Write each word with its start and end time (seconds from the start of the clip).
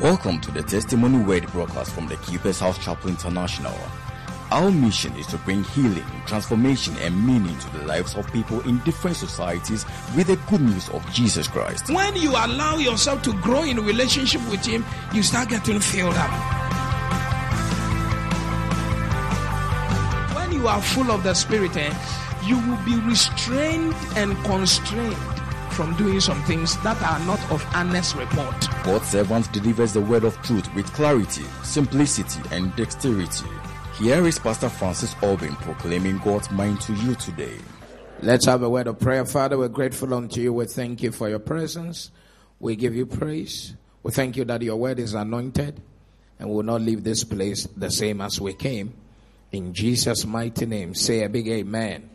Welcome 0.00 0.40
to 0.40 0.50
the 0.50 0.62
Testimony 0.62 1.18
Word 1.18 1.46
broadcast 1.52 1.92
from 1.92 2.08
the 2.08 2.16
Keeper's 2.16 2.58
House 2.58 2.82
Chapel 2.82 3.10
International. 3.10 3.76
Our 4.50 4.70
mission 4.70 5.14
is 5.16 5.26
to 5.26 5.36
bring 5.36 5.62
healing, 5.62 6.06
transformation, 6.24 6.96
and 7.00 7.26
meaning 7.26 7.54
to 7.58 7.70
the 7.72 7.84
lives 7.84 8.14
of 8.14 8.26
people 8.32 8.62
in 8.62 8.78
different 8.78 9.18
societies 9.18 9.84
with 10.16 10.28
the 10.28 10.36
good 10.48 10.62
news 10.62 10.88
of 10.88 11.06
Jesus 11.12 11.46
Christ. 11.46 11.90
When 11.90 12.16
you 12.16 12.30
allow 12.30 12.78
yourself 12.78 13.20
to 13.24 13.34
grow 13.42 13.62
in 13.64 13.76
relationship 13.84 14.40
with 14.50 14.64
Him, 14.64 14.86
you 15.12 15.22
start 15.22 15.50
getting 15.50 15.80
filled 15.80 16.14
up. 16.14 16.30
When 20.34 20.52
you 20.52 20.66
are 20.66 20.80
full 20.80 21.10
of 21.10 21.24
the 21.24 21.34
Spirit, 21.34 21.76
eh, 21.76 21.94
you 22.46 22.56
will 22.56 22.82
be 22.86 22.98
restrained 23.06 23.94
and 24.16 24.34
constrained 24.46 25.39
from 25.72 25.96
doing 25.96 26.20
some 26.20 26.42
things 26.44 26.76
that 26.82 27.00
are 27.02 27.18
not 27.26 27.40
of 27.50 27.64
honest 27.74 28.16
report. 28.16 28.54
God's 28.84 29.08
servant 29.08 29.52
delivers 29.52 29.92
the 29.92 30.00
word 30.00 30.24
of 30.24 30.40
truth 30.42 30.72
with 30.74 30.92
clarity, 30.92 31.44
simplicity, 31.62 32.40
and 32.50 32.74
dexterity. 32.76 33.48
Here 33.98 34.26
is 34.26 34.38
Pastor 34.38 34.68
Francis 34.68 35.14
Albin 35.22 35.54
proclaiming 35.56 36.18
God's 36.18 36.50
mind 36.50 36.80
to 36.82 36.94
you 36.94 37.14
today. 37.14 37.56
Let's 38.22 38.46
have 38.46 38.62
a 38.62 38.68
word 38.68 38.86
of 38.86 38.98
prayer. 38.98 39.24
Father, 39.24 39.56
we're 39.56 39.68
grateful 39.68 40.12
unto 40.14 40.40
you. 40.40 40.52
We 40.52 40.66
thank 40.66 41.02
you 41.02 41.12
for 41.12 41.28
your 41.28 41.38
presence. 41.38 42.10
We 42.58 42.76
give 42.76 42.94
you 42.94 43.06
praise. 43.06 43.74
We 44.02 44.12
thank 44.12 44.36
you 44.36 44.44
that 44.44 44.62
your 44.62 44.76
word 44.76 44.98
is 44.98 45.14
anointed 45.14 45.80
and 46.38 46.48
we 46.48 46.56
will 46.56 46.62
not 46.62 46.80
leave 46.80 47.04
this 47.04 47.24
place 47.24 47.66
the 47.76 47.90
same 47.90 48.20
as 48.20 48.40
we 48.40 48.54
came. 48.54 48.94
In 49.52 49.74
Jesus' 49.74 50.24
mighty 50.24 50.64
name, 50.64 50.94
say 50.94 51.22
a 51.22 51.28
big 51.28 51.48
amen. 51.48 52.08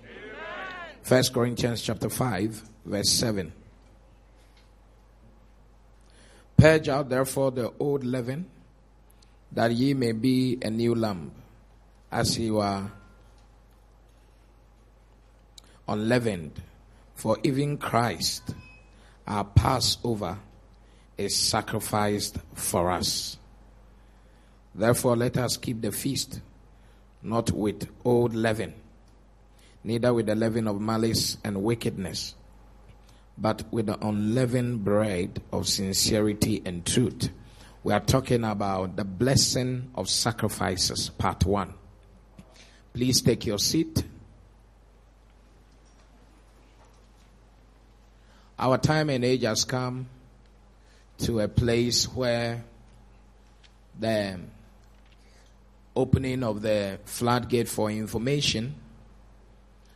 First 1.03 1.33
Corinthians 1.33 1.81
chapter 1.81 2.09
5, 2.09 2.63
verse 2.85 3.09
7. 3.09 3.51
Purge 6.57 6.87
out 6.89 7.09
therefore 7.09 7.51
the 7.51 7.73
old 7.79 8.03
leaven, 8.03 8.45
that 9.51 9.71
ye 9.71 9.93
may 9.93 10.11
be 10.11 10.57
a 10.61 10.69
new 10.69 10.95
lamb, 10.95 11.31
as 12.11 12.37
you 12.37 12.59
are 12.59 12.91
unleavened. 15.87 16.61
For 17.15 17.37
even 17.43 17.77
Christ, 17.77 18.53
our 19.27 19.43
Passover, 19.43 20.37
is 21.17 21.35
sacrificed 21.35 22.37
for 22.53 22.91
us. 22.91 23.37
Therefore, 24.73 25.15
let 25.15 25.37
us 25.37 25.55
keep 25.55 25.81
the 25.81 25.91
feast, 25.91 26.41
not 27.23 27.51
with 27.51 27.87
old 28.03 28.33
leaven, 28.33 28.73
neither 29.83 30.13
with 30.13 30.25
the 30.25 30.35
leaven 30.35 30.67
of 30.67 30.81
malice 30.81 31.37
and 31.43 31.63
wickedness, 31.63 32.35
but 33.37 33.63
with 33.71 33.87
the 33.87 34.05
unleavened 34.05 34.83
bread 34.83 35.41
of 35.51 35.67
sincerity 35.67 36.61
and 36.65 36.85
truth. 36.85 37.29
We 37.83 37.93
are 37.93 37.99
talking 37.99 38.43
about 38.43 38.95
the 38.95 39.03
blessing 39.03 39.91
of 39.95 40.09
sacrifices, 40.09 41.09
part 41.09 41.45
one. 41.45 41.73
Please 42.93 43.21
take 43.21 43.45
your 43.45 43.59
seat. 43.59 44.03
Our 48.57 48.77
time 48.77 49.09
and 49.09 49.25
age 49.25 49.43
has 49.43 49.65
come 49.65 50.07
to 51.19 51.41
a 51.41 51.47
place 51.47 52.05
where 52.05 52.63
the 53.99 54.39
opening 55.95 56.43
of 56.43 56.61
the 56.61 56.99
floodgate 57.05 57.67
for 57.67 57.91
information 57.91 58.75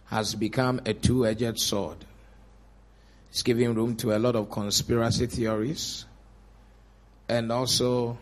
has 0.05 0.35
become 0.35 0.81
a 0.85 0.93
two 0.93 1.25
edged 1.25 1.59
sword. 1.59 2.05
It's 3.29 3.43
giving 3.43 3.73
room 3.75 3.95
to 3.97 4.15
a 4.15 4.19
lot 4.19 4.35
of 4.35 4.49
conspiracy 4.49 5.27
theories 5.27 6.05
and 7.27 7.51
also 7.51 8.17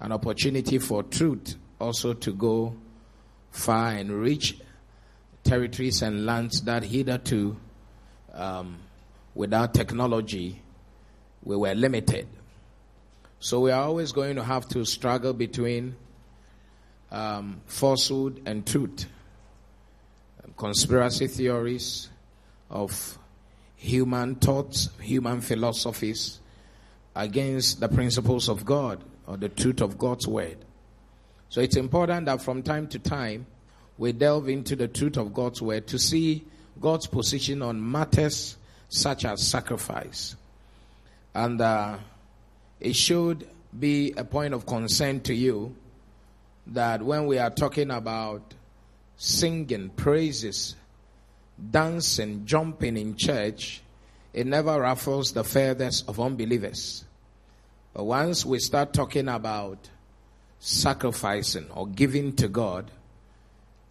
an 0.00 0.12
opportunity 0.12 0.78
for 0.78 1.02
truth 1.02 1.56
also 1.80 2.12
to 2.12 2.32
go 2.32 2.74
far 3.50 3.92
and 3.92 4.10
reach 4.10 4.58
territories 5.44 6.02
and 6.02 6.26
lands 6.26 6.62
that 6.62 6.84
hitherto, 6.84 7.56
um, 8.34 8.78
without 9.34 9.74
technology, 9.74 10.60
we 11.42 11.56
were 11.56 11.74
limited. 11.74 12.28
So 13.40 13.60
we 13.60 13.70
are 13.72 13.82
always 13.82 14.12
going 14.12 14.36
to 14.36 14.44
have 14.44 14.68
to 14.68 14.84
struggle 14.84 15.32
between 15.32 15.96
um, 17.10 17.60
falsehood 17.66 18.42
and 18.46 18.66
truth, 18.66 19.06
conspiracy 20.56 21.26
theories 21.26 22.08
of 22.70 23.18
human 23.82 24.36
thoughts, 24.36 24.90
human 25.00 25.40
philosophies 25.40 26.38
against 27.16 27.80
the 27.80 27.88
principles 27.88 28.48
of 28.48 28.64
God 28.64 29.02
or 29.26 29.36
the 29.36 29.48
truth 29.48 29.80
of 29.80 29.98
God's 29.98 30.26
word. 30.26 30.56
So 31.48 31.60
it's 31.60 31.74
important 31.74 32.26
that 32.26 32.40
from 32.40 32.62
time 32.62 32.86
to 32.88 33.00
time 33.00 33.44
we 33.98 34.12
delve 34.12 34.48
into 34.48 34.76
the 34.76 34.86
truth 34.86 35.16
of 35.16 35.34
God's 35.34 35.60
word 35.60 35.88
to 35.88 35.98
see 35.98 36.44
God's 36.80 37.08
position 37.08 37.60
on 37.60 37.90
matters 37.90 38.56
such 38.88 39.24
as 39.24 39.46
sacrifice. 39.46 40.36
And 41.34 41.60
uh, 41.60 41.98
it 42.78 42.94
should 42.94 43.48
be 43.76 44.12
a 44.16 44.22
point 44.22 44.54
of 44.54 44.64
concern 44.64 45.20
to 45.22 45.34
you 45.34 45.74
that 46.68 47.02
when 47.02 47.26
we 47.26 47.38
are 47.38 47.50
talking 47.50 47.90
about 47.90 48.54
singing 49.16 49.90
praises, 49.90 50.76
dancing, 51.70 52.44
jumping 52.44 52.96
in 52.96 53.16
church, 53.16 53.82
it 54.32 54.46
never 54.46 54.80
ruffles 54.80 55.32
the 55.32 55.44
feathers 55.44 56.04
of 56.08 56.18
unbelievers. 56.20 57.04
But 57.94 58.04
once 58.04 58.44
we 58.44 58.58
start 58.58 58.92
talking 58.92 59.28
about 59.28 59.78
sacrificing 60.58 61.66
or 61.74 61.86
giving 61.86 62.34
to 62.36 62.48
God, 62.48 62.90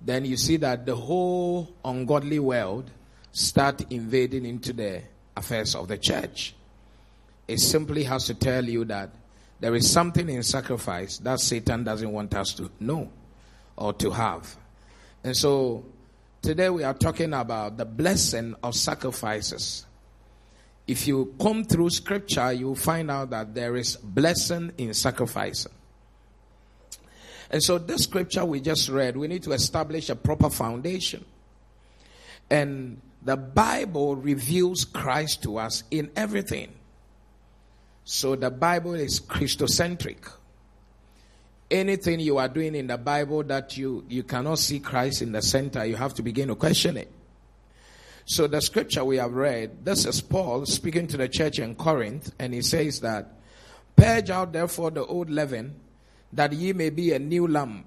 then 0.01 0.25
you 0.25 0.37
see 0.37 0.57
that 0.57 0.85
the 0.85 0.95
whole 0.95 1.69
ungodly 1.85 2.39
world 2.39 2.89
start 3.31 3.81
invading 3.91 4.45
into 4.45 4.73
the 4.73 5.01
affairs 5.37 5.75
of 5.75 5.87
the 5.87 5.97
church. 5.97 6.55
It 7.47 7.59
simply 7.59 8.03
has 8.05 8.25
to 8.25 8.33
tell 8.33 8.65
you 8.65 8.85
that 8.85 9.11
there 9.59 9.75
is 9.75 9.89
something 9.89 10.27
in 10.27 10.41
sacrifice 10.41 11.19
that 11.19 11.39
Satan 11.39 11.83
doesn't 11.83 12.11
want 12.11 12.33
us 12.33 12.53
to 12.55 12.71
know 12.79 13.11
or 13.75 13.93
to 13.93 14.09
have. 14.09 14.55
And 15.23 15.37
so 15.37 15.85
today 16.41 16.69
we 16.69 16.83
are 16.83 16.93
talking 16.93 17.33
about 17.33 17.77
the 17.77 17.85
blessing 17.85 18.55
of 18.63 18.75
sacrifices. 18.75 19.85
If 20.87 21.07
you 21.07 21.35
come 21.39 21.63
through 21.63 21.91
scripture, 21.91 22.51
you 22.51 22.67
will 22.67 22.75
find 22.75 23.11
out 23.11 23.29
that 23.29 23.53
there 23.53 23.75
is 23.75 23.95
blessing 23.97 24.73
in 24.77 24.93
sacrificing. 24.93 25.71
And 27.49 27.61
so 27.61 27.77
this 27.77 28.03
scripture 28.03 28.45
we 28.45 28.61
just 28.61 28.89
read, 28.89 29.17
we 29.17 29.27
need 29.27 29.43
to 29.43 29.51
establish 29.51 30.09
a 30.09 30.15
proper 30.15 30.49
foundation. 30.49 31.25
And 32.49 33.01
the 33.21 33.37
Bible 33.37 34.15
reveals 34.15 34.83
Christ 34.83 35.43
to 35.43 35.57
us 35.57 35.83
in 35.91 36.11
everything. 36.15 36.71
So 38.03 38.35
the 38.35 38.49
Bible 38.49 38.95
is 38.95 39.19
Christocentric. 39.19 40.17
Anything 41.71 42.19
you 42.19 42.37
are 42.37 42.49
doing 42.49 42.75
in 42.75 42.87
the 42.87 42.97
Bible 42.97 43.43
that 43.45 43.77
you, 43.77 44.05
you 44.09 44.23
cannot 44.23 44.59
see 44.59 44.79
Christ 44.79 45.21
in 45.21 45.31
the 45.31 45.41
center, 45.41 45.85
you 45.85 45.95
have 45.95 46.13
to 46.15 46.21
begin 46.21 46.49
to 46.49 46.55
question 46.55 46.97
it. 46.97 47.09
So 48.25 48.47
the 48.47 48.61
scripture 48.61 49.03
we 49.03 49.17
have 49.17 49.33
read, 49.33 49.83
this 49.85 50.05
is 50.05 50.21
Paul 50.21 50.65
speaking 50.65 51.07
to 51.07 51.17
the 51.17 51.27
church 51.27 51.59
in 51.59 51.75
Corinth, 51.75 52.33
and 52.37 52.53
he 52.53 52.61
says 52.61 52.99
that, 52.99 53.33
Purge 53.95 54.29
out 54.29 54.53
therefore 54.53 54.91
the 54.91 55.05
old 55.05 55.29
leaven, 55.29 55.75
that 56.33 56.53
ye 56.53 56.73
may 56.73 56.89
be 56.89 57.13
a 57.13 57.19
new 57.19 57.47
lamb, 57.47 57.85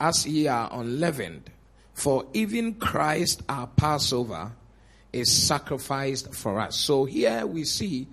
as 0.00 0.26
ye 0.26 0.46
are 0.46 0.68
unleavened. 0.72 1.50
For 1.94 2.24
even 2.32 2.74
Christ 2.74 3.42
our 3.48 3.66
Passover 3.66 4.52
is 5.12 5.30
sacrificed 5.30 6.34
for 6.34 6.58
us. 6.58 6.76
So 6.76 7.04
here 7.04 7.46
we 7.46 7.64
see 7.64 8.06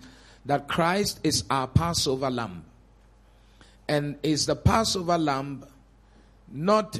that 0.46 0.68
Christ 0.68 1.20
is 1.24 1.44
our 1.50 1.68
Passover 1.68 2.30
lamb. 2.30 2.66
And 3.90 4.18
is 4.22 4.46
the 4.46 4.56
Passover 4.56 5.18
lamb 5.18 5.66
not 6.52 7.00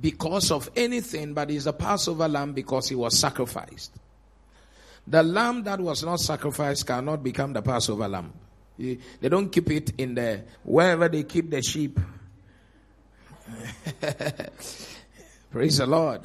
because 0.00 0.52
of 0.52 0.70
anything, 0.76 1.34
but 1.34 1.50
is 1.50 1.64
the 1.64 1.72
Passover 1.72 2.28
lamb 2.28 2.52
because 2.52 2.88
he 2.88 2.94
was 2.94 3.18
sacrificed. 3.18 3.92
The 5.04 5.24
lamb 5.24 5.64
that 5.64 5.80
was 5.80 6.04
not 6.04 6.20
sacrificed 6.20 6.86
cannot 6.86 7.24
become 7.24 7.52
the 7.52 7.60
Passover 7.60 8.06
lamb. 8.06 8.32
They 8.78 9.28
don't 9.28 9.50
keep 9.50 9.68
it 9.72 9.90
in 9.98 10.14
the 10.14 10.44
wherever 10.62 11.08
they 11.08 11.24
keep 11.24 11.50
the 11.50 11.60
sheep. 11.60 11.98
Praise 15.50 15.78
the 15.78 15.86
Lord. 15.86 16.20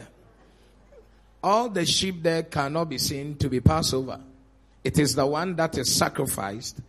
All 1.43 1.69
the 1.69 1.87
sheep 1.87 2.21
there 2.21 2.43
cannot 2.43 2.87
be 2.89 2.99
seen 2.99 3.35
to 3.37 3.49
be 3.49 3.61
Passover. 3.61 4.19
It 4.83 4.99
is 4.99 5.15
the 5.15 5.25
one 5.25 5.55
that 5.55 5.75
is 5.79 5.91
sacrificed 5.93 6.79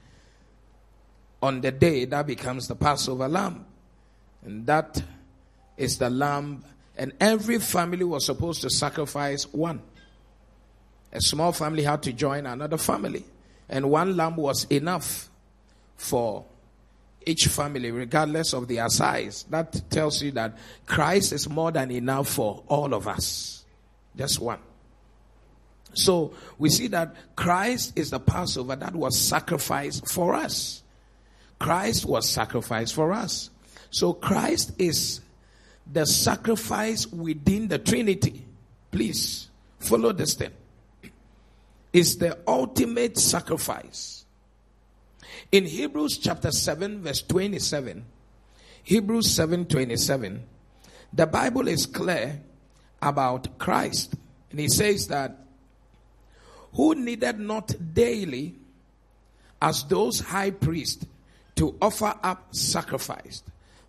on 1.42 1.60
the 1.60 1.70
day 1.70 2.04
that 2.06 2.26
becomes 2.26 2.68
the 2.68 2.74
Passover 2.74 3.28
lamb. 3.28 3.64
And 4.44 4.66
that 4.66 5.02
is 5.76 5.98
the 5.98 6.10
lamb. 6.10 6.64
And 6.96 7.12
every 7.20 7.58
family 7.58 8.04
was 8.04 8.26
supposed 8.26 8.62
to 8.62 8.70
sacrifice 8.70 9.44
one. 9.52 9.80
A 11.12 11.20
small 11.20 11.52
family 11.52 11.84
had 11.84 12.02
to 12.02 12.12
join 12.12 12.46
another 12.46 12.76
family. 12.76 13.24
And 13.68 13.90
one 13.90 14.16
lamb 14.16 14.36
was 14.36 14.64
enough 14.64 15.28
for 15.96 16.44
each 17.24 17.46
family, 17.46 17.90
regardless 17.90 18.52
of 18.52 18.68
their 18.68 18.88
size. 18.88 19.44
That 19.50 19.90
tells 19.90 20.22
you 20.22 20.32
that 20.32 20.56
Christ 20.86 21.32
is 21.32 21.48
more 21.48 21.70
than 21.70 21.90
enough 21.90 22.28
for 22.28 22.62
all 22.68 22.94
of 22.94 23.06
us. 23.06 23.64
Just 24.16 24.40
one. 24.40 24.58
So 25.94 26.34
we 26.58 26.70
see 26.70 26.86
that 26.88 27.14
Christ 27.36 27.92
is 27.96 28.10
the 28.10 28.20
Passover 28.20 28.76
that 28.76 28.94
was 28.94 29.18
sacrificed 29.18 30.08
for 30.08 30.34
us. 30.34 30.82
Christ 31.58 32.06
was 32.06 32.28
sacrificed 32.28 32.94
for 32.94 33.12
us. 33.12 33.50
So 33.90 34.12
Christ 34.12 34.72
is 34.78 35.20
the 35.90 36.06
sacrifice 36.06 37.06
within 37.06 37.68
the 37.68 37.78
Trinity. 37.78 38.44
Please 38.90 39.48
follow 39.78 40.12
this 40.12 40.34
thing. 40.34 40.52
Is 41.92 42.18
the 42.18 42.38
ultimate 42.46 43.18
sacrifice. 43.18 44.24
In 45.50 45.64
Hebrews 45.64 46.18
chapter 46.18 46.50
7 46.50 47.02
verse 47.02 47.22
27, 47.22 48.04
Hebrews 48.82 49.26
7:27, 49.26 50.40
the 51.12 51.26
Bible 51.26 51.68
is 51.68 51.86
clear 51.86 52.40
about 53.00 53.58
Christ. 53.58 54.14
And 54.50 54.60
he 54.60 54.68
says 54.68 55.08
that 55.08 55.36
who 56.74 56.94
needed 56.94 57.38
not 57.38 57.74
daily 57.94 58.54
as 59.60 59.84
those 59.84 60.20
high 60.20 60.50
priests 60.50 61.04
to 61.58 61.76
offer 61.82 62.14
up 62.22 62.54
sacrifice, 62.54 63.42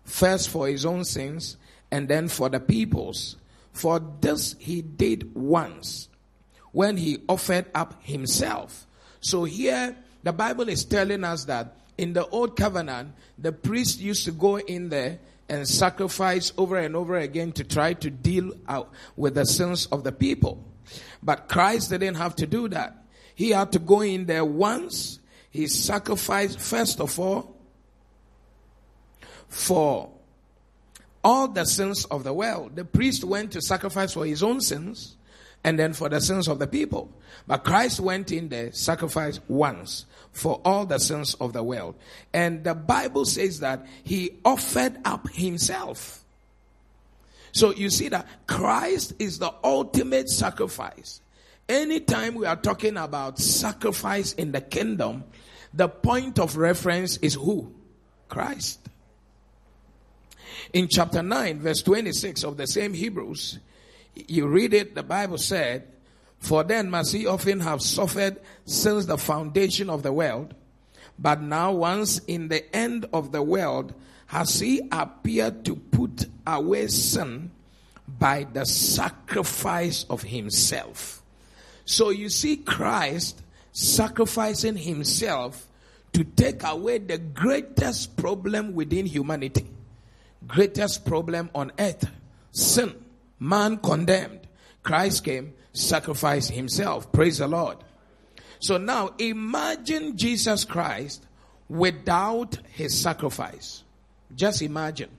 first 0.04 0.50
for 0.50 0.68
his 0.68 0.84
own 0.84 1.04
sins 1.04 1.56
and 1.90 2.08
then 2.08 2.28
for 2.28 2.48
the 2.48 2.60
people's. 2.60 3.36
For 3.72 4.00
this 4.20 4.56
he 4.58 4.82
did 4.82 5.34
once 5.34 6.08
when 6.72 6.96
he 6.96 7.18
offered 7.28 7.66
up 7.74 8.02
himself. 8.02 8.86
So 9.20 9.44
here 9.44 9.96
the 10.22 10.32
Bible 10.32 10.68
is 10.68 10.84
telling 10.84 11.24
us 11.24 11.44
that 11.44 11.76
in 11.96 12.12
the 12.12 12.26
old 12.28 12.56
covenant, 12.56 13.12
the 13.38 13.52
priest 13.52 14.00
used 14.00 14.24
to 14.24 14.32
go 14.32 14.58
in 14.58 14.88
there 14.88 15.18
and 15.48 15.66
sacrifice 15.68 16.52
over 16.56 16.76
and 16.76 16.96
over 16.96 17.16
again 17.18 17.52
to 17.52 17.64
try 17.64 17.92
to 17.94 18.10
deal 18.10 18.52
out 18.68 18.90
with 19.16 19.34
the 19.34 19.44
sins 19.44 19.86
of 19.86 20.04
the 20.04 20.12
people. 20.12 20.64
But 21.22 21.48
Christ 21.48 21.90
didn't 21.90 22.14
have 22.16 22.36
to 22.36 22.46
do 22.46 22.68
that. 22.68 23.04
He 23.34 23.50
had 23.50 23.72
to 23.72 23.78
go 23.78 24.00
in 24.00 24.26
there 24.26 24.44
once. 24.44 25.18
He 25.50 25.66
sacrificed, 25.66 26.60
first 26.60 27.00
of 27.00 27.18
all, 27.18 27.59
for 29.50 30.08
all 31.22 31.48
the 31.48 31.66
sins 31.66 32.06
of 32.06 32.24
the 32.24 32.32
world. 32.32 32.76
The 32.76 32.84
priest 32.84 33.24
went 33.24 33.52
to 33.52 33.60
sacrifice 33.60 34.14
for 34.14 34.24
his 34.24 34.42
own 34.42 34.60
sins 34.60 35.16
and 35.62 35.78
then 35.78 35.92
for 35.92 36.08
the 36.08 36.20
sins 36.20 36.48
of 36.48 36.58
the 36.58 36.66
people. 36.66 37.10
But 37.46 37.64
Christ 37.64 38.00
went 38.00 38.32
in 38.32 38.48
there, 38.48 38.72
sacrificed 38.72 39.40
once 39.48 40.06
for 40.32 40.60
all 40.64 40.86
the 40.86 40.98
sins 40.98 41.34
of 41.34 41.52
the 41.52 41.62
world. 41.62 41.96
And 42.32 42.64
the 42.64 42.74
Bible 42.74 43.24
says 43.24 43.60
that 43.60 43.86
he 44.04 44.38
offered 44.44 44.96
up 45.04 45.28
himself. 45.30 46.24
So 47.52 47.74
you 47.74 47.90
see 47.90 48.08
that 48.08 48.26
Christ 48.46 49.14
is 49.18 49.40
the 49.40 49.52
ultimate 49.64 50.28
sacrifice. 50.28 51.20
Anytime 51.68 52.36
we 52.36 52.46
are 52.46 52.56
talking 52.56 52.96
about 52.96 53.38
sacrifice 53.38 54.32
in 54.32 54.52
the 54.52 54.60
kingdom, 54.60 55.24
the 55.74 55.88
point 55.88 56.38
of 56.38 56.56
reference 56.56 57.16
is 57.18 57.34
who? 57.34 57.72
Christ. 58.28 58.89
In 60.72 60.88
chapter 60.88 61.22
9, 61.22 61.60
verse 61.60 61.82
26 61.82 62.44
of 62.44 62.56
the 62.56 62.66
same 62.66 62.94
Hebrews, 62.94 63.58
you 64.14 64.46
read 64.46 64.74
it, 64.74 64.94
the 64.94 65.02
Bible 65.02 65.38
said, 65.38 65.88
For 66.38 66.64
then 66.64 66.90
must 66.90 67.12
he 67.12 67.26
often 67.26 67.60
have 67.60 67.82
suffered 67.82 68.40
since 68.64 69.06
the 69.06 69.18
foundation 69.18 69.90
of 69.90 70.02
the 70.02 70.12
world, 70.12 70.54
but 71.18 71.40
now 71.40 71.72
once 71.72 72.18
in 72.20 72.48
the 72.48 72.74
end 72.74 73.06
of 73.12 73.32
the 73.32 73.42
world 73.42 73.94
has 74.26 74.60
he 74.60 74.80
appeared 74.92 75.64
to 75.64 75.74
put 75.74 76.26
away 76.46 76.86
sin 76.86 77.50
by 78.06 78.46
the 78.52 78.64
sacrifice 78.64 80.04
of 80.08 80.22
himself. 80.22 81.22
So 81.84 82.10
you 82.10 82.28
see 82.28 82.56
Christ 82.56 83.42
sacrificing 83.72 84.76
himself 84.76 85.66
to 86.12 86.24
take 86.24 86.62
away 86.64 86.98
the 86.98 87.18
greatest 87.18 88.16
problem 88.16 88.74
within 88.74 89.06
humanity 89.06 89.66
greatest 90.46 91.04
problem 91.04 91.50
on 91.54 91.72
earth 91.78 92.08
sin. 92.52 92.94
Man 93.38 93.78
condemned. 93.78 94.46
Christ 94.82 95.24
came, 95.24 95.54
sacrificed 95.72 96.50
himself. 96.50 97.10
Praise 97.12 97.38
the 97.38 97.48
Lord. 97.48 97.78
So 98.60 98.76
now 98.76 99.14
imagine 99.18 100.16
Jesus 100.16 100.64
Christ 100.64 101.26
without 101.68 102.58
his 102.72 103.00
sacrifice. 103.00 103.84
Just 104.34 104.62
imagine. 104.62 105.10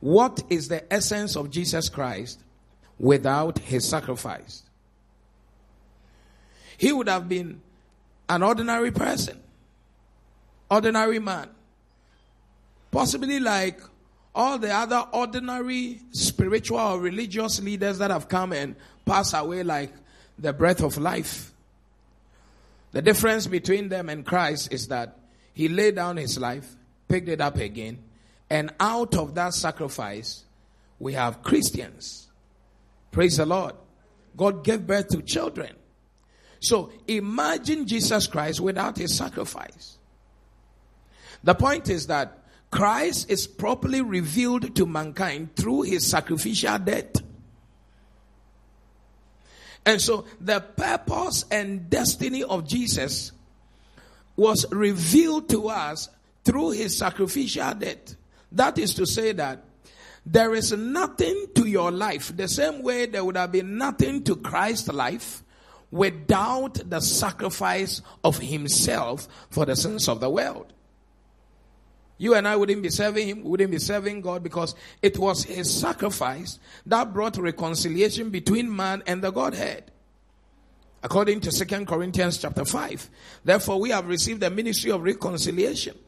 What 0.00 0.42
is 0.50 0.68
the 0.68 0.92
essence 0.92 1.36
of 1.36 1.50
Jesus 1.50 1.88
Christ 1.88 2.42
without 2.98 3.58
his 3.58 3.88
sacrifice? 3.88 4.62
He 6.76 6.92
would 6.92 7.08
have 7.08 7.28
been 7.28 7.60
an 8.28 8.42
ordinary 8.42 8.90
person, 8.90 9.40
ordinary 10.70 11.18
man 11.18 11.48
Possibly 12.92 13.40
like 13.40 13.80
all 14.34 14.58
the 14.58 14.72
other 14.72 15.04
ordinary 15.12 16.00
spiritual 16.12 16.78
or 16.78 17.00
religious 17.00 17.60
leaders 17.60 17.98
that 17.98 18.10
have 18.10 18.28
come 18.28 18.52
and 18.52 18.76
passed 19.04 19.34
away 19.34 19.64
like 19.64 19.92
the 20.38 20.52
breath 20.52 20.82
of 20.82 20.98
life. 20.98 21.52
The 22.92 23.02
difference 23.02 23.46
between 23.46 23.88
them 23.88 24.08
and 24.08 24.24
Christ 24.24 24.72
is 24.72 24.88
that 24.88 25.18
he 25.54 25.68
laid 25.68 25.96
down 25.96 26.18
his 26.18 26.38
life, 26.38 26.76
picked 27.08 27.28
it 27.28 27.40
up 27.40 27.56
again, 27.56 27.98
and 28.50 28.72
out 28.78 29.16
of 29.16 29.34
that 29.34 29.54
sacrifice, 29.54 30.44
we 30.98 31.14
have 31.14 31.42
Christians. 31.42 32.28
Praise 33.10 33.38
the 33.38 33.46
Lord. 33.46 33.74
God 34.36 34.64
gave 34.64 34.86
birth 34.86 35.08
to 35.08 35.22
children. 35.22 35.74
So 36.60 36.92
imagine 37.08 37.86
Jesus 37.86 38.26
Christ 38.26 38.60
without 38.60 38.98
his 38.98 39.16
sacrifice. 39.16 39.98
The 41.42 41.54
point 41.54 41.88
is 41.88 42.06
that 42.06 42.41
Christ 42.72 43.30
is 43.30 43.46
properly 43.46 44.00
revealed 44.00 44.74
to 44.76 44.86
mankind 44.86 45.54
through 45.54 45.82
his 45.82 46.06
sacrificial 46.06 46.78
death. 46.78 47.16
And 49.84 50.00
so 50.00 50.24
the 50.40 50.60
purpose 50.60 51.44
and 51.50 51.90
destiny 51.90 52.42
of 52.42 52.66
Jesus 52.66 53.32
was 54.36 54.64
revealed 54.72 55.50
to 55.50 55.68
us 55.68 56.08
through 56.44 56.70
his 56.70 56.96
sacrificial 56.96 57.74
death. 57.74 58.16
That 58.50 58.78
is 58.78 58.94
to 58.94 59.06
say 59.06 59.32
that 59.32 59.62
there 60.24 60.54
is 60.54 60.72
nothing 60.72 61.48
to 61.56 61.66
your 61.66 61.90
life, 61.90 62.34
the 62.34 62.48
same 62.48 62.82
way 62.82 63.04
there 63.04 63.24
would 63.24 63.36
have 63.36 63.52
been 63.52 63.76
nothing 63.76 64.24
to 64.24 64.36
Christ's 64.36 64.88
life 64.88 65.42
without 65.90 66.88
the 66.88 67.00
sacrifice 67.00 68.00
of 68.24 68.38
himself 68.38 69.28
for 69.50 69.66
the 69.66 69.76
sins 69.76 70.08
of 70.08 70.20
the 70.20 70.30
world. 70.30 70.72
You 72.22 72.36
and 72.36 72.46
I 72.46 72.54
wouldn't 72.54 72.84
be 72.84 72.88
serving 72.88 73.26
him, 73.26 73.42
wouldn't 73.42 73.72
be 73.72 73.80
serving 73.80 74.20
God 74.20 74.44
because 74.44 74.76
it 75.02 75.18
was 75.18 75.42
his 75.42 75.68
sacrifice 75.68 76.60
that 76.86 77.12
brought 77.12 77.36
reconciliation 77.36 78.30
between 78.30 78.76
man 78.76 79.02
and 79.08 79.24
the 79.24 79.32
Godhead. 79.32 79.90
According 81.02 81.40
to 81.40 81.50
Second 81.50 81.88
Corinthians 81.88 82.38
chapter 82.38 82.64
5. 82.64 83.10
Therefore, 83.44 83.80
we 83.80 83.90
have 83.90 84.06
received 84.06 84.38
the 84.38 84.50
ministry 84.50 84.92
of 84.92 85.02
reconciliation. 85.02 85.98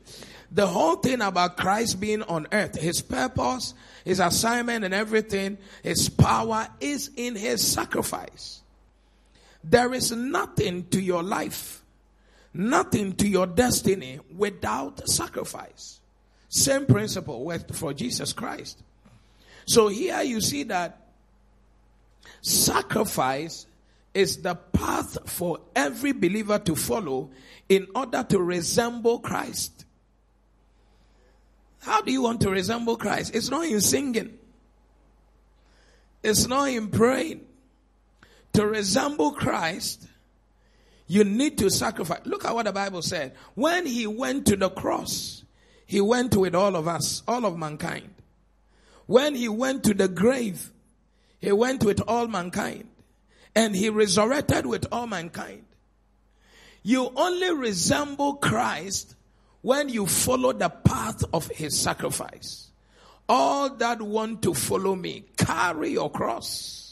The 0.52 0.68
whole 0.68 0.94
thing 0.94 1.20
about 1.20 1.56
Christ 1.56 1.98
being 1.98 2.22
on 2.22 2.46
earth, 2.52 2.78
his 2.78 3.02
purpose, 3.02 3.74
his 4.04 4.20
assignment 4.20 4.84
and 4.84 4.94
everything, 4.94 5.58
his 5.82 6.08
power 6.08 6.68
is 6.78 7.10
in 7.16 7.34
his 7.34 7.66
sacrifice. 7.66 8.60
There 9.64 9.92
is 9.92 10.12
nothing 10.12 10.86
to 10.90 11.00
your 11.00 11.24
life, 11.24 11.82
nothing 12.52 13.14
to 13.14 13.26
your 13.26 13.48
destiny 13.48 14.20
without 14.32 15.08
sacrifice. 15.08 16.02
Same 16.54 16.86
principle 16.86 17.44
worked 17.44 17.74
for 17.74 17.92
Jesus 17.92 18.32
Christ. 18.32 18.80
So 19.66 19.88
here 19.88 20.22
you 20.22 20.40
see 20.40 20.62
that 20.62 21.08
sacrifice 22.42 23.66
is 24.14 24.40
the 24.40 24.54
path 24.54 25.18
for 25.28 25.58
every 25.74 26.12
believer 26.12 26.60
to 26.60 26.76
follow 26.76 27.32
in 27.68 27.88
order 27.92 28.22
to 28.28 28.38
resemble 28.38 29.18
Christ. 29.18 29.84
How 31.80 32.02
do 32.02 32.12
you 32.12 32.22
want 32.22 32.40
to 32.42 32.50
resemble 32.50 32.98
Christ? 32.98 33.34
It's 33.34 33.50
not 33.50 33.66
in 33.66 33.80
singing. 33.80 34.38
It's 36.22 36.46
not 36.46 36.68
in 36.68 36.86
praying. 36.86 37.44
To 38.52 38.64
resemble 38.64 39.32
Christ, 39.32 40.06
you 41.08 41.24
need 41.24 41.58
to 41.58 41.68
sacrifice. 41.68 42.20
Look 42.24 42.44
at 42.44 42.54
what 42.54 42.66
the 42.66 42.72
Bible 42.72 43.02
said. 43.02 43.34
When 43.56 43.86
he 43.86 44.06
went 44.06 44.46
to 44.46 44.56
the 44.56 44.70
cross, 44.70 45.43
he 45.86 46.00
went 46.00 46.36
with 46.36 46.54
all 46.54 46.76
of 46.76 46.88
us, 46.88 47.22
all 47.28 47.44
of 47.44 47.58
mankind. 47.58 48.10
When 49.06 49.34
he 49.34 49.48
went 49.48 49.84
to 49.84 49.94
the 49.94 50.08
grave, 50.08 50.70
he 51.38 51.52
went 51.52 51.84
with 51.84 52.00
all 52.08 52.26
mankind. 52.26 52.88
And 53.54 53.76
he 53.76 53.88
resurrected 53.88 54.66
with 54.66 54.86
all 54.90 55.06
mankind. 55.06 55.64
You 56.82 57.12
only 57.14 57.54
resemble 57.54 58.34
Christ 58.34 59.14
when 59.62 59.88
you 59.88 60.06
follow 60.06 60.52
the 60.52 60.68
path 60.68 61.22
of 61.32 61.46
his 61.48 61.78
sacrifice. 61.78 62.70
All 63.28 63.70
that 63.76 64.02
want 64.02 64.42
to 64.42 64.52
follow 64.52 64.94
me, 64.94 65.24
carry 65.36 65.92
your 65.92 66.10
cross. 66.10 66.83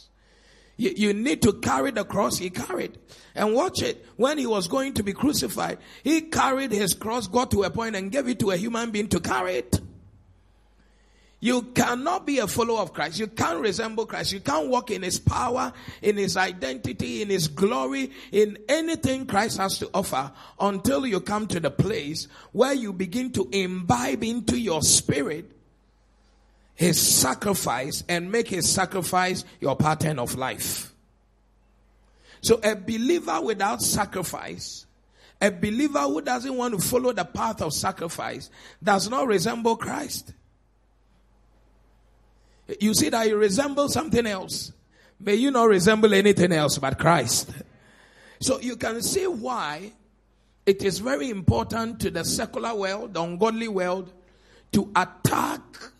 You, 0.76 0.92
you 0.96 1.12
need 1.12 1.42
to 1.42 1.52
carry 1.54 1.90
the 1.90 2.04
cross 2.04 2.38
he 2.38 2.50
carried. 2.50 2.98
And 3.34 3.54
watch 3.54 3.82
it. 3.82 4.04
When 4.16 4.38
he 4.38 4.46
was 4.46 4.68
going 4.68 4.94
to 4.94 5.02
be 5.02 5.12
crucified, 5.12 5.78
he 6.02 6.22
carried 6.22 6.72
his 6.72 6.94
cross, 6.94 7.26
got 7.26 7.50
to 7.52 7.62
a 7.62 7.70
point 7.70 7.96
and 7.96 8.10
gave 8.10 8.28
it 8.28 8.38
to 8.40 8.50
a 8.50 8.56
human 8.56 8.90
being 8.90 9.08
to 9.08 9.20
carry 9.20 9.56
it. 9.56 9.80
You 11.42 11.62
cannot 11.62 12.24
be 12.24 12.38
a 12.38 12.46
follower 12.46 12.78
of 12.78 12.92
Christ. 12.92 13.18
You 13.18 13.26
can't 13.26 13.58
resemble 13.58 14.06
Christ. 14.06 14.32
You 14.32 14.38
can't 14.38 14.68
walk 14.68 14.92
in 14.92 15.02
His 15.02 15.18
power, 15.18 15.72
in 16.00 16.16
His 16.16 16.36
identity, 16.36 17.20
in 17.20 17.30
His 17.30 17.48
glory, 17.48 18.12
in 18.30 18.58
anything 18.68 19.26
Christ 19.26 19.58
has 19.58 19.76
to 19.80 19.90
offer 19.92 20.30
until 20.60 21.04
you 21.04 21.18
come 21.18 21.48
to 21.48 21.58
the 21.58 21.72
place 21.72 22.28
where 22.52 22.72
you 22.72 22.92
begin 22.92 23.32
to 23.32 23.48
imbibe 23.50 24.22
into 24.22 24.56
your 24.56 24.82
spirit 24.82 25.50
His 26.82 27.00
sacrifice 27.00 28.04
and 28.08 28.30
make 28.30 28.48
His 28.48 28.68
sacrifice 28.68 29.44
your 29.60 29.76
pattern 29.76 30.18
of 30.18 30.34
life. 30.36 30.92
So 32.40 32.60
a 32.62 32.74
believer 32.74 33.40
without 33.40 33.80
sacrifice 33.82 34.86
a 35.42 35.50
believer 35.50 35.98
who 35.98 36.20
doesn't 36.20 36.56
want 36.56 36.80
to 36.80 36.86
follow 36.86 37.12
the 37.12 37.24
path 37.24 37.60
of 37.62 37.72
sacrifice 37.72 38.48
does 38.80 39.10
not 39.10 39.26
resemble 39.26 39.74
Christ. 39.74 40.32
You 42.78 42.94
see 42.94 43.08
that 43.08 43.26
you 43.26 43.36
resemble 43.36 43.88
something 43.88 44.24
else. 44.24 44.72
May 45.18 45.34
you 45.34 45.50
not 45.50 45.64
resemble 45.64 46.14
anything 46.14 46.52
else 46.52 46.78
but 46.78 46.96
Christ. 46.96 47.50
So 48.40 48.60
you 48.60 48.76
can 48.76 49.02
see 49.02 49.26
why 49.26 49.92
it 50.64 50.84
is 50.84 51.00
very 51.00 51.28
important 51.28 51.98
to 52.02 52.10
the 52.12 52.24
secular 52.24 52.72
world, 52.76 53.14
the 53.14 53.22
ungodly 53.22 53.66
world, 53.66 54.12
to 54.70 54.92
attack 54.94 55.91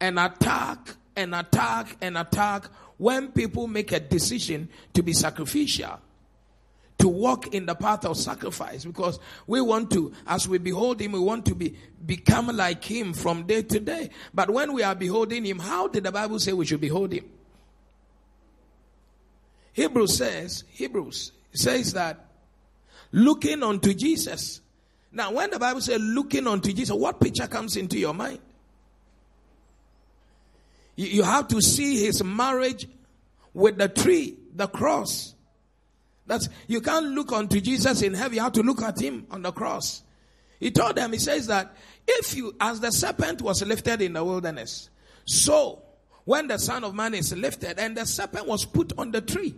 and 0.00 0.18
attack 0.18 0.96
and 1.16 1.34
attack 1.34 1.96
and 2.00 2.16
attack 2.16 2.64
when 2.96 3.32
people 3.32 3.66
make 3.66 3.92
a 3.92 4.00
decision 4.00 4.68
to 4.94 5.02
be 5.02 5.12
sacrificial 5.12 6.00
to 7.00 7.08
walk 7.08 7.54
in 7.54 7.66
the 7.66 7.74
path 7.74 8.04
of 8.04 8.16
sacrifice 8.16 8.84
because 8.84 9.18
we 9.46 9.60
want 9.60 9.90
to, 9.90 10.12
as 10.26 10.46
we 10.46 10.58
behold 10.58 11.00
him, 11.00 11.12
we 11.12 11.18
want 11.18 11.46
to 11.46 11.54
be, 11.54 11.74
become 12.04 12.48
like 12.48 12.84
him 12.84 13.14
from 13.14 13.44
day 13.44 13.62
to 13.62 13.80
day. 13.80 14.10
But 14.34 14.50
when 14.50 14.72
we 14.74 14.82
are 14.82 14.94
beholding 14.94 15.44
him, 15.44 15.58
how 15.58 15.88
did 15.88 16.04
the 16.04 16.12
Bible 16.12 16.38
say 16.38 16.52
we 16.52 16.66
should 16.66 16.80
behold 16.80 17.12
him? 17.12 17.24
Hebrews 19.72 20.18
says, 20.18 20.64
Hebrews 20.72 21.32
says 21.52 21.94
that 21.94 22.26
looking 23.12 23.62
unto 23.62 23.94
Jesus. 23.94 24.60
Now, 25.12 25.32
when 25.32 25.50
the 25.50 25.58
Bible 25.58 25.80
says 25.80 26.00
looking 26.00 26.46
unto 26.46 26.72
Jesus, 26.72 26.94
what 26.94 27.18
picture 27.18 27.46
comes 27.46 27.76
into 27.76 27.98
your 27.98 28.14
mind? 28.14 28.40
You, 31.00 31.22
have 31.22 31.48
to 31.48 31.62
see 31.62 32.04
his 32.04 32.22
marriage 32.22 32.86
with 33.54 33.78
the 33.78 33.88
tree, 33.88 34.36
the 34.54 34.66
cross. 34.66 35.34
That's, 36.26 36.48
you 36.66 36.82
can't 36.82 37.06
look 37.06 37.32
unto 37.32 37.58
Jesus 37.60 38.02
in 38.02 38.12
heaven. 38.12 38.34
You 38.34 38.42
have 38.42 38.52
to 38.52 38.62
look 38.62 38.82
at 38.82 39.00
him 39.00 39.26
on 39.30 39.40
the 39.42 39.50
cross. 39.50 40.02
He 40.58 40.70
told 40.70 40.96
them, 40.96 41.12
he 41.12 41.18
says 41.18 41.46
that 41.46 41.74
if 42.06 42.36
you, 42.36 42.54
as 42.60 42.80
the 42.80 42.90
serpent 42.90 43.40
was 43.40 43.64
lifted 43.64 44.02
in 44.02 44.12
the 44.12 44.22
wilderness, 44.22 44.90
so 45.24 45.82
when 46.24 46.48
the 46.48 46.58
son 46.58 46.84
of 46.84 46.94
man 46.94 47.14
is 47.14 47.34
lifted 47.34 47.78
and 47.78 47.96
the 47.96 48.04
serpent 48.04 48.46
was 48.46 48.66
put 48.66 48.92
on 48.98 49.10
the 49.10 49.22
tree. 49.22 49.54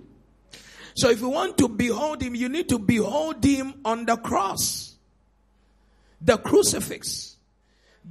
So 0.94 1.10
if 1.10 1.20
you 1.20 1.28
want 1.28 1.58
to 1.58 1.68
behold 1.68 2.22
him, 2.22 2.36
you 2.36 2.48
need 2.48 2.68
to 2.68 2.78
behold 2.78 3.42
him 3.42 3.74
on 3.84 4.06
the 4.06 4.16
cross. 4.16 4.94
The 6.20 6.38
crucifix. 6.38 7.31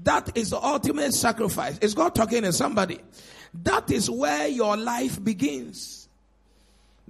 That 0.04 0.36
is 0.36 0.52
the 0.52 0.64
ultimate 0.64 1.14
sacrifice. 1.14 1.78
Is 1.80 1.94
God 1.94 2.16
talking 2.16 2.44
to 2.44 2.54
somebody? 2.54 3.00
That 3.64 3.92
is 3.92 4.10
where 4.10 4.48
your 4.48 4.78
life 4.78 5.24
begins 5.24 6.02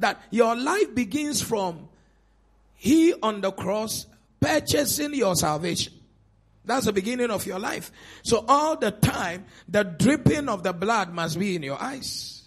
that 0.02 0.22
your 0.32 0.56
life 0.56 0.94
begins 0.94 1.42
from 1.42 1.88
He 2.76 3.14
on 3.22 3.42
the 3.42 3.52
cross 3.52 4.06
purchasing 4.40 5.14
your 5.14 5.36
salvation. 5.36 5.94
That's 6.66 6.86
the 6.86 6.94
beginning 6.94 7.32
of 7.32 7.46
your 7.46 7.60
life. 7.60 7.92
So 8.24 8.46
all 8.48 8.76
the 8.76 8.92
time, 8.92 9.46
the 9.68 9.84
dripping 9.84 10.50
of 10.50 10.64
the 10.64 10.74
blood 10.74 11.12
must 11.12 11.40
be 11.40 11.56
in 11.56 11.64
your 11.64 11.82
eyes. 11.82 12.44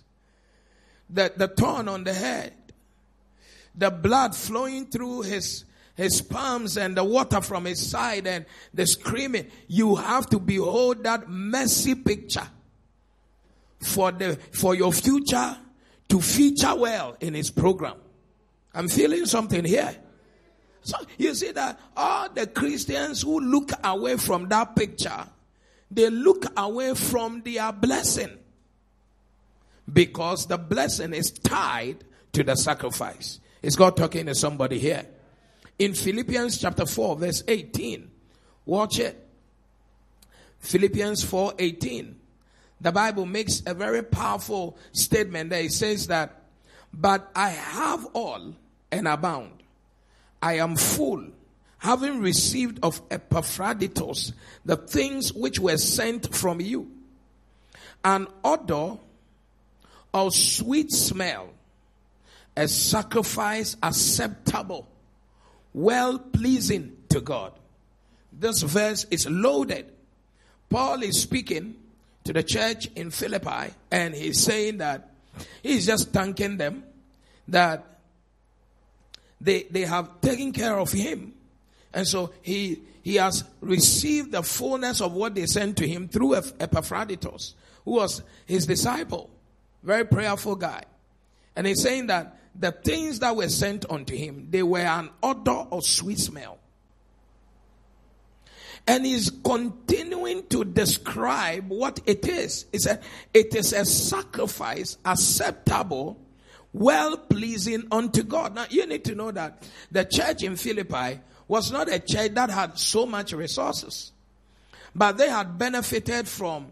The, 1.11 1.33
the 1.37 1.49
thorn 1.49 1.88
on 1.88 2.05
the 2.05 2.14
head. 2.14 2.53
The 3.75 3.91
blood 3.91 4.37
flowing 4.37 4.87
through 4.87 5.23
his, 5.23 5.64
his 5.96 6.20
palms 6.20 6.76
and 6.76 6.96
the 6.96 7.04
water 7.04 7.40
from 7.40 7.66
his 7.66 7.90
side 7.90 8.26
and 8.26 8.44
the 8.72 8.86
screaming. 8.86 9.46
You 9.68 9.94
have 9.96 10.28
to 10.30 10.38
behold 10.38 11.04
that 11.04 11.28
messy 11.28 11.94
picture 11.94 12.48
for 13.80 14.10
the, 14.12 14.38
for 14.52 14.74
your 14.74 14.92
future 14.92 15.56
to 16.08 16.20
feature 16.20 16.74
well 16.74 17.16
in 17.20 17.34
his 17.34 17.50
program. 17.50 17.96
I'm 18.74 18.88
feeling 18.88 19.26
something 19.26 19.64
here. 19.64 19.96
So 20.82 20.98
you 21.16 21.34
see 21.34 21.52
that 21.52 21.80
all 21.96 22.28
the 22.28 22.46
Christians 22.46 23.22
who 23.22 23.40
look 23.40 23.70
away 23.82 24.16
from 24.16 24.48
that 24.48 24.76
picture, 24.76 25.24
they 25.90 26.10
look 26.10 26.44
away 26.56 26.94
from 26.94 27.40
their 27.42 27.72
blessing. 27.72 28.38
Because 29.90 30.46
the 30.46 30.58
blessing 30.58 31.14
is 31.14 31.30
tied 31.30 32.04
to 32.32 32.42
the 32.42 32.56
sacrifice. 32.56 33.38
Is 33.62 33.76
God 33.76 33.96
talking 33.96 34.26
to 34.26 34.34
somebody 34.34 34.78
here? 34.78 35.06
In 35.78 35.95
Philippians 35.95 36.59
chapter 36.59 36.87
4, 36.87 37.16
verse 37.16 37.43
18. 37.47 38.11
Watch 38.66 38.99
it. 38.99 39.21
Philippians 40.61 41.25
4 41.25 41.54
18 41.59 42.21
the 42.85 42.93
Bible 42.93 43.25
makes 43.25 43.62
a 43.64 43.73
very 43.73 44.02
powerful 44.02 44.76
statement 44.93 45.49
there. 45.49 45.62
It 45.62 45.73
says 45.73 46.09
that, 46.09 46.43
but 46.93 47.31
I 47.35 47.49
have 47.49 48.04
all 48.12 48.54
and 48.93 49.09
abound. 49.09 49.62
I 50.43 50.59
am 50.59 50.76
full, 50.76 51.28
having 51.78 52.21
received 52.21 52.81
of 52.83 53.00
Epaphroditus 53.11 54.33
the 54.66 54.76
things 54.76 55.33
which 55.33 55.59
were 55.59 55.78
sent 55.78 56.35
from 56.35 56.61
you, 56.61 56.90
an 58.04 58.28
odor 58.45 58.99
of 60.12 60.35
sweet 60.35 60.93
smell, 60.93 61.49
a 62.54 62.69
sacrifice 62.69 63.78
acceptable, 63.83 64.87
well 65.75 66.19
pleasing 66.19 66.97
to 67.11 67.21
God. 67.21 67.52
This 68.33 68.62
verse 68.62 69.04
is 69.11 69.28
loaded. 69.28 69.93
Paul 70.71 71.02
is 71.02 71.21
speaking 71.21 71.76
to 72.25 72.33
the 72.33 72.43
church 72.43 72.88
in 72.97 73.11
Philippi 73.11 73.75
and 73.90 74.14
he's 74.14 74.40
saying 74.40 74.78
that 74.78 75.11
he's 75.62 75.85
just 75.87 76.11
thanking 76.11 76.57
them 76.57 76.85
that 77.49 77.85
they, 79.40 79.64
they 79.64 79.83
have 79.83 80.21
taken 80.21 80.52
care 80.52 80.78
of 80.78 80.90
him. 80.90 81.35
And 81.93 82.09
so 82.09 82.33
he, 82.43 82.81
he 83.02 83.16
has 83.16 83.45
received 83.61 84.33
the 84.33 84.43
fullness 84.43 85.00
of 85.00 85.12
what 85.12 85.35
they 85.35 85.47
sent 85.47 85.76
to 85.78 85.87
him 85.87 86.09
through 86.09 86.37
Epaphroditus, 86.59 87.54
who 87.85 87.93
was 87.93 88.23
his 88.47 88.66
disciple. 88.66 89.31
Very 89.83 90.07
prayerful 90.07 90.57
guy. 90.57 90.85
And 91.54 91.66
he's 91.66 91.83
saying 91.83 92.07
that 92.07 92.37
the 92.54 92.73
things 92.73 93.18
that 93.20 93.34
were 93.34 93.49
sent 93.49 93.90
unto 93.90 94.14
him, 94.14 94.49
they 94.50 94.62
were 94.62 94.78
an 94.78 95.11
odor 95.23 95.66
of 95.70 95.84
sweet 95.84 96.18
smell. 96.18 96.58
And 98.87 99.06
he's 99.06 99.30
continuing 99.30 100.46
to 100.49 100.64
describe 100.64 101.68
what 101.68 102.00
it 102.06 102.28
is. 102.28 102.66
He 102.70 102.78
said, 102.78 103.02
it 103.32 103.54
is 103.54 103.73
a 103.73 103.84
sacrifice 103.84 104.99
acceptable, 105.04 106.20
well 106.73 107.16
pleasing 107.16 107.84
unto 107.90 108.23
God. 108.23 108.54
Now 108.54 108.66
you 108.68 108.87
need 108.87 109.04
to 109.06 109.14
know 109.14 109.30
that 109.30 109.66
the 109.90 110.04
church 110.04 110.42
in 110.42 110.56
Philippi 110.56 111.20
was 111.49 111.73
not 111.73 111.88
a 111.88 111.99
church 111.99 112.34
that 112.34 112.50
had 112.50 112.78
so 112.78 113.06
much 113.06 113.32
resources, 113.32 114.12
but 114.94 115.16
they 115.16 115.30
had 115.30 115.56
benefited 115.56 116.28
from 116.28 116.66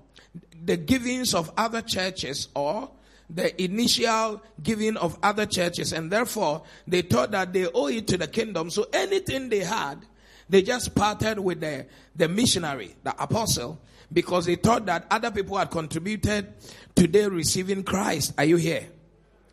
the 0.65 0.77
givings 0.77 1.35
of 1.35 1.51
other 1.57 1.81
churches 1.81 2.49
or 2.55 2.91
the 3.35 3.63
initial 3.63 4.43
giving 4.63 4.97
of 4.97 5.19
other 5.23 5.47
churches 5.47 5.93
and 5.93 6.11
therefore 6.11 6.63
they 6.87 7.03
thought 7.03 7.31
that 7.31 7.53
they 7.53 7.67
owe 7.67 7.89
it 7.89 8.07
to 8.09 8.19
the 8.19 8.27
kingdom. 8.27 8.71
So 8.71 8.87
anything 8.93 9.49
they 9.49 9.61
had, 9.61 10.05
they 10.49 10.63
just 10.63 10.95
parted 10.95 11.39
with 11.39 11.61
the, 11.61 11.87
the 12.15 12.29
missionary, 12.29 12.95
the 13.03 13.21
apostle, 13.23 13.81
because 14.13 14.45
they 14.45 14.57
thought 14.57 14.87
that 14.87 15.07
other 15.11 15.31
people 15.31 15.57
had 15.57 15.71
contributed 15.71 16.53
to 16.97 17.07
their 17.07 17.31
receiving 17.31 17.83
Christ. 17.83 18.35
Are 18.37 18.45
you 18.45 18.57
here? 18.57 18.87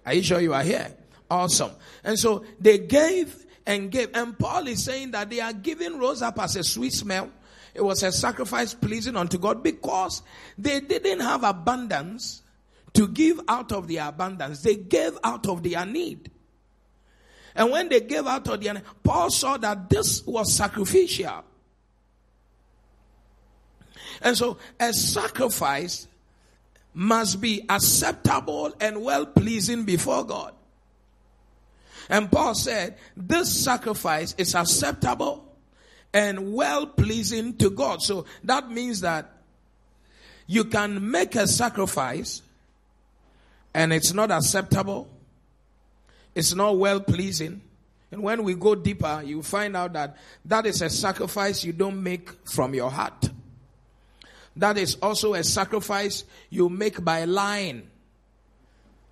Are 0.06 0.14
you 0.14 0.24
sure 0.24 0.42
you 0.42 0.54
are 0.54 0.64
here? 0.64 0.94
Awesome. 1.32 1.72
And 2.04 2.20
so 2.20 2.44
they 2.60 2.80
gave 2.80 3.46
and 3.66 3.92
gave. 3.92 4.10
And 4.14 4.38
Paul 4.38 4.68
is 4.68 4.84
saying 4.84 5.12
that 5.12 5.30
they 5.30 5.40
are 5.40 5.54
giving 5.54 6.00
rose 6.00 6.22
up 6.22 6.40
as 6.40 6.56
a 6.58 6.64
sweet 6.64 6.94
smell. 6.94 7.30
It 7.74 7.82
was 7.82 8.04
a 8.04 8.12
sacrifice 8.12 8.74
pleasing 8.74 9.16
unto 9.16 9.38
God 9.38 9.64
because 9.64 10.22
they 10.58 10.82
didn't 10.82 11.22
have 11.22 11.44
abundance 11.44 12.42
to 12.94 13.08
give 13.08 13.40
out 13.48 13.72
of 13.72 13.88
their 13.88 14.08
abundance. 14.08 14.62
They 14.62 14.76
gave 14.76 15.18
out 15.24 15.48
of 15.48 15.64
their 15.64 15.86
need. 15.86 16.32
And 17.56 17.72
when 17.72 17.90
they 17.90 18.02
gave 18.02 18.26
out 18.28 18.48
of 18.48 18.62
their 18.62 18.82
Paul 19.04 19.30
saw 19.30 19.58
that 19.58 19.90
this 19.90 20.26
was 20.26 20.54
sacrificial. 20.54 21.44
And 24.22 24.38
so 24.38 24.58
a 24.80 24.94
sacrifice 24.94 26.08
must 26.94 27.40
be 27.40 27.66
acceptable 27.70 28.74
and 28.80 29.02
well 29.02 29.26
pleasing 29.26 29.84
before 29.84 30.26
God. 30.26 30.54
And 32.10 32.32
Paul 32.32 32.56
said, 32.56 32.98
this 33.16 33.64
sacrifice 33.64 34.34
is 34.38 34.56
acceptable 34.56 35.46
and 36.14 36.54
well 36.54 36.88
pleasing 36.88 37.56
to 37.58 37.70
God. 37.70 38.02
So 38.02 38.26
that 38.44 38.70
means 38.70 39.02
that 39.02 39.32
you 40.48 40.66
can 40.66 41.12
make 41.12 41.36
a 41.36 41.48
sacrifice 41.48 42.42
and 43.74 43.94
it's 43.94 44.14
not 44.14 44.32
acceptable. 44.32 45.08
It's 46.36 46.54
not 46.54 46.78
well 46.78 47.00
pleasing. 47.00 47.62
And 48.12 48.24
when 48.24 48.44
we 48.44 48.56
go 48.56 48.76
deeper, 48.76 49.22
you 49.24 49.44
find 49.44 49.76
out 49.76 49.94
that 49.94 50.18
that 50.46 50.66
is 50.66 50.82
a 50.82 50.90
sacrifice 50.90 51.64
you 51.64 51.74
don't 51.74 52.02
make 52.02 52.30
from 52.50 52.74
your 52.74 52.90
heart. 52.90 53.30
That 54.56 54.78
is 54.78 54.98
also 55.02 55.36
a 55.36 55.44
sacrifice 55.44 56.24
you 56.50 56.70
make 56.70 57.04
by 57.04 57.26
lying. 57.26 57.88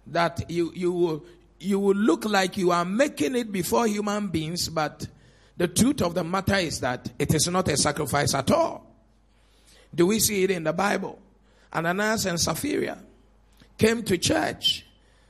That 0.07 0.49
you, 0.49 0.71
you 0.73 0.91
will, 0.91 1.25
you 1.59 1.79
will 1.79 1.95
look 1.95 2.25
like 2.25 2.57
you 2.57 2.71
are 2.71 2.85
making 2.85 3.35
it 3.35 3.51
before 3.51 3.87
human 3.87 4.27
beings, 4.29 4.69
but 4.69 5.05
the 5.57 5.67
truth 5.67 6.01
of 6.01 6.15
the 6.15 6.23
matter 6.23 6.55
is 6.55 6.79
that 6.79 7.11
it 7.19 7.33
is 7.33 7.47
not 7.47 7.67
a 7.67 7.77
sacrifice 7.77 8.33
at 8.33 8.49
all. 8.51 8.85
Do 9.93 10.07
we 10.07 10.19
see 10.19 10.43
it 10.43 10.51
in 10.51 10.63
the 10.63 10.73
Bible? 10.73 11.19
Ananias 11.73 12.25
and 12.25 12.39
Sapphira 12.39 12.97
came 13.77 14.03
to 14.03 14.17
church. 14.17 14.85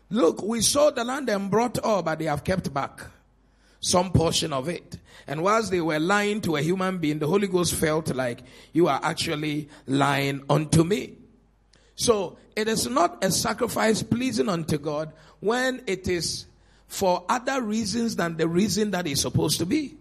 Look, 0.10 0.42
we 0.42 0.62
sold 0.62 0.96
the 0.96 1.04
land 1.04 1.30
and 1.30 1.52
brought 1.52 1.80
all, 1.80 2.02
but 2.02 2.20
they 2.20 2.26
have 2.26 2.44
kept 2.44 2.74
back 2.74 3.02
some 3.80 4.12
portion 4.12 4.54
of 4.54 4.70
it. 4.70 4.98
And 5.28 5.44
whilst 5.44 5.72
they 5.72 5.82
were 5.82 6.00
lying 6.00 6.42
to 6.42 6.56
a 6.56 6.62
human 6.62 6.98
being, 7.00 7.20
the 7.20 7.28
Holy 7.28 7.48
Ghost 7.48 7.76
felt 7.76 8.14
like 8.16 8.42
you 8.74 8.88
are 8.88 9.00
actually 9.04 9.70
lying 9.86 10.44
unto 10.50 10.84
me. 10.84 11.16
So 11.96 12.38
it 12.56 12.68
is 12.68 12.88
not 12.88 13.24
a 13.24 13.32
sacrifice 13.32 14.04
pleasing 14.04 14.50
unto 14.50 14.78
God 14.78 15.12
when 15.40 15.82
it 15.88 16.08
is 16.08 16.46
for 16.88 17.26
other 17.28 17.62
reasons 17.62 18.16
than 18.16 18.38
the 18.38 18.48
reason 18.48 18.92
that 18.92 19.08
it's 19.08 19.22
supposed 19.22 19.60
to 19.60 19.66
be. 19.66 19.98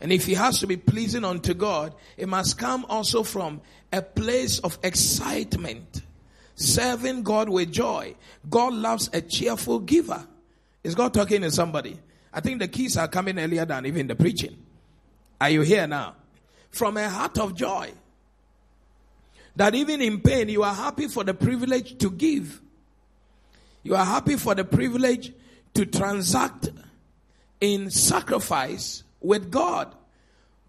And 0.00 0.12
if 0.12 0.28
it 0.28 0.36
has 0.36 0.60
to 0.60 0.66
be 0.66 0.76
pleasing 0.76 1.24
unto 1.24 1.54
God, 1.54 1.94
it 2.16 2.28
must 2.28 2.58
come 2.58 2.86
also 2.88 3.22
from 3.22 3.60
a 3.92 4.02
place 4.02 4.58
of 4.60 4.78
excitement. 4.82 6.02
Serving 6.60 7.22
God 7.22 7.48
with 7.48 7.72
joy. 7.72 8.14
God 8.50 8.74
loves 8.74 9.08
a 9.14 9.22
cheerful 9.22 9.78
giver. 9.78 10.26
Is 10.84 10.94
God 10.94 11.14
talking 11.14 11.40
to 11.40 11.50
somebody? 11.50 11.98
I 12.34 12.40
think 12.40 12.60
the 12.60 12.68
keys 12.68 12.98
are 12.98 13.08
coming 13.08 13.38
earlier 13.38 13.64
than 13.64 13.86
even 13.86 14.06
the 14.06 14.14
preaching. 14.14 14.58
Are 15.40 15.48
you 15.48 15.62
here 15.62 15.86
now? 15.86 16.16
From 16.70 16.98
a 16.98 17.08
heart 17.08 17.38
of 17.38 17.56
joy. 17.56 17.92
That 19.56 19.74
even 19.74 20.02
in 20.02 20.20
pain, 20.20 20.50
you 20.50 20.62
are 20.62 20.74
happy 20.74 21.08
for 21.08 21.24
the 21.24 21.32
privilege 21.32 21.96
to 21.96 22.10
give. 22.10 22.60
You 23.82 23.96
are 23.96 24.04
happy 24.04 24.36
for 24.36 24.54
the 24.54 24.64
privilege 24.64 25.32
to 25.72 25.86
transact 25.86 26.68
in 27.62 27.90
sacrifice 27.90 29.02
with 29.22 29.50
God. 29.50 29.94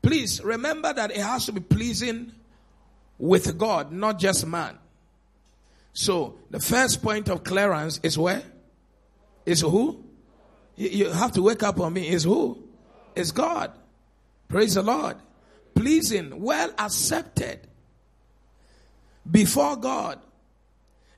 Please 0.01 0.41
remember 0.41 0.93
that 0.93 1.11
it 1.11 1.17
has 1.17 1.47
to 1.47 1.51
be 1.51 1.59
pleasing 1.59 2.31
with 3.19 3.57
God, 3.57 3.91
not 3.91 4.19
just 4.19 4.47
man. 4.47 4.77
So 5.93 6.39
the 6.49 6.59
first 6.59 7.01
point 7.01 7.29
of 7.29 7.43
clearance 7.43 7.99
is 8.03 8.17
where? 8.17 8.43
Is 9.45 9.61
who? 9.61 10.03
You 10.75 11.09
have 11.11 11.33
to 11.33 11.41
wake 11.41 11.63
up 11.63 11.79
on 11.79 11.93
me. 11.93 12.07
Is 12.07 12.23
who? 12.23 12.63
Is 13.15 13.31
God. 13.31 13.71
Praise 14.47 14.75
the 14.75 14.83
Lord. 14.83 15.17
Pleasing, 15.75 16.41
well 16.41 16.71
accepted 16.77 17.67
before 19.29 19.75
God. 19.77 20.19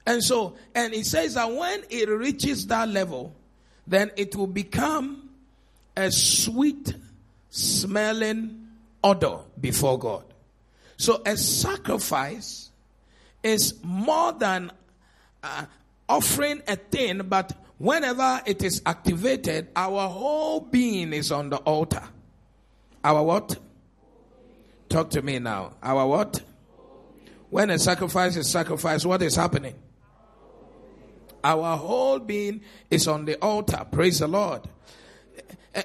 And 0.06 0.24
so, 0.24 0.56
and 0.76 0.94
it 0.94 1.06
says 1.06 1.36
that 1.36 1.52
when 1.52 1.84
it 1.90 2.10
reaches 2.10 2.68
that 2.68 2.90
level, 2.90 3.34
then 3.88 4.12
it 4.18 4.36
will 4.36 4.48
become 4.48 5.30
a 5.96 6.12
sweet 6.12 6.94
smelling 7.50 8.68
odor 9.04 9.40
before 9.60 9.98
God. 9.98 10.26
So 10.98 11.22
a 11.26 11.38
sacrifice 11.38 12.70
is 13.44 13.76
more 13.84 14.32
than 14.34 14.72
uh, 15.44 15.66
offering 16.08 16.62
a 16.68 16.76
thing, 16.76 17.20
but 17.26 17.54
whenever 17.78 18.42
it 18.46 18.64
is 18.64 18.82
activated, 18.86 19.68
our 19.76 20.08
whole 20.08 20.62
being 20.62 21.14
is 21.14 21.32
on 21.32 21.50
the 21.50 21.58
altar. 21.58 22.04
Our 23.04 23.22
what? 23.24 23.58
Talk 24.90 25.10
to 25.12 25.22
me 25.22 25.40
now. 25.40 25.74
Our 25.84 26.08
what? 26.08 26.42
When 27.50 27.70
a 27.70 27.78
sacrifice 27.78 28.36
is 28.36 28.50
sacrificed, 28.50 29.06
what 29.06 29.22
is 29.22 29.36
happening? 29.36 29.76
Our 31.44 31.76
whole 31.78 32.20
being 32.20 32.62
is 32.90 33.08
on 33.08 33.26
the 33.26 33.36
altar. 33.42 33.86
Praise 33.92 34.20
the 34.20 34.28
Lord. 34.28 34.62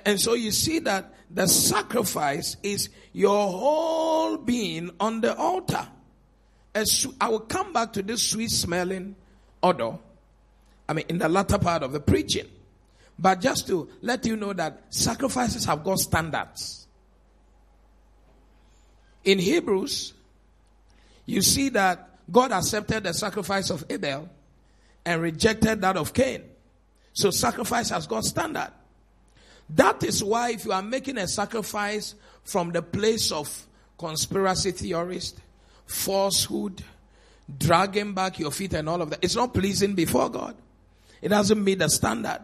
And 0.04 0.20
so 0.20 0.34
you 0.34 0.52
see 0.52 0.78
that 0.80 1.14
the 1.30 1.46
sacrifice 1.48 2.56
is 2.62 2.90
your 3.12 3.50
whole 3.50 4.36
being 4.36 4.90
on 5.00 5.20
the 5.20 5.36
altar. 5.36 5.88
I 7.20 7.28
will 7.28 7.40
come 7.40 7.72
back 7.72 7.92
to 7.94 8.02
this 8.02 8.22
sweet 8.22 8.50
smelling 8.50 9.16
odor 9.62 9.98
I 10.88 10.94
mean, 10.94 11.04
in 11.08 11.18
the 11.18 11.28
latter 11.28 11.58
part 11.58 11.82
of 11.82 11.92
the 11.92 12.00
preaching. 12.00 12.46
But 13.18 13.40
just 13.40 13.66
to 13.66 13.88
let 14.00 14.24
you 14.24 14.36
know 14.36 14.52
that 14.54 14.84
sacrifices 14.90 15.64
have 15.66 15.84
got 15.84 15.98
standards. 15.98 16.86
In 19.24 19.38
Hebrews, 19.38 20.14
you 21.26 21.42
see 21.42 21.68
that 21.70 22.08
God 22.30 22.52
accepted 22.52 23.04
the 23.04 23.12
sacrifice 23.12 23.70
of 23.70 23.84
Abel 23.90 24.28
and 25.04 25.20
rejected 25.20 25.82
that 25.82 25.96
of 25.96 26.14
Cain. 26.14 26.42
So 27.12 27.30
sacrifice 27.30 27.90
has 27.90 28.06
got 28.06 28.24
standard. 28.24 28.70
That 29.70 30.02
is 30.04 30.24
why 30.24 30.52
if 30.52 30.64
you 30.64 30.72
are 30.72 30.82
making 30.82 31.18
a 31.18 31.28
sacrifice 31.28 32.14
from 32.44 32.70
the 32.70 32.80
place 32.80 33.32
of 33.32 33.66
conspiracy 33.98 34.70
theorist, 34.70 35.38
falsehood, 35.88 36.84
dragging 37.58 38.14
back 38.14 38.38
your 38.38 38.52
feet 38.52 38.74
and 38.74 38.88
all 38.88 39.02
of 39.02 39.10
that, 39.10 39.18
it's 39.22 39.34
not 39.34 39.52
pleasing 39.52 39.94
before 39.94 40.28
God. 40.30 40.54
It 41.20 41.30
doesn't 41.30 41.62
meet 41.62 41.80
the 41.80 41.88
standard. 41.88 42.40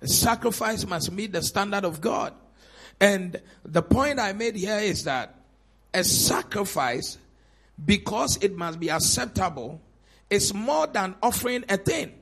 A 0.00 0.08
sacrifice 0.08 0.86
must 0.86 1.12
meet 1.12 1.32
the 1.32 1.42
standard 1.42 1.84
of 1.84 2.00
God. 2.00 2.32
And 3.00 3.40
the 3.64 3.82
point 3.82 4.18
I 4.18 4.32
made 4.32 4.56
here 4.56 4.78
is 4.78 5.04
that 5.04 5.34
a 5.92 6.04
sacrifice, 6.04 7.18
because 7.84 8.38
it 8.40 8.56
must 8.56 8.80
be 8.80 8.88
acceptable, 8.90 9.80
is 10.30 10.54
more 10.54 10.86
than 10.86 11.14
offering 11.22 11.64
a 11.68 11.76
thing. 11.76 12.14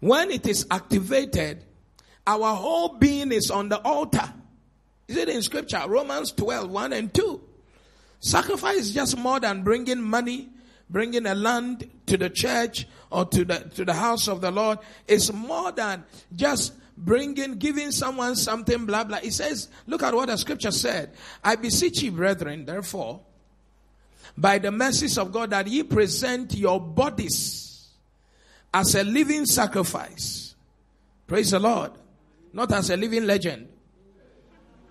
When 0.00 0.30
it 0.30 0.46
is 0.46 0.66
activated, 0.70 1.64
our 2.26 2.54
whole 2.54 2.98
being 2.98 3.32
is 3.32 3.50
on 3.50 3.68
the 3.68 3.80
altar. 3.80 4.32
Is 5.06 5.16
it 5.16 5.28
in 5.28 5.42
scripture? 5.42 5.82
Romans 5.86 6.32
12, 6.32 6.70
1 6.70 6.92
and 6.92 7.14
2. 7.14 7.40
Sacrifice 8.20 8.78
is 8.78 8.92
just 8.92 9.16
more 9.16 9.38
than 9.40 9.62
bringing 9.62 10.02
money, 10.02 10.48
bringing 10.90 11.26
a 11.26 11.34
land 11.34 11.88
to 12.06 12.16
the 12.16 12.30
church 12.30 12.86
or 13.10 13.24
to 13.26 13.44
the, 13.44 13.58
to 13.74 13.84
the 13.84 13.94
house 13.94 14.28
of 14.28 14.40
the 14.40 14.50
Lord 14.50 14.78
is 15.06 15.32
more 15.32 15.72
than 15.72 16.04
just 16.34 16.72
bringing, 16.96 17.54
giving 17.54 17.92
someone 17.92 18.34
something, 18.36 18.86
blah, 18.86 19.04
blah. 19.04 19.18
He 19.18 19.30
says, 19.30 19.68
look 19.86 20.02
at 20.02 20.14
what 20.14 20.28
the 20.28 20.36
scripture 20.36 20.70
said. 20.70 21.12
I 21.44 21.56
beseech 21.56 22.02
you, 22.02 22.12
brethren, 22.12 22.64
therefore, 22.64 23.20
by 24.36 24.58
the 24.58 24.70
mercies 24.70 25.16
of 25.18 25.32
God, 25.32 25.50
that 25.50 25.66
ye 25.66 25.82
present 25.82 26.54
your 26.54 26.80
bodies 26.80 27.88
as 28.72 28.94
a 28.94 29.04
living 29.04 29.46
sacrifice. 29.46 30.54
Praise 31.26 31.50
the 31.50 31.60
Lord. 31.60 31.92
Not 32.52 32.72
as 32.72 32.90
a 32.90 32.96
living 32.96 33.26
legend. 33.26 33.68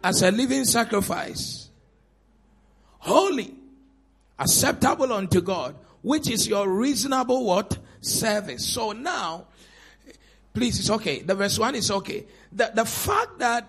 As 0.04 0.22
a 0.22 0.32
living 0.32 0.66
sacrifice. 0.66 1.67
Holy. 3.08 3.56
Acceptable 4.38 5.12
unto 5.14 5.42
God 5.42 5.76
which 6.08 6.30
is 6.30 6.48
your 6.48 6.70
reasonable 6.70 7.44
what? 7.44 7.78
Service. 8.00 8.66
So 8.66 8.94
now, 8.94 9.48
please, 10.54 10.80
it's 10.80 10.90
okay. 10.90 11.20
The 11.22 11.36
verse 11.36 11.60
1 11.60 11.76
is 11.76 11.92
okay. 11.92 12.26
The, 12.54 12.72
the 12.74 12.86
fact 12.86 13.40
that 13.40 13.68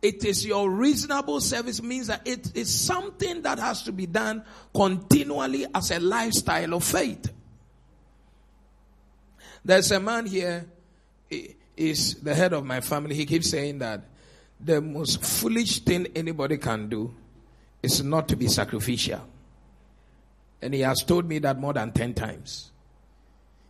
it 0.00 0.24
is 0.24 0.46
your 0.46 0.70
reasonable 0.70 1.40
service 1.40 1.82
means 1.82 2.06
that 2.06 2.26
it 2.26 2.56
is 2.56 2.72
something 2.72 3.42
that 3.42 3.58
has 3.58 3.82
to 3.82 3.92
be 3.92 4.06
done 4.06 4.44
continually 4.72 5.66
as 5.74 5.90
a 5.90 5.98
lifestyle 5.98 6.72
of 6.74 6.84
faith. 6.84 7.30
There's 9.64 9.90
a 9.90 10.00
man 10.00 10.24
here, 10.24 10.66
is 11.76 12.14
the 12.14 12.34
head 12.34 12.54
of 12.54 12.64
my 12.64 12.80
family. 12.80 13.16
He 13.16 13.26
keeps 13.26 13.50
saying 13.50 13.80
that 13.80 14.04
the 14.60 14.80
most 14.80 15.22
foolish 15.22 15.80
thing 15.80 16.06
anybody 16.14 16.56
can 16.56 16.88
do 16.88 17.14
is 17.82 18.02
not 18.02 18.28
to 18.28 18.36
be 18.36 18.48
sacrificial. 18.48 19.20
And 20.60 20.74
he 20.74 20.80
has 20.80 21.02
told 21.02 21.26
me 21.26 21.38
that 21.40 21.58
more 21.58 21.72
than 21.72 21.92
10 21.92 22.14
times. 22.14 22.70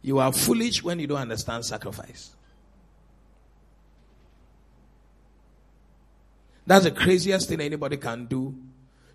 You 0.03 0.19
are 0.19 0.33
foolish 0.33 0.83
when 0.83 0.99
you 1.01 1.07
don't 1.07 1.19
understand 1.19 1.65
sacrifice. 1.65 2.31
That's 6.67 6.85
the 6.85 6.91
craziest 6.91 7.49
thing 7.49 7.61
anybody 7.61 7.97
can 7.97 8.27
do 8.27 8.55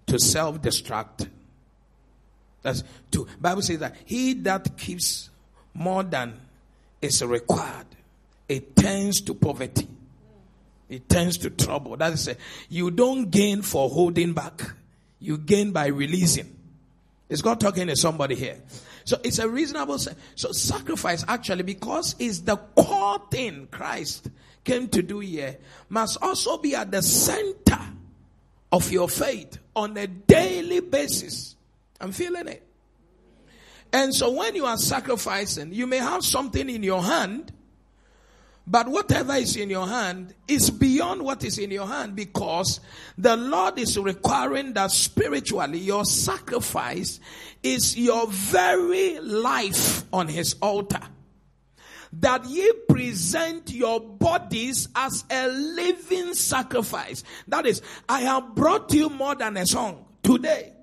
to 0.08 0.20
self-destruct. 0.20 1.30
That's 2.62 2.84
to 3.12 3.28
Bible 3.40 3.62
says 3.62 3.80
that 3.80 3.96
he 4.06 4.34
that 4.34 4.78
keeps 4.78 5.30
more 5.74 6.04
than 6.04 6.40
is 7.02 7.24
required, 7.24 7.86
it 8.48 8.76
tends 8.76 9.22
to 9.22 9.34
poverty. 9.34 9.88
It 10.90 11.10
tends 11.10 11.38
to 11.40 11.50
trouble. 11.50 11.98
That 11.98 12.14
is, 12.14 12.30
you 12.70 12.92
don't 12.92 13.30
gain 13.30 13.62
for 13.62 13.90
holding 13.90 14.34
back. 14.34 14.62
You 15.24 15.38
gain 15.38 15.72
by 15.72 15.88
releasing. 15.88 16.54
Is 17.30 17.42
God 17.42 17.62
talking 17.62 17.88
to 17.88 17.96
somebody 17.96 18.36
here? 18.36 18.58
So 19.06 19.18
it's 19.24 19.40
a 19.40 19.48
reasonable. 19.48 19.98
So 19.98 20.52
sacrifice 20.52 21.24
actually, 21.28 21.64
because 21.64 22.16
it's 22.20 22.40
the 22.40 22.58
core 22.58 23.22
thing 23.32 23.70
Christ 23.72 24.30
came 24.66 24.90
to 24.90 25.02
do 25.02 25.20
here, 25.20 25.58
must 25.88 26.22
also 26.22 26.58
be 26.58 26.76
at 26.76 26.92
the 26.92 27.02
center 27.02 27.80
of 28.74 28.92
your 28.92 29.08
faith 29.08 29.58
on 29.78 29.96
a 29.96 30.08
daily 30.08 30.82
basis. 30.82 31.56
I'm 32.02 32.12
feeling 32.12 32.50
it. 32.50 32.62
And 33.94 34.14
so 34.14 34.32
when 34.32 34.56
you 34.56 34.66
are 34.66 34.78
sacrificing, 34.78 35.72
you 35.72 35.88
may 35.88 36.00
have 36.00 36.26
something 36.26 36.70
in 36.70 36.84
your 36.84 37.02
hand, 37.02 37.54
but 38.66 38.88
whatever 38.88 39.34
is 39.34 39.58
in 39.58 39.70
your 39.70 39.88
hand 39.88 40.34
is 40.48 40.70
beyond 40.70 41.22
what 41.22 41.44
is 41.44 41.58
in 41.58 41.70
your 41.70 41.88
hand 41.88 42.16
because 42.16 42.80
the 43.18 43.36
Lord 43.36 43.78
is 43.78 43.98
requiring 43.98 44.74
that 44.74 44.92
spiritually 44.92 45.80
your 45.80 46.06
sacrifice 46.06 47.20
is 47.62 47.98
your 47.98 48.28
very 48.28 49.20
life 49.20 50.06
on 50.14 50.30
his 50.30 50.56
altar. 50.62 51.02
That 52.14 52.46
ye 52.46 52.72
present 52.88 53.72
your 53.72 54.00
bodies 54.00 54.88
as 54.96 55.26
a 55.30 55.48
living 55.48 56.34
sacrifice. 56.34 57.24
That 57.48 57.66
is, 57.66 57.82
I 58.08 58.22
have 58.22 58.56
brought 58.56 58.94
you 58.94 59.10
more 59.10 59.36
than 59.36 59.58
a 59.58 59.66
song 59.66 60.06
today. 60.22 60.74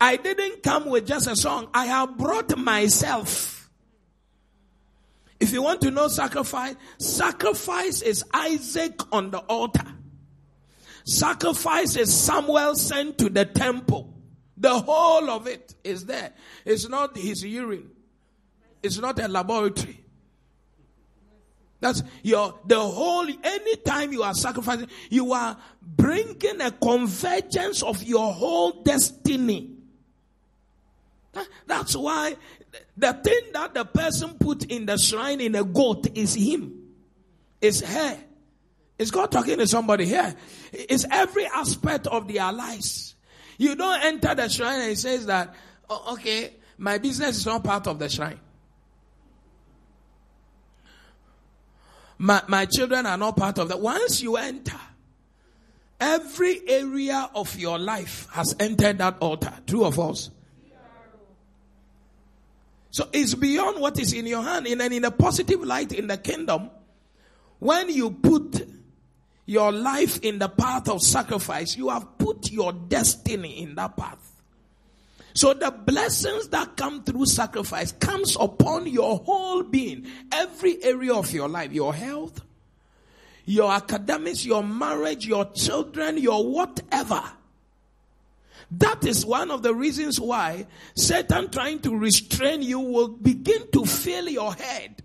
I 0.00 0.16
didn't 0.16 0.62
come 0.62 0.86
with 0.86 1.06
just 1.06 1.26
a 1.26 1.36
song. 1.36 1.68
I 1.74 1.86
have 1.86 2.16
brought 2.16 2.56
myself. 2.56 3.53
If 5.44 5.52
you 5.52 5.60
want 5.60 5.82
to 5.82 5.90
know 5.90 6.08
sacrifice, 6.08 6.74
sacrifice 6.96 8.00
is 8.00 8.24
Isaac 8.32 8.98
on 9.12 9.30
the 9.30 9.40
altar. 9.40 9.84
Sacrifice 11.04 11.96
is 11.96 12.18
Samuel 12.18 12.74
sent 12.76 13.18
to 13.18 13.28
the 13.28 13.44
temple. 13.44 14.14
The 14.56 14.72
whole 14.80 15.28
of 15.28 15.46
it 15.46 15.74
is 15.84 16.06
there. 16.06 16.32
It's 16.64 16.88
not 16.88 17.18
his 17.18 17.44
urine. 17.44 17.90
It's 18.82 18.96
not 18.96 19.18
a 19.18 19.28
laboratory. 19.28 20.02
That's 21.78 22.02
your, 22.22 22.58
the 22.64 22.80
whole, 22.80 23.28
anytime 23.28 24.14
you 24.14 24.22
are 24.22 24.32
sacrificing, 24.32 24.88
you 25.10 25.34
are 25.34 25.58
bringing 25.82 26.62
a 26.62 26.70
convergence 26.70 27.82
of 27.82 28.02
your 28.02 28.32
whole 28.32 28.82
destiny. 28.82 29.73
That's 31.66 31.96
why 31.96 32.36
the 32.96 33.12
thing 33.12 33.52
that 33.52 33.74
the 33.74 33.84
person 33.84 34.36
put 34.38 34.64
in 34.64 34.86
the 34.86 34.98
shrine 34.98 35.40
in 35.40 35.54
a 35.54 35.64
goat 35.64 36.06
is 36.16 36.34
him. 36.34 36.80
It's 37.60 37.80
her. 37.80 38.18
Is 38.98 39.10
God 39.10 39.32
talking 39.32 39.58
to 39.58 39.66
somebody 39.66 40.06
here? 40.06 40.34
It's 40.72 41.04
every 41.10 41.46
aspect 41.46 42.06
of 42.06 42.28
their 42.28 42.52
lives. 42.52 43.14
You 43.58 43.74
don't 43.74 44.02
enter 44.02 44.34
the 44.34 44.48
shrine 44.48 44.80
and 44.80 44.92
it 44.92 44.98
says 44.98 45.26
that, 45.26 45.54
oh, 45.88 46.14
okay, 46.14 46.54
my 46.78 46.98
business 46.98 47.38
is 47.38 47.46
not 47.46 47.64
part 47.64 47.86
of 47.86 47.98
the 47.98 48.08
shrine. 48.08 48.40
My, 52.18 52.42
my 52.46 52.66
children 52.66 53.06
are 53.06 53.16
not 53.16 53.36
part 53.36 53.58
of 53.58 53.68
that. 53.68 53.80
Once 53.80 54.22
you 54.22 54.36
enter, 54.36 54.80
every 56.00 56.68
area 56.68 57.28
of 57.34 57.58
your 57.58 57.78
life 57.78 58.28
has 58.32 58.54
entered 58.60 58.98
that 58.98 59.18
altar. 59.20 59.52
True 59.66 59.84
of 59.84 59.98
us. 59.98 60.30
So 62.94 63.08
it's 63.12 63.34
beyond 63.34 63.80
what 63.80 63.98
is 63.98 64.12
in 64.12 64.24
your 64.24 64.40
hand. 64.40 64.68
And 64.68 64.80
in 64.80 65.04
a 65.04 65.10
positive 65.10 65.60
light 65.64 65.90
in 65.90 66.06
the 66.06 66.16
kingdom, 66.16 66.70
when 67.58 67.90
you 67.90 68.12
put 68.12 68.64
your 69.46 69.72
life 69.72 70.20
in 70.22 70.38
the 70.38 70.48
path 70.48 70.88
of 70.88 71.02
sacrifice, 71.02 71.76
you 71.76 71.88
have 71.88 72.16
put 72.18 72.52
your 72.52 72.72
destiny 72.72 73.62
in 73.64 73.74
that 73.74 73.96
path. 73.96 74.40
So 75.34 75.54
the 75.54 75.72
blessings 75.72 76.50
that 76.50 76.76
come 76.76 77.02
through 77.02 77.26
sacrifice 77.26 77.90
comes 77.90 78.36
upon 78.38 78.86
your 78.86 79.18
whole 79.18 79.64
being, 79.64 80.06
every 80.30 80.80
area 80.84 81.14
of 81.14 81.32
your 81.32 81.48
life, 81.48 81.72
your 81.72 81.92
health, 81.92 82.42
your 83.44 83.72
academics, 83.72 84.44
your 84.44 84.62
marriage, 84.62 85.26
your 85.26 85.46
children, 85.46 86.16
your 86.16 86.48
whatever. 86.48 87.24
That 88.78 89.04
is 89.04 89.24
one 89.24 89.50
of 89.50 89.62
the 89.62 89.74
reasons 89.74 90.20
why 90.20 90.66
Satan 90.94 91.50
trying 91.50 91.80
to 91.80 91.96
restrain 91.96 92.62
you 92.62 92.80
will 92.80 93.08
begin 93.08 93.70
to 93.72 93.84
fill 93.84 94.28
your 94.28 94.54
head 94.54 95.02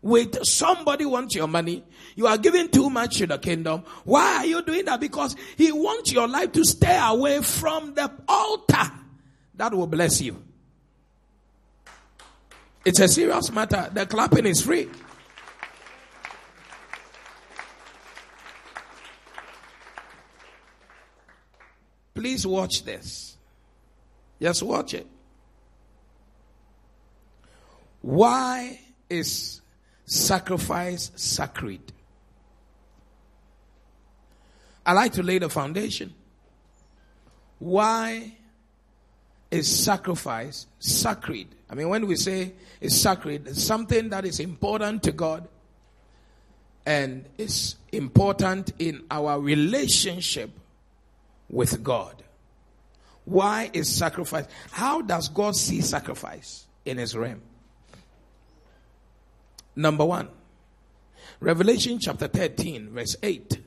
with 0.00 0.44
somebody 0.44 1.04
wants 1.04 1.34
your 1.34 1.48
money. 1.48 1.82
You 2.14 2.26
are 2.26 2.38
giving 2.38 2.68
too 2.68 2.90
much 2.90 3.18
to 3.18 3.26
the 3.26 3.38
kingdom. 3.38 3.82
Why 4.04 4.36
are 4.36 4.46
you 4.46 4.62
doing 4.62 4.84
that? 4.84 5.00
Because 5.00 5.34
he 5.56 5.72
wants 5.72 6.12
your 6.12 6.28
life 6.28 6.52
to 6.52 6.64
stay 6.64 6.98
away 7.02 7.42
from 7.42 7.94
the 7.94 8.10
altar 8.28 8.90
that 9.54 9.74
will 9.74 9.86
bless 9.86 10.20
you. 10.20 10.42
It's 12.84 13.00
a 13.00 13.08
serious 13.08 13.50
matter. 13.50 13.90
The 13.92 14.06
clapping 14.06 14.46
is 14.46 14.62
free. 14.62 14.88
Please 22.14 22.46
watch 22.46 22.84
this. 22.84 23.36
Just 24.40 24.62
watch 24.62 24.94
it. 24.94 25.06
Why 28.00 28.80
is 29.08 29.60
sacrifice 30.06 31.10
sacred. 31.14 31.92
I 34.86 34.92
like 34.92 35.12
to 35.14 35.22
lay 35.22 35.38
the 35.38 35.48
foundation. 35.48 36.14
Why 37.58 38.34
is 39.50 39.84
sacrifice 39.84 40.66
sacred? 40.78 41.48
I 41.70 41.74
mean, 41.74 41.88
when 41.88 42.06
we 42.06 42.16
say 42.16 42.52
it's 42.80 42.96
sacred, 42.96 43.48
it's 43.48 43.62
something 43.62 44.10
that 44.10 44.24
is 44.26 44.40
important 44.40 45.02
to 45.04 45.12
God 45.12 45.48
and 46.84 47.24
is 47.38 47.76
important 47.92 48.72
in 48.78 49.04
our 49.10 49.40
relationship 49.40 50.50
with 51.54 51.82
God. 51.82 52.22
Why 53.24 53.70
is 53.72 53.88
sacrifice? 53.88 54.46
How 54.72 55.00
does 55.00 55.28
God 55.28 55.54
see 55.54 55.80
sacrifice 55.80 56.66
in 56.84 56.98
his 56.98 57.16
realm? 57.16 57.40
Number 59.76 60.04
one, 60.04 60.28
Revelation 61.40 61.98
chapter 62.00 62.28
13, 62.28 62.90
verse 62.90 63.16
8. 63.22 63.58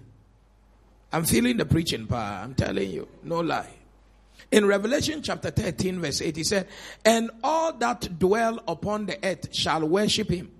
I'm 1.13 1.23
feeling 1.25 1.57
the 1.57 1.65
preaching 1.65 2.05
power. 2.05 2.41
I'm 2.43 2.53
telling 2.53 2.91
you, 2.91 3.07
no 3.23 3.39
lie. 3.39 3.73
In 4.51 4.65
Revelation 4.65 5.23
chapter 5.23 5.49
13, 5.49 5.99
verse 5.99 6.21
8, 6.21 6.35
he 6.35 6.43
said, 6.43 6.67
And 7.03 7.31
all 7.43 7.73
that 7.73 8.19
dwell 8.19 8.61
upon 8.67 9.05
the 9.05 9.17
earth 9.25 9.55
shall 9.55 9.87
worship 9.87 10.29
him, 10.29 10.51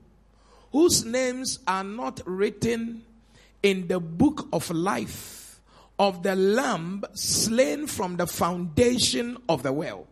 whose 0.72 1.06
names 1.06 1.60
are 1.68 1.84
not 1.84 2.22
written 2.26 3.04
in 3.62 3.88
the 3.88 4.00
book 4.00 4.48
of 4.52 4.70
life 4.72 5.47
of 6.00 6.24
the 6.24 6.36
Lamb 6.36 7.04
slain 7.14 7.88
from 7.88 8.18
the 8.18 8.28
foundation 8.28 9.38
of 9.50 9.64
the 9.64 9.74
world. 9.74 10.08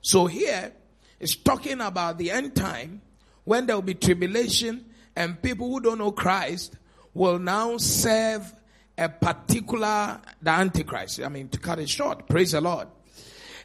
So 0.00 0.26
here, 0.26 0.72
it's 1.20 1.36
talking 1.36 1.80
about 1.80 2.18
the 2.18 2.30
end 2.30 2.54
time 2.54 3.02
when 3.44 3.66
there 3.66 3.76
will 3.76 3.82
be 3.82 3.94
tribulation 3.94 4.84
and 5.16 5.40
people 5.42 5.68
who 5.68 5.80
don't 5.80 5.98
know 5.98 6.12
Christ 6.12 6.76
will 7.14 7.38
now 7.38 7.76
serve 7.76 8.52
a 8.96 9.08
particular, 9.08 10.20
the 10.40 10.50
Antichrist. 10.50 11.20
I 11.22 11.28
mean, 11.28 11.48
to 11.48 11.58
cut 11.58 11.78
it 11.78 11.88
short, 11.88 12.28
praise 12.28 12.52
the 12.52 12.60
Lord. 12.60 12.88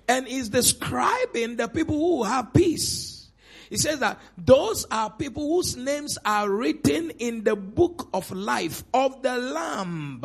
And 0.07 0.27
he's 0.27 0.49
describing 0.49 1.57
the 1.57 1.67
people 1.67 1.95
who 1.95 2.23
have 2.23 2.53
peace. 2.53 3.29
He 3.69 3.77
says 3.77 3.99
that 3.99 4.19
those 4.37 4.85
are 4.89 5.09
people 5.09 5.55
whose 5.55 5.75
names 5.75 6.17
are 6.23 6.49
written 6.49 7.09
in 7.11 7.43
the 7.43 7.55
book 7.55 8.07
of 8.13 8.31
life 8.31 8.83
of 8.93 9.21
the 9.21 9.37
Lamb, 9.37 10.23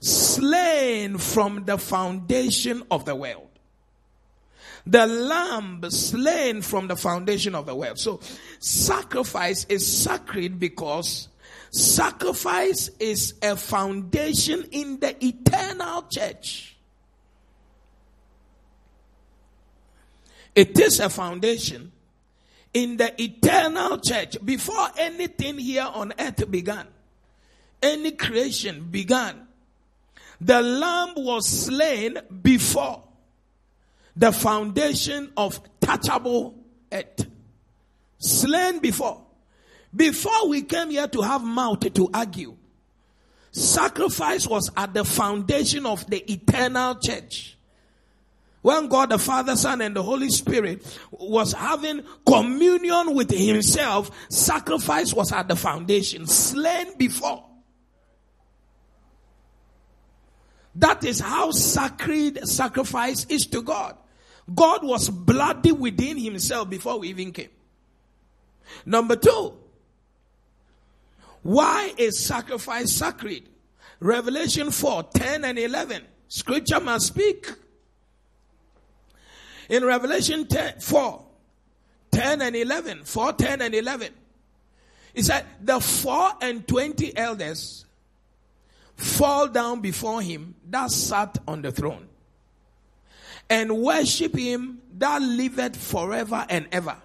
slain 0.00 1.18
from 1.18 1.64
the 1.64 1.78
foundation 1.78 2.82
of 2.90 3.04
the 3.04 3.14
world 3.14 3.48
the 4.86 5.06
lamb 5.06 5.82
slain 5.90 6.62
from 6.62 6.86
the 6.86 6.96
foundation 6.96 7.54
of 7.54 7.66
the 7.66 7.74
world. 7.74 7.98
So 7.98 8.20
sacrifice 8.60 9.64
is 9.64 9.84
sacred 9.84 10.60
because 10.60 11.28
sacrifice 11.70 12.88
is 13.00 13.34
a 13.42 13.56
foundation 13.56 14.64
in 14.70 15.00
the 15.00 15.16
eternal 15.24 16.02
church. 16.02 16.76
It 20.54 20.78
is 20.78 21.00
a 21.00 21.10
foundation 21.10 21.92
in 22.72 22.96
the 22.96 23.20
eternal 23.20 23.98
church 23.98 24.36
before 24.44 24.88
anything 24.96 25.58
here 25.58 25.88
on 25.92 26.12
earth 26.18 26.48
began. 26.50 26.86
any 27.82 28.12
creation 28.12 28.88
began, 28.90 29.45
the 30.40 30.60
lamb 30.62 31.14
was 31.16 31.46
slain 31.46 32.18
before 32.42 33.02
the 34.16 34.32
foundation 34.32 35.32
of 35.36 35.60
touchable 35.80 36.54
earth. 36.92 37.26
Slain 38.18 38.80
before. 38.80 39.22
Before 39.94 40.48
we 40.48 40.62
came 40.62 40.90
here 40.90 41.08
to 41.08 41.22
have 41.22 41.42
mouth 41.42 41.80
to 41.92 42.10
argue, 42.12 42.56
sacrifice 43.50 44.46
was 44.46 44.70
at 44.76 44.92
the 44.94 45.04
foundation 45.04 45.86
of 45.86 46.08
the 46.08 46.30
eternal 46.30 46.96
church. 46.96 47.56
When 48.62 48.88
God 48.88 49.10
the 49.10 49.18
Father, 49.18 49.54
Son, 49.54 49.80
and 49.80 49.94
the 49.94 50.02
Holy 50.02 50.28
Spirit 50.28 50.84
was 51.12 51.52
having 51.52 52.02
communion 52.26 53.14
with 53.14 53.30
Himself, 53.30 54.10
sacrifice 54.28 55.14
was 55.14 55.30
at 55.30 55.46
the 55.46 55.54
foundation, 55.54 56.26
slain 56.26 56.98
before. 56.98 57.44
That 60.76 61.04
is 61.04 61.20
how 61.20 61.50
sacred 61.52 62.46
sacrifice 62.46 63.24
is 63.26 63.46
to 63.46 63.62
God. 63.62 63.96
God 64.54 64.84
was 64.84 65.08
bloody 65.08 65.72
within 65.72 66.18
himself 66.18 66.68
before 66.68 66.98
we 66.98 67.08
even 67.08 67.32
came. 67.32 67.48
Number 68.84 69.16
two, 69.16 69.54
why 71.42 71.92
is 71.96 72.18
sacrifice 72.18 72.92
sacred? 72.92 73.48
Revelation 74.00 74.70
4 74.70 75.04
10 75.14 75.44
and 75.44 75.58
11. 75.58 76.02
Scripture 76.28 76.80
must 76.80 77.06
speak. 77.06 77.50
In 79.68 79.84
Revelation 79.84 80.46
10, 80.46 80.80
4 80.80 81.24
10 82.10 82.42
and 82.42 82.54
11, 82.54 83.04
4 83.04 83.32
10 83.32 83.62
and 83.62 83.74
11, 83.74 84.12
it 85.14 85.24
said, 85.24 85.46
The 85.62 85.80
four 85.80 86.32
and 86.42 86.68
twenty 86.68 87.16
elders 87.16 87.85
fall 88.96 89.48
down 89.48 89.80
before 89.80 90.22
him 90.22 90.54
that 90.70 90.90
sat 90.90 91.38
on 91.46 91.62
the 91.62 91.70
throne 91.70 92.08
and 93.48 93.76
worship 93.78 94.34
him 94.34 94.80
that 94.98 95.20
liveth 95.22 95.76
forever 95.76 96.44
and 96.48 96.66
ever 96.72 96.96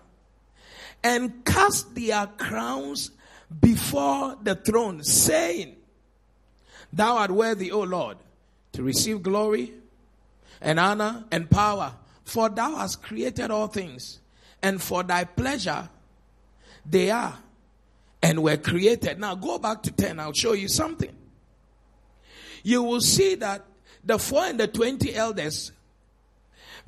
and 1.04 1.44
cast 1.46 1.94
their 1.94 2.28
crowns 2.38 3.12
before 3.60 4.38
the 4.42 4.56
throne 4.56 5.04
saying 5.04 5.76
thou 6.94 7.18
art 7.18 7.32
worthy 7.32 7.72
o 7.72 7.82
lord 7.82 8.18
to 8.72 8.82
receive 8.82 9.22
glory 9.22 9.74
and 10.62 10.80
honor 10.80 11.26
and 11.32 11.50
power 11.50 11.94
for 12.24 12.48
thou 12.48 12.76
hast 12.76 13.04
created 13.04 13.52
all 13.52 13.68
things 13.68 14.20
and 14.64 14.82
for 14.82 15.04
thy 15.04 15.24
pleasure 15.26 15.90
they 16.86 17.12
are 17.12 17.38
and 18.24 18.42
were 18.44 18.58
created. 18.58 19.20
Now 19.20 19.36
go 19.36 19.58
back 19.58 19.84
to 19.84 19.92
10 19.92 20.20
i'll 20.20 20.34
show 20.34 20.54
you 20.54 20.68
something 20.68 21.12
you 22.64 22.84
will 22.84 23.02
see 23.02 23.36
that 23.36 23.66
the 24.04 24.18
four 24.18 24.44
and 24.44 24.60
the 24.60 24.68
twenty 24.68 25.14
elders, 25.16 25.72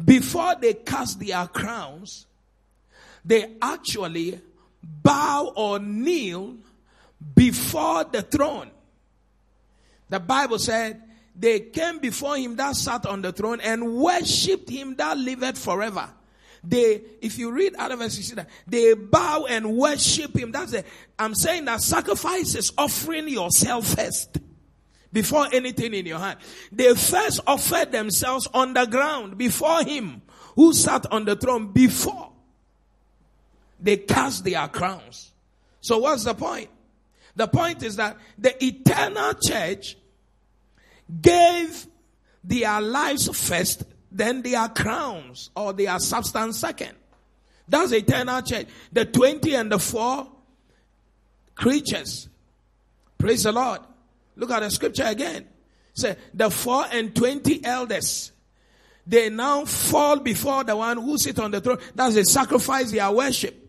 before 0.03 0.55
they 0.59 0.73
cast 0.73 1.19
their 1.19 1.47
crowns, 1.47 2.25
they 3.23 3.53
actually 3.62 4.41
bow 4.81 5.53
or 5.55 5.79
kneel 5.79 6.55
before 7.36 8.03
the 8.03 8.21
throne. 8.21 8.69
The 10.09 10.19
Bible 10.19 10.59
said 10.59 11.01
they 11.36 11.59
came 11.62 11.99
before 11.99 12.38
him 12.38 12.55
that 12.57 12.75
sat 12.75 13.05
on 13.05 13.21
the 13.21 13.31
throne 13.31 13.62
and 13.62 13.95
worshipped 13.95 14.69
him 14.69 14.95
that 14.95 15.17
liveth 15.17 15.57
forever. 15.57 16.09
They, 16.63 17.01
if 17.21 17.38
you 17.38 17.51
read 17.51 17.75
other 17.75 17.95
verses, 17.95 18.17
you 18.19 18.23
see 18.23 18.36
that 18.36 18.49
they 18.67 18.93
bow 18.93 19.45
and 19.49 19.75
worship 19.75 20.38
him. 20.38 20.51
That's 20.51 20.73
it. 20.73 20.86
I'm 21.19 21.36
saying 21.36 21.65
that 21.65 21.81
sacrifice 21.81 22.55
is 22.55 22.71
offering 22.77 23.27
yourself 23.27 23.95
first 23.95 24.38
before 25.13 25.47
anything 25.54 25.93
in 25.93 26.06
your 26.06 26.19
hand. 26.19 26.39
They 26.71 26.93
first 26.95 27.39
offered 27.47 27.91
themselves 27.91 28.47
on 28.54 28.73
the 28.73 28.86
ground 28.86 29.38
before 29.38 29.84
him 29.84 30.23
who 30.56 30.73
sat 30.73 31.10
on 31.12 31.26
the 31.26 31.36
throne 31.36 31.71
before 31.71 32.32
they 33.80 33.97
cast 33.97 34.43
their 34.43 34.67
crowns. 34.67 35.32
So 35.82 35.99
what's 35.99 36.23
the 36.23 36.34
point? 36.34 36.69
The 37.36 37.47
point 37.47 37.84
is 37.84 37.95
that 37.97 38.17
the 38.38 38.63
eternal 38.63 39.34
church 39.34 39.97
gave 41.21 41.88
their 42.43 42.80
lives 42.82 43.28
first, 43.47 43.84
then 44.12 44.41
their 44.41 44.67
crowns 44.69 45.49
or 45.56 45.73
their 45.73 45.99
substance 45.99 46.60
second. 46.60 46.93
That's 47.67 47.91
the 47.91 47.97
eternal 47.97 48.41
church. 48.41 48.67
The 48.91 49.06
20 49.06 49.56
and 49.56 49.71
the 49.71 49.80
4 49.80 50.28
creatures. 51.56 52.30
Praise 53.17 53.43
the 53.43 53.52
Lord. 53.52 53.80
Look 54.35 54.51
at 54.51 54.61
the 54.61 54.69
scripture 54.71 55.05
again. 55.05 55.47
Say, 55.93 56.15
the 56.33 56.49
four 56.49 56.85
and 56.91 57.15
twenty 57.15 57.63
elders, 57.63 58.31
they 59.05 59.29
now 59.29 59.65
fall 59.65 60.19
before 60.19 60.63
the 60.63 60.75
one 60.75 60.97
who 60.97 61.17
sit 61.17 61.39
on 61.39 61.51
the 61.51 61.61
throne. 61.61 61.77
That's 61.93 62.15
they 62.15 62.23
sacrifice 62.23 62.91
their 62.91 63.11
worship. 63.11 63.59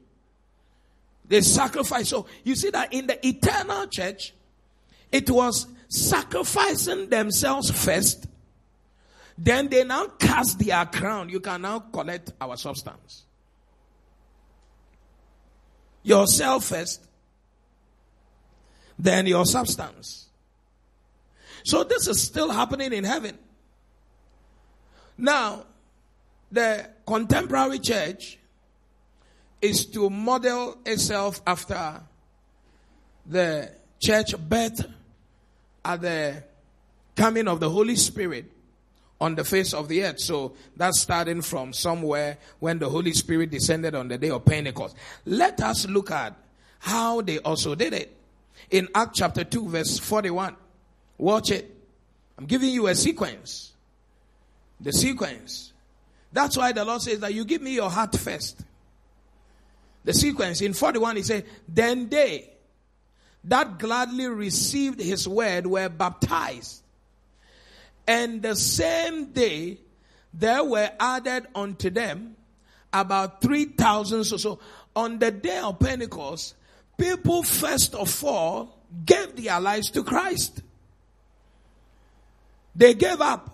They 1.27 1.41
sacrifice. 1.41 2.09
So 2.09 2.27
you 2.45 2.55
see 2.55 2.71
that 2.71 2.93
in 2.93 3.07
the 3.07 3.27
eternal 3.27 3.87
church, 3.89 4.33
it 5.11 5.29
was 5.31 5.67
sacrificing 5.89 7.09
themselves 7.09 7.71
first. 7.71 8.27
Then 9.37 9.69
they 9.69 9.85
now 9.85 10.07
cast 10.07 10.59
their 10.61 10.87
crown. 10.87 11.29
You 11.29 11.41
can 11.41 11.63
now 11.63 11.81
collect 11.81 12.33
our 12.41 12.57
substance. 12.57 13.25
Yourself 16.03 16.67
first, 16.67 17.03
then 18.99 19.27
your 19.27 19.47
substance. 19.47 20.24
So 21.65 21.83
this 21.83 22.07
is 22.07 22.21
still 22.23 22.51
happening 22.51 22.93
in 22.93 23.05
heaven. 23.05 23.39
Now, 25.17 25.65
the 26.53 26.91
contemporary 27.07 27.79
church 27.79 28.39
is 29.63 29.87
to 29.87 30.11
model 30.11 30.77
itself 30.85 31.41
after 31.47 32.03
the 33.27 33.73
church 33.99 34.37
birth 34.37 34.87
at 35.85 36.03
the 36.03 36.45
coming 37.17 37.49
of 37.49 37.61
the 37.61 37.71
Holy 37.71 37.97
Spirit 37.97 38.51
on 39.19 39.35
the 39.35 39.45
face 39.45 39.73
of 39.73 39.89
the 39.89 40.05
earth. 40.05 40.21
So 40.21 40.55
that's 40.77 41.01
starting 41.01 41.41
from 41.41 41.73
somewhere 41.73 42.37
when 42.59 42.79
the 42.79 42.91
Holy 42.91 43.15
Spirit 43.15 43.51
descended 43.51 43.95
on 43.95 44.09
the 44.09 44.19
day 44.19 44.29
of 44.29 44.45
Pentecost. 44.45 44.97
Let 45.25 45.63
us 45.63 45.89
look 45.89 46.11
at 46.11 46.37
how 46.81 47.23
they 47.23 47.39
also 47.39 47.75
did 47.75 47.95
it. 47.95 48.15
In 48.71 48.89
Acts 48.95 49.19
chapter 49.19 49.45
2 49.45 49.69
verse 49.71 49.99
41. 49.99 50.57
Watch 51.19 51.51
it. 51.51 51.71
I'm 52.39 52.47
giving 52.47 52.71
you 52.71 52.87
a 52.89 52.95
sequence. 52.95 53.73
The 54.81 54.93
sequence. 54.93 55.73
That's 56.33 56.57
why 56.57 56.73
the 56.73 56.85
Lord 56.85 57.01
says 57.01 57.21
that 57.21 57.33
you 57.33 57.45
give 57.45 57.63
me 57.63 57.75
your 57.75 57.91
heart 57.91 58.17
first. 58.17 58.65
The 60.05 60.13
sequence 60.13 60.61
in 60.61 60.75
41, 60.75 61.17
he 61.17 61.23
said, 61.23 61.45
Then 61.69 62.09
they 62.09 62.51
that 63.45 63.79
gladly 63.79 64.27
received 64.27 65.01
his 65.01 65.29
word 65.29 65.67
were 65.67 65.89
baptized. 65.89 66.83
And 68.07 68.43
the 68.43 68.57
same 68.57 69.33
day 69.33 69.79
there 70.33 70.65
were 70.65 70.91
added 70.99 71.47
unto 71.55 71.91
them 71.91 72.37
about 72.93 73.43
3,000 73.43 74.21
or 74.21 74.25
so. 74.25 74.59
On 74.97 75.19
the 75.19 75.31
day 75.31 75.59
of 75.59 75.79
Pentecost, 75.79 76.55
people 76.97 77.43
first 77.43 77.95
of 77.95 78.25
all 78.25 78.79
gave 79.05 79.37
their 79.37 79.61
lives 79.61 79.91
to 79.91 80.05
Christ. 80.05 80.63
They 82.75 82.95
gave 82.95 83.21
up. 83.21 83.51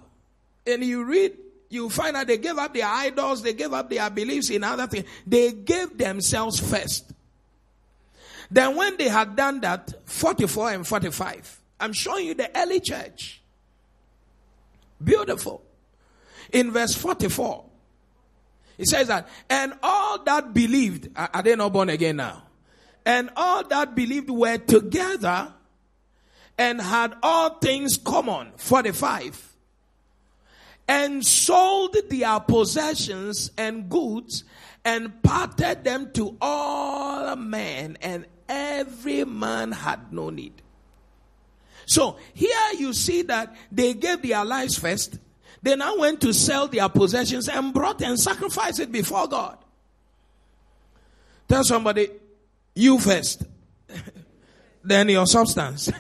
And 0.67 0.85
you 0.85 1.05
read, 1.05 1.37
you 1.69 1.89
find 1.89 2.17
out 2.17 2.27
they 2.27 2.39
gave 2.39 2.59
up 2.59 2.75
their 2.75 2.87
idols, 2.87 3.43
they 3.43 3.53
gave 3.53 3.73
up 3.73 3.89
their 3.89 4.09
beliefs 4.11 4.51
in 4.51 4.65
other 4.65 4.87
things. 4.87 5.07
They 5.27 5.53
gave 5.53 5.97
themselves 5.97 6.61
first. 6.61 7.13
Then 8.51 8.77
when 8.77 8.97
they 8.97 9.09
had 9.09 9.37
done 9.37 9.61
that, 9.61 9.93
44 10.07 10.73
and 10.73 10.87
45, 10.87 11.61
I'm 11.79 11.93
showing 11.93 12.27
you 12.27 12.35
the 12.35 12.51
early 12.59 12.81
church. 12.81 13.41
Beautiful. 15.03 15.63
In 16.53 16.73
verse 16.73 16.95
44, 16.95 17.65
it 18.77 18.89
says 18.89 19.09
that, 19.09 19.29
and 19.49 19.75
all 19.83 20.23
that 20.25 20.53
believed, 20.53 21.09
are 21.17 21.43
they 21.43 21.55
not 21.55 21.73
born 21.73 21.91
again 21.91 22.17
now? 22.17 22.43
And 23.07 23.31
all 23.37 23.67
that 23.69 23.95
believed 23.95 24.31
were 24.31 24.59
together 24.59 25.53
and 26.61 26.79
had 26.79 27.15
all 27.23 27.55
things 27.55 27.97
common. 27.97 28.53
45. 28.57 29.57
And 30.87 31.25
sold 31.25 31.97
their 32.11 32.39
possessions 32.41 33.51
and 33.57 33.89
goods 33.89 34.45
and 34.85 35.23
parted 35.23 35.85
them 35.85 36.13
to 36.13 36.37
all 36.41 37.35
men, 37.37 37.97
and 38.03 38.27
every 38.47 39.25
man 39.25 39.73
had 39.73 40.13
no 40.13 40.29
need. 40.29 40.61
So 41.87 42.19
here 42.35 42.73
you 42.77 42.93
see 42.93 43.23
that 43.23 43.55
they 43.73 43.95
gave 43.95 44.21
their 44.21 44.45
lives 44.45 44.79
first. 44.79 45.19
They 45.63 45.77
now 45.77 45.97
went 45.97 46.21
to 46.23 46.35
sell 46.35 46.69
their 46.69 46.89
possessions 46.91 47.49
and 47.49 47.73
brought 47.73 48.03
and 48.03 48.19
sacrificed 48.19 48.81
it 48.81 48.93
before 48.93 49.29
God. 49.29 49.57
Tell 51.49 51.65
somebody, 51.65 52.11
you 52.75 52.99
first. 52.99 53.45
than 54.83 55.09
your 55.09 55.27
substance. 55.27 55.91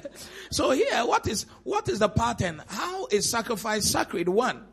so 0.50 0.70
here, 0.70 1.04
what 1.06 1.26
is, 1.28 1.46
what 1.62 1.88
is 1.88 1.98
the 1.98 2.08
pattern? 2.08 2.62
How 2.66 3.06
is 3.06 3.30
sacrifice 3.30 3.90
sacred? 3.90 4.28
One, 4.28 4.64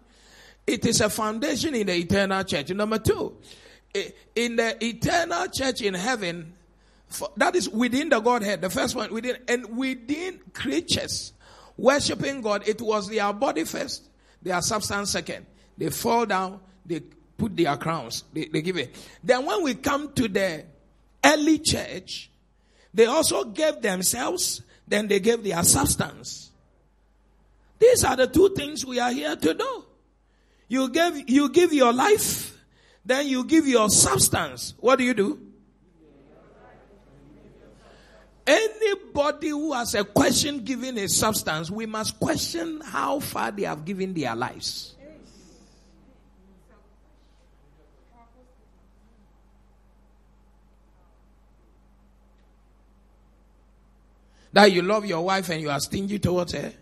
it 0.66 0.86
is 0.86 1.02
a 1.02 1.10
foundation 1.10 1.76
in 1.76 1.88
the 1.88 1.96
eternal 1.96 2.44
church. 2.44 2.70
Number 2.70 3.00
two, 3.00 3.38
in 4.36 4.56
the 4.56 4.84
eternal 4.84 5.48
church 5.48 5.82
in 5.82 5.94
heaven, 5.94 6.54
that 7.38 7.56
is 7.56 7.70
within 7.70 8.10
the 8.10 8.20
Godhead. 8.20 8.62
The 8.62 8.70
first 8.70 8.96
one 8.96 9.14
within, 9.14 9.38
and 9.48 9.78
within 9.78 10.40
creatures 10.54 11.34
worshiping 11.78 12.42
God, 12.42 12.68
it 12.68 12.82
was 12.82 13.08
their 13.08 13.32
body 13.34 13.64
first, 13.64 14.10
their 14.42 14.62
substance 14.62 15.12
second. 15.12 15.46
They 15.78 15.90
fall 15.90 16.26
down, 16.26 16.60
they 16.86 17.02
put 17.38 17.56
their 17.56 17.78
crowns, 17.78 18.24
they, 18.34 18.46
they 18.46 18.62
give 18.62 18.78
it. 18.78 18.96
Then 19.24 19.46
when 19.46 19.64
we 19.64 19.76
come 19.76 20.12
to 20.14 20.28
the 20.28 20.66
early 21.24 21.60
church, 21.60 22.32
they 22.94 23.06
also 23.06 23.44
gave 23.46 23.82
themselves, 23.82 24.62
then 24.88 25.08
they 25.08 25.20
gave 25.20 25.44
their 25.44 25.64
substance. 25.64 26.52
These 27.80 28.04
are 28.04 28.16
the 28.16 28.28
two 28.28 28.50
things 28.56 28.86
we 28.86 29.00
are 29.00 29.12
here 29.12 29.36
to 29.36 29.54
do. 29.54 29.86
You 30.68 30.90
give, 30.90 31.30
you 31.30 31.50
give 31.50 31.74
your 31.74 31.94
life, 31.94 32.58
then 33.06 33.28
you 33.28 33.46
give 33.46 33.68
your 33.68 33.90
substance. 33.90 34.74
What 34.80 34.98
do 34.98 35.06
you 35.06 35.14
do? 35.14 35.40
Anybody 38.46 39.50
who 39.50 39.74
has 39.74 39.94
a 39.94 40.06
question 40.06 40.64
giving 40.64 40.98
a 40.98 41.08
substance, 41.08 41.70
we 41.70 41.86
must 41.86 42.20
question 42.20 42.82
how 42.82 43.20
far 43.20 43.52
they 43.52 43.64
have 43.64 43.84
given 43.84 44.14
their 44.14 44.36
lives. 44.36 44.97
That 54.58 54.72
you 54.72 54.82
love 54.82 55.06
your 55.06 55.24
wife 55.24 55.50
and 55.50 55.62
you 55.62 55.70
are 55.70 55.80
stingy 55.80 56.18
towards 56.18 56.54
her. 56.54 56.74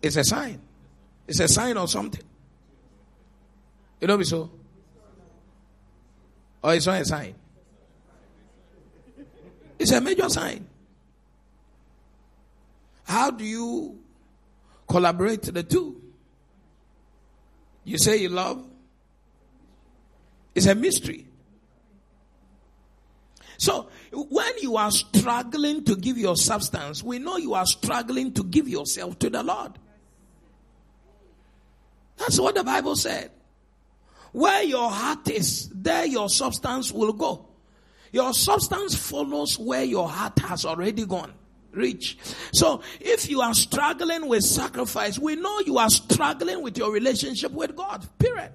It's 0.00 0.14
a 0.14 0.22
sign. 0.22 0.60
It's 1.26 1.40
a 1.40 1.48
sign 1.48 1.76
of 1.76 1.90
something. 1.90 2.22
You 4.00 4.06
know 4.06 4.16
me 4.16 4.22
so? 4.22 4.48
Or 6.62 6.74
it's 6.74 6.86
not 6.86 7.00
a 7.00 7.04
sign. 7.04 7.34
It's 9.76 9.90
a 9.90 10.00
major 10.00 10.28
sign. 10.28 10.68
How 13.02 13.32
do 13.32 13.44
you 13.44 13.98
collaborate 14.88 15.42
the 15.42 15.64
two? 15.64 16.00
You 17.82 17.98
say 17.98 18.18
you 18.18 18.28
love. 18.28 18.64
It's 20.54 20.66
a 20.66 20.76
mystery. 20.76 21.26
So 23.58 23.88
when 24.12 24.52
you 24.60 24.76
are 24.76 24.90
struggling 24.90 25.84
to 25.84 25.96
give 25.96 26.18
your 26.18 26.36
substance, 26.36 27.02
we 27.02 27.18
know 27.18 27.36
you 27.36 27.54
are 27.54 27.66
struggling 27.66 28.32
to 28.34 28.44
give 28.44 28.68
yourself 28.68 29.18
to 29.20 29.30
the 29.30 29.42
Lord. 29.42 29.72
That's 32.16 32.40
what 32.40 32.54
the 32.54 32.64
Bible 32.64 32.96
said. 32.96 33.30
Where 34.32 34.62
your 34.62 34.90
heart 34.90 35.28
is, 35.28 35.68
there 35.74 36.06
your 36.06 36.28
substance 36.28 36.92
will 36.92 37.12
go. 37.12 37.46
Your 38.12 38.32
substance 38.32 38.94
follows 38.94 39.58
where 39.58 39.84
your 39.84 40.08
heart 40.08 40.38
has 40.40 40.64
already 40.64 41.04
gone. 41.04 41.32
Reach. 41.72 42.16
So 42.52 42.82
if 43.00 43.28
you 43.28 43.42
are 43.42 43.52
struggling 43.52 44.28
with 44.28 44.42
sacrifice, 44.42 45.18
we 45.18 45.36
know 45.36 45.60
you 45.60 45.76
are 45.76 45.90
struggling 45.90 46.62
with 46.62 46.78
your 46.78 46.90
relationship 46.90 47.52
with 47.52 47.76
God. 47.76 48.08
Period. 48.18 48.52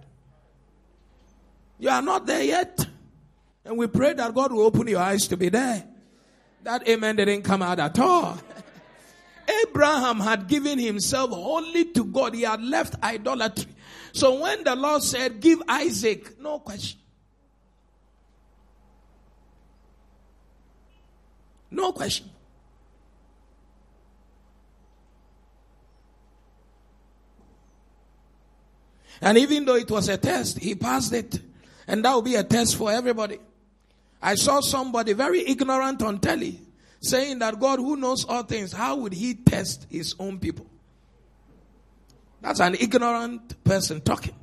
You 1.78 1.90
are 1.90 2.02
not 2.02 2.26
there 2.26 2.44
yet. 2.44 2.88
And 3.64 3.78
we 3.78 3.88
pray 3.88 4.14
that 4.14 4.34
God 4.34 4.52
will 4.52 4.64
open 4.64 4.88
your 4.88 5.00
eyes 5.00 5.28
to 5.28 5.38
be 5.38 5.50
there. 5.50 5.86
That 6.64 6.88
amen 6.88 7.16
didn't 7.16 7.44
come 7.44 7.62
out 7.62 7.80
at 7.80 7.98
all. 8.00 8.38
Abraham 9.64 10.20
had 10.20 10.48
given 10.48 10.80
himself 10.80 11.32
wholly 11.32 11.86
to 11.94 12.06
God. 12.06 12.36
He 12.36 12.44
had 12.44 12.62
left 12.64 12.96
idolatry. 13.04 13.72
So 14.14 14.42
when 14.42 14.64
the 14.64 14.76
Lord 14.76 15.04
said, 15.04 15.40
give 15.40 15.62
Isaac, 15.68 16.40
no 16.40 16.60
question. 16.60 17.00
No 21.70 21.94
question. 21.94 22.30
And 29.22 29.38
even 29.38 29.66
though 29.66 29.76
it 29.76 29.90
was 29.90 30.10
a 30.10 30.18
test, 30.18 30.60
he 30.60 30.76
passed 30.76 31.14
it. 31.14 31.40
And 31.88 32.04
that 32.04 32.14
will 32.14 32.22
be 32.22 32.36
a 32.36 32.44
test 32.44 32.76
for 32.76 32.92
everybody. 32.92 33.40
I 34.22 34.36
saw 34.36 34.62
somebody 34.62 35.14
very 35.14 35.48
ignorant 35.48 36.02
on 36.04 36.20
telly 36.20 36.60
saying 37.00 37.40
that 37.40 37.60
God 37.60 37.80
who 37.80 37.96
knows 37.96 38.26
all 38.26 38.44
things, 38.44 38.72
how 38.72 38.96
would 38.98 39.14
he 39.14 39.34
test 39.34 39.88
his 39.90 40.16
own 40.20 40.40
people? 40.40 40.68
That's 42.42 42.60
an 42.60 42.76
ignorant 42.76 43.64
person 43.64 44.02
talking. 44.02 44.36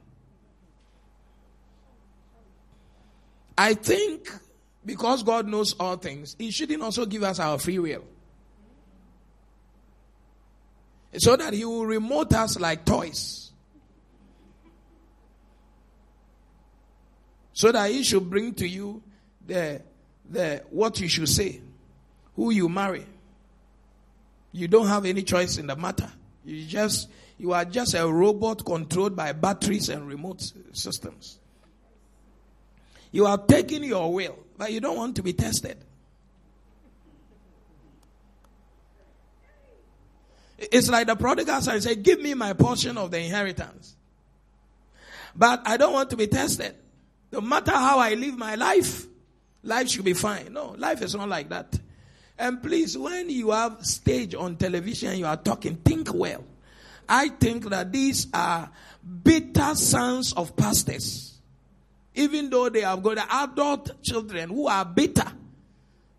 I 3.57 3.75
think 3.75 4.31
because 4.85 5.25
God 5.25 5.47
knows 5.49 5.75
all 5.81 5.97
things, 5.97 6.37
He 6.39 6.51
shouldn't 6.53 6.81
also 6.81 7.05
give 7.05 7.25
us 7.25 7.41
our 7.41 7.59
free 7.59 7.79
will. 7.79 8.05
So 11.17 11.37
that 11.37 11.53
He 11.53 11.65
will 11.65 11.85
remote 11.85 12.33
us 12.33 12.59
like 12.59 12.85
toys. 12.85 13.51
So 17.53 17.73
that 17.73 17.91
He 17.91 18.05
should 18.05 18.31
bring 18.31 18.55
to 18.55 18.69
you 18.69 19.03
the, 19.49 19.83
the, 20.31 20.63
what 20.71 21.01
you 21.01 21.09
should 21.09 21.29
say, 21.29 21.61
who 22.37 22.53
you 22.53 22.69
marry. 22.69 23.05
You 24.53 24.69
don't 24.69 24.87
have 24.87 25.05
any 25.05 25.23
choice 25.23 25.59
in 25.59 25.67
the 25.67 25.75
matter. 25.75 26.11
You 26.45 26.65
just, 26.65 27.09
you 27.37 27.53
are 27.53 27.65
just 27.65 27.95
a 27.95 28.07
robot 28.07 28.65
controlled 28.65 29.17
by 29.17 29.33
batteries 29.33 29.89
and 29.89 30.07
remote 30.07 30.41
systems. 30.73 31.41
You 33.11 33.27
are 33.27 33.39
taking 33.39 33.83
your 33.83 34.13
will 34.13 34.39
but 34.59 34.73
you 34.73 34.81
don't 34.81 34.97
want 34.97 35.15
to 35.17 35.23
be 35.23 35.33
tested. 35.33 35.79
It's 40.59 40.91
like 40.91 41.07
the 41.07 41.15
prodigal 41.15 41.61
son 41.63 41.81
said, 41.81 42.03
Give 42.03 42.21
me 42.21 42.35
my 42.35 42.53
portion 42.53 42.99
of 42.99 43.13
the 43.13 43.21
inheritance. 43.21 43.95
But 45.37 45.63
I 45.65 45.77
don't 45.77 45.93
want 45.93 46.11
to 46.11 46.17
be 46.17 46.27
tested. 46.27 46.75
No 47.31 47.41
matter 47.41 47.71
how 47.71 48.01
I 48.01 48.15
live 48.15 48.37
my 48.37 48.57
life, 48.57 49.07
life 49.63 49.89
should 49.89 50.05
be 50.05 50.15
fine. 50.15 50.53
No, 50.53 50.75
life 50.79 51.03
is 51.03 51.15
not 51.15 51.29
like 51.29 51.49
that. 51.51 51.79
And 52.39 52.63
please, 52.63 52.97
when 52.97 53.31
you 53.31 53.51
have 53.51 53.85
stage 53.85 54.35
on 54.35 54.57
television, 54.57 55.19
you 55.19 55.27
are 55.27 55.37
talking, 55.37 55.77
think 55.77 56.13
well. 56.15 56.45
I 57.09 57.31
think 57.31 57.69
that 57.71 57.91
these 57.91 58.29
are 58.33 58.71
bitter 59.23 59.75
sons 59.75 60.33
of 60.35 60.55
pastors 60.57 61.29
even 62.19 62.51
though 62.51 62.69
they 62.69 62.81
have 62.81 63.01
got 63.01 63.17
adult 63.31 64.03
children 64.03 64.49
who 64.51 64.67
are 64.67 64.85
bitter 64.85 65.31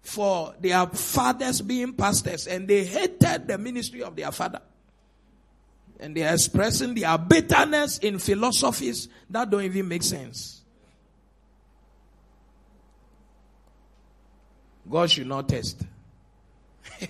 for 0.01 0.55
their 0.61 0.87
fathers 0.87 1.61
being 1.61 1.93
pastors 1.93 2.47
and 2.47 2.67
they 2.69 2.85
hated 2.85 3.47
the 3.47 3.57
ministry 3.57 4.01
of 4.01 4.15
their 4.15 4.31
father. 4.31 4.61
And 5.99 6.15
they 6.15 6.23
are 6.23 6.33
expressing 6.33 6.95
their 6.95 7.17
bitterness 7.17 7.97
in 7.97 8.17
philosophies 8.17 9.09
that 9.29 9.49
don't 9.49 9.63
even 9.63 9.89
make 9.89 10.03
sense. 10.03 10.58
God 14.89 15.11
should 15.11 15.27
not 15.27 15.47
test. 15.47 15.81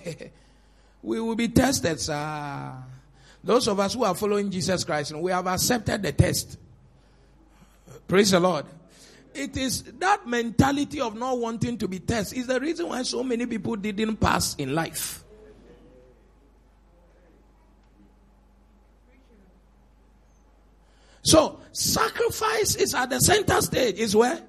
we 1.02 1.20
will 1.20 1.34
be 1.34 1.48
tested, 1.48 1.98
sir. 2.00 2.74
Those 3.42 3.68
of 3.68 3.80
us 3.80 3.94
who 3.94 4.04
are 4.04 4.14
following 4.14 4.50
Jesus 4.50 4.84
Christ, 4.84 5.14
we 5.16 5.32
have 5.32 5.46
accepted 5.46 6.02
the 6.02 6.12
test. 6.12 6.58
Praise 8.06 8.32
the 8.32 8.40
Lord. 8.40 8.66
It 9.32 9.56
is 9.56 9.84
that 9.98 10.26
mentality 10.26 11.00
of 11.00 11.14
not 11.14 11.38
wanting 11.38 11.78
to 11.78 11.88
be 11.88 12.00
tested 12.00 12.38
is 12.38 12.46
the 12.46 12.60
reason 12.60 12.88
why 12.88 13.02
so 13.02 13.22
many 13.22 13.46
people 13.46 13.76
didn't 13.76 14.16
pass 14.16 14.56
in 14.56 14.74
life. 14.74 15.24
So, 21.22 21.60
sacrifice 21.72 22.74
is 22.74 22.94
at 22.94 23.10
the 23.10 23.20
center 23.20 23.60
stage, 23.60 23.98
is 23.98 24.16
where? 24.16 24.42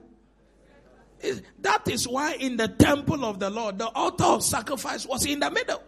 That 1.60 1.88
is 1.88 2.08
why 2.08 2.34
in 2.34 2.58
the 2.58 2.68
temple 2.68 3.26
of 3.26 3.40
the 3.40 3.50
Lord, 3.50 3.78
the 3.78 3.88
altar 3.88 4.24
of 4.24 4.44
sacrifice 4.44 5.06
was 5.06 5.26
in 5.26 5.40
the 5.40 5.52
middle. 5.52 5.82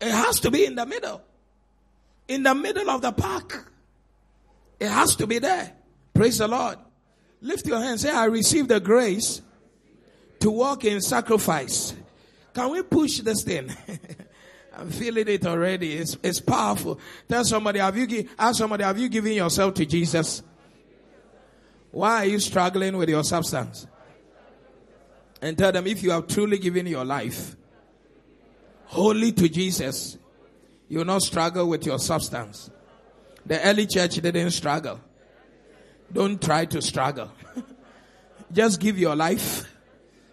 It 0.00 0.10
has 0.10 0.40
to 0.40 0.50
be 0.50 0.64
in 0.64 0.74
the 0.74 0.86
middle. 0.86 1.22
In 2.28 2.42
the 2.42 2.54
middle 2.54 2.90
of 2.90 3.02
the 3.02 3.12
park. 3.12 3.72
It 4.80 4.88
has 4.88 5.16
to 5.16 5.26
be 5.26 5.38
there. 5.38 5.72
Praise 6.12 6.38
the 6.38 6.48
Lord. 6.48 6.78
Lift 7.40 7.66
your 7.66 7.78
hand. 7.78 8.00
Say, 8.00 8.10
I 8.10 8.24
receive 8.24 8.68
the 8.68 8.80
grace 8.80 9.42
to 10.40 10.50
walk 10.50 10.84
in 10.84 11.00
sacrifice. 11.00 11.94
Can 12.52 12.70
we 12.70 12.82
push 12.82 13.20
this 13.20 13.42
thing? 13.42 13.70
I'm 14.76 14.90
feeling 14.90 15.28
it 15.28 15.46
already. 15.46 15.94
It's, 15.94 16.16
it's 16.22 16.40
powerful. 16.40 16.98
Tell 17.28 17.44
somebody, 17.44 17.78
have 17.78 17.96
you, 17.96 18.28
ask 18.38 18.58
somebody, 18.58 18.84
have 18.84 18.98
you 18.98 19.08
given 19.08 19.32
yourself 19.32 19.74
to 19.74 19.86
Jesus? 19.86 20.42
Why 21.94 22.22
are 22.22 22.24
you 22.24 22.40
struggling 22.40 22.96
with 22.96 23.08
your 23.08 23.22
substance? 23.22 23.86
And 25.40 25.56
tell 25.56 25.70
them 25.70 25.86
if 25.86 26.02
you 26.02 26.10
have 26.10 26.26
truly 26.26 26.58
given 26.58 26.88
your 26.88 27.04
life 27.04 27.54
wholly 28.86 29.30
to 29.30 29.48
Jesus, 29.48 30.18
you 30.88 30.98
will 30.98 31.04
not 31.04 31.22
struggle 31.22 31.68
with 31.68 31.86
your 31.86 32.00
substance. 32.00 32.68
The 33.46 33.62
early 33.64 33.86
church 33.86 34.16
didn't 34.16 34.50
struggle. 34.50 35.00
Don't 36.12 36.42
try 36.42 36.64
to 36.64 36.82
struggle. 36.82 37.30
Just 38.52 38.80
give 38.80 38.98
your 38.98 39.14
life 39.14 39.64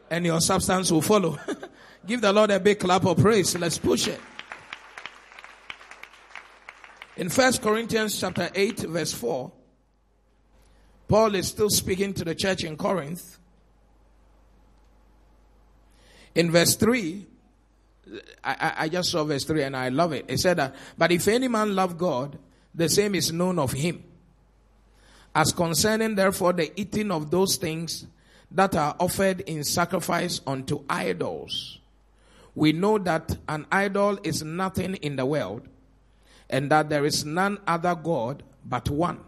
and 0.09 0.25
your 0.25 0.41
substance 0.41 0.91
will 0.91 1.03
follow. 1.03 1.37
give 2.07 2.21
the 2.21 2.33
Lord 2.33 2.49
a 2.49 2.59
big 2.59 2.79
clap 2.79 3.05
of 3.05 3.17
praise. 3.17 3.55
Let's 3.55 3.77
push 3.77 4.07
it. 4.07 4.19
In 7.17 7.29
First 7.29 7.61
Corinthians 7.61 8.19
chapter 8.19 8.49
8 8.55 8.79
verse 8.79 9.13
4, 9.13 9.51
Paul 11.11 11.35
is 11.35 11.49
still 11.49 11.69
speaking 11.69 12.13
to 12.13 12.23
the 12.23 12.33
church 12.33 12.63
in 12.63 12.77
Corinth. 12.77 13.37
In 16.33 16.49
verse 16.49 16.77
3, 16.77 17.25
I, 18.41 18.73
I, 18.77 18.87
just 18.87 19.11
saw 19.11 19.25
verse 19.25 19.43
3 19.43 19.63
and 19.63 19.75
I 19.75 19.89
love 19.89 20.13
it. 20.13 20.23
It 20.29 20.39
said 20.39 20.55
that, 20.55 20.73
but 20.97 21.11
if 21.11 21.27
any 21.27 21.49
man 21.49 21.75
love 21.75 21.97
God, 21.97 22.39
the 22.73 22.87
same 22.87 23.13
is 23.15 23.33
known 23.33 23.59
of 23.59 23.73
him. 23.73 24.01
As 25.35 25.51
concerning 25.51 26.15
therefore 26.15 26.53
the 26.53 26.71
eating 26.79 27.11
of 27.11 27.29
those 27.29 27.57
things 27.57 28.05
that 28.49 28.73
are 28.77 28.95
offered 28.97 29.41
in 29.41 29.65
sacrifice 29.65 30.39
unto 30.47 30.85
idols, 30.89 31.79
we 32.55 32.71
know 32.71 32.97
that 32.99 33.35
an 33.49 33.65
idol 33.69 34.17
is 34.23 34.43
nothing 34.43 34.95
in 34.95 35.17
the 35.17 35.25
world 35.25 35.67
and 36.49 36.71
that 36.71 36.87
there 36.87 37.03
is 37.03 37.25
none 37.25 37.59
other 37.67 37.95
God 37.95 38.43
but 38.63 38.89
one. 38.89 39.19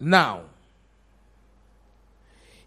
Now, 0.00 0.42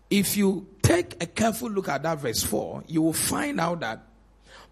if 0.10 0.36
you 0.36 0.68
take 0.82 1.22
a 1.24 1.26
careful 1.26 1.70
look 1.70 1.88
at 1.88 2.04
that 2.04 2.20
verse 2.20 2.44
4, 2.44 2.84
you 2.88 3.02
will 3.02 3.14
find 3.14 3.60
out 3.60 3.80
that 3.80 4.04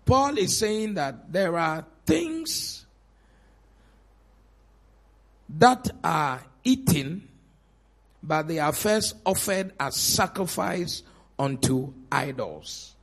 Paul 0.05 0.38
is 0.38 0.57
saying 0.57 0.95
that 0.95 1.32
there 1.32 1.57
are 1.57 1.86
things 2.05 2.86
that 5.57 5.89
are 6.03 6.43
eaten, 6.64 7.28
but 8.22 8.47
they 8.47 8.60
are 8.60 8.74
first 8.74 9.16
offered 9.26 9.72
as 9.80 9.95
sacrifice 9.95 11.03
unto 11.38 11.93
idols. 12.12 12.95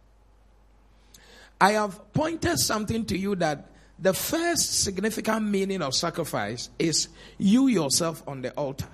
I 1.60 1.72
have 1.72 2.12
pointed 2.12 2.58
something 2.58 3.06
to 3.06 3.16
you 3.16 3.34
that 3.36 3.70
the 3.98 4.12
first 4.12 4.82
significant 4.82 5.46
meaning 5.46 5.80
of 5.80 5.94
sacrifice 5.94 6.68
is 6.78 7.08
you 7.38 7.68
yourself 7.68 8.22
on 8.26 8.42
the 8.42 8.52
altar. 8.52 8.88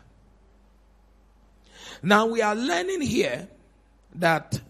Now 2.03 2.27
we 2.27 2.43
are 2.43 2.55
learning 2.55 3.03
here 3.03 3.49
that 4.17 4.61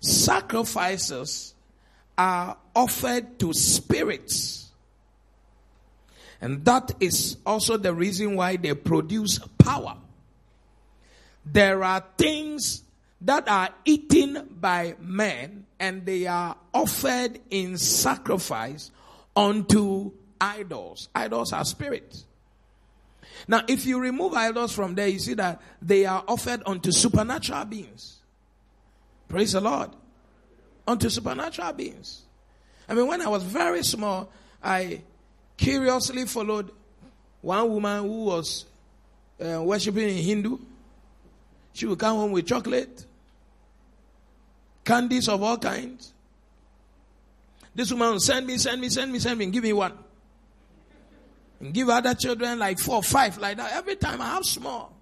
sacrifices 0.00 1.54
are 2.18 2.56
offered 2.74 3.38
to 3.38 3.52
spirits. 3.52 4.70
And 6.40 6.64
that 6.64 6.92
is 7.00 7.38
also 7.46 7.76
the 7.76 7.94
reason 7.94 8.36
why 8.36 8.56
they 8.56 8.74
produce 8.74 9.38
power. 9.58 9.96
There 11.46 11.82
are 11.84 12.04
things 12.18 12.82
that 13.22 13.48
are 13.48 13.70
eaten 13.84 14.56
by 14.60 14.96
men 15.00 15.66
and 15.78 16.04
they 16.04 16.26
are 16.26 16.56
offered 16.74 17.40
in 17.50 17.78
sacrifice 17.78 18.90
unto 19.34 20.12
idols. 20.40 21.08
Idols 21.14 21.52
are 21.52 21.64
spirits. 21.64 22.26
Now, 23.48 23.62
if 23.68 23.86
you 23.86 23.98
remove 23.98 24.34
idols 24.34 24.72
from 24.72 24.94
there, 24.94 25.08
you 25.08 25.18
see 25.18 25.34
that 25.34 25.60
they 25.80 26.06
are 26.06 26.24
offered 26.28 26.62
unto 26.66 26.92
supernatural 26.92 27.64
beings. 27.64 28.18
Praise 29.28 29.52
the 29.52 29.60
Lord. 29.60 29.90
Unto 30.86 31.08
supernatural 31.08 31.72
beings. 31.72 32.22
I 32.88 32.94
mean, 32.94 33.06
when 33.06 33.22
I 33.22 33.28
was 33.28 33.42
very 33.42 33.82
small, 33.82 34.30
I 34.62 35.02
curiously 35.56 36.26
followed 36.26 36.70
one 37.40 37.68
woman 37.68 38.02
who 38.02 38.24
was 38.24 38.66
uh, 39.44 39.62
worshiping 39.62 40.08
in 40.08 40.22
Hindu. 40.22 40.58
She 41.72 41.86
would 41.86 41.98
come 41.98 42.16
home 42.16 42.32
with 42.32 42.46
chocolate 42.46 43.06
candies 44.84 45.28
of 45.28 45.42
all 45.42 45.58
kinds. 45.58 46.12
This 47.74 47.90
woman 47.90 48.12
will 48.12 48.20
send 48.20 48.46
me, 48.46 48.58
send 48.58 48.80
me, 48.80 48.88
send 48.88 49.12
me, 49.12 49.18
send 49.18 49.38
me, 49.38 49.46
give 49.46 49.62
me 49.62 49.72
one. 49.72 49.92
And 51.62 51.72
give 51.72 51.88
other 51.88 52.12
children 52.14 52.58
like 52.58 52.80
four 52.80 52.96
or 52.96 53.02
five, 53.04 53.38
like 53.38 53.56
that. 53.56 53.72
Every 53.72 53.94
time 53.94 54.20
I 54.20 54.30
have 54.30 54.44
small. 54.44 54.92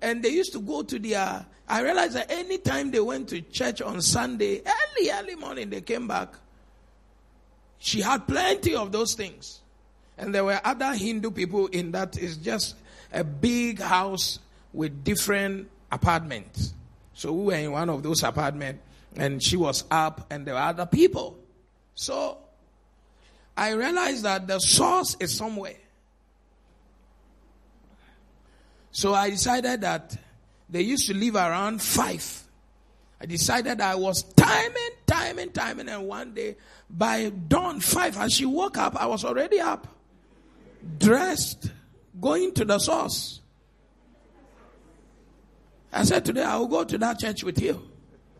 And 0.00 0.22
they 0.22 0.28
used 0.28 0.52
to 0.52 0.60
go 0.60 0.82
to 0.82 0.98
their, 0.98 1.46
I 1.66 1.80
realized 1.80 2.14
that 2.14 2.30
anytime 2.30 2.90
they 2.90 3.00
went 3.00 3.30
to 3.30 3.40
church 3.40 3.80
on 3.80 4.02
Sunday, 4.02 4.60
early, 4.60 5.10
early 5.10 5.34
morning, 5.36 5.70
they 5.70 5.80
came 5.80 6.06
back. 6.06 6.34
She 7.78 8.02
had 8.02 8.28
plenty 8.28 8.74
of 8.74 8.92
those 8.92 9.14
things. 9.14 9.60
And 10.18 10.34
there 10.34 10.44
were 10.44 10.60
other 10.62 10.92
Hindu 10.92 11.30
people 11.30 11.68
in 11.68 11.92
that. 11.92 12.18
It's 12.18 12.36
just 12.36 12.76
a 13.10 13.24
big 13.24 13.80
house 13.80 14.40
with 14.74 15.02
different 15.02 15.70
apartments. 15.90 16.74
So 17.14 17.32
we 17.32 17.44
were 17.46 17.54
in 17.54 17.72
one 17.72 17.88
of 17.88 18.02
those 18.02 18.22
apartments 18.22 18.82
and 19.16 19.42
she 19.42 19.56
was 19.56 19.84
up 19.90 20.26
and 20.30 20.46
there 20.46 20.54
were 20.54 20.60
other 20.60 20.86
people. 20.86 21.38
So 21.94 22.36
I 23.58 23.70
realized 23.72 24.22
that 24.22 24.46
the 24.46 24.60
source 24.60 25.16
is 25.18 25.36
somewhere. 25.36 25.74
So 28.92 29.14
I 29.14 29.30
decided 29.30 29.80
that 29.80 30.16
they 30.70 30.82
used 30.82 31.08
to 31.08 31.14
live 31.14 31.34
around 31.34 31.82
five. 31.82 32.44
I 33.20 33.26
decided 33.26 33.80
I 33.80 33.96
was 33.96 34.22
timing, 34.34 34.90
timing, 35.06 35.50
timing, 35.50 35.88
and 35.88 36.06
one 36.06 36.34
day 36.34 36.54
by 36.88 37.30
dawn 37.30 37.80
five, 37.80 38.16
as 38.16 38.32
she 38.32 38.46
woke 38.46 38.78
up, 38.78 38.94
I 38.94 39.06
was 39.06 39.24
already 39.24 39.58
up, 39.58 39.88
dressed, 40.98 41.72
going 42.20 42.54
to 42.54 42.64
the 42.64 42.78
source. 42.78 43.40
I 45.92 46.04
said, 46.04 46.24
Today 46.24 46.44
I 46.44 46.56
will 46.58 46.68
go 46.68 46.84
to 46.84 46.96
that 46.96 47.18
church 47.18 47.42
with 47.42 47.60
you. 47.60 47.90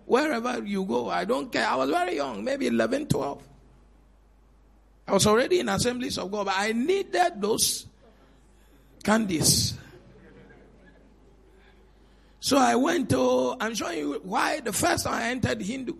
Wherever 0.07 0.63
you 0.65 0.85
go, 0.85 1.11
I 1.11 1.25
don't 1.25 1.51
care. 1.51 1.67
I 1.67 1.75
was 1.75 1.91
very 1.91 2.15
young, 2.15 2.45
maybe 2.45 2.69
11, 2.69 3.09
12. 3.09 3.48
I 5.09 5.13
was 5.13 5.27
already 5.27 5.61
in 5.61 5.71
assemblies 5.71 6.19
of 6.19 6.31
God, 6.31 6.47
but 6.47 6.55
I 6.59 6.73
needed 6.73 7.41
those 7.41 7.87
candies. 9.03 9.73
So 12.41 12.59
I 12.59 12.77
went 12.77 13.09
to, 13.11 13.57
I'm 13.59 13.75
showing 13.75 13.99
you 13.99 14.21
why 14.23 14.61
the 14.61 14.73
first 14.73 15.05
time 15.05 15.15
I 15.15 15.31
entered 15.31 15.63
Hindu. 15.63 15.95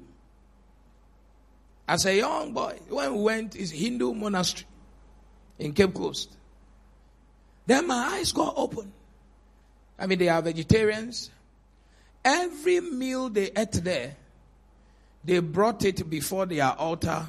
As 1.89 2.05
a 2.05 2.15
young 2.15 2.53
boy, 2.53 2.79
when 2.91 3.15
we 3.15 3.23
went 3.23 3.57
is 3.57 3.71
Hindu 3.71 4.13
monastery 4.13 4.67
in 5.59 5.73
Cape 5.73 5.95
Coast. 5.95 6.37
Then 7.67 7.87
my 7.87 8.11
eyes 8.13 8.31
got 8.33 8.53
open. 8.59 8.93
I 9.99 10.07
mean, 10.07 10.19
they 10.19 10.29
are 10.29 10.43
vegetarians. 10.43 11.31
Every 12.23 12.81
meal 12.81 13.31
they 13.31 13.51
ate 13.57 13.73
there, 13.73 14.17
they 15.25 15.39
brought 15.39 15.83
it 15.87 16.09
before 16.11 16.45
their 16.45 16.73
altar 16.73 17.27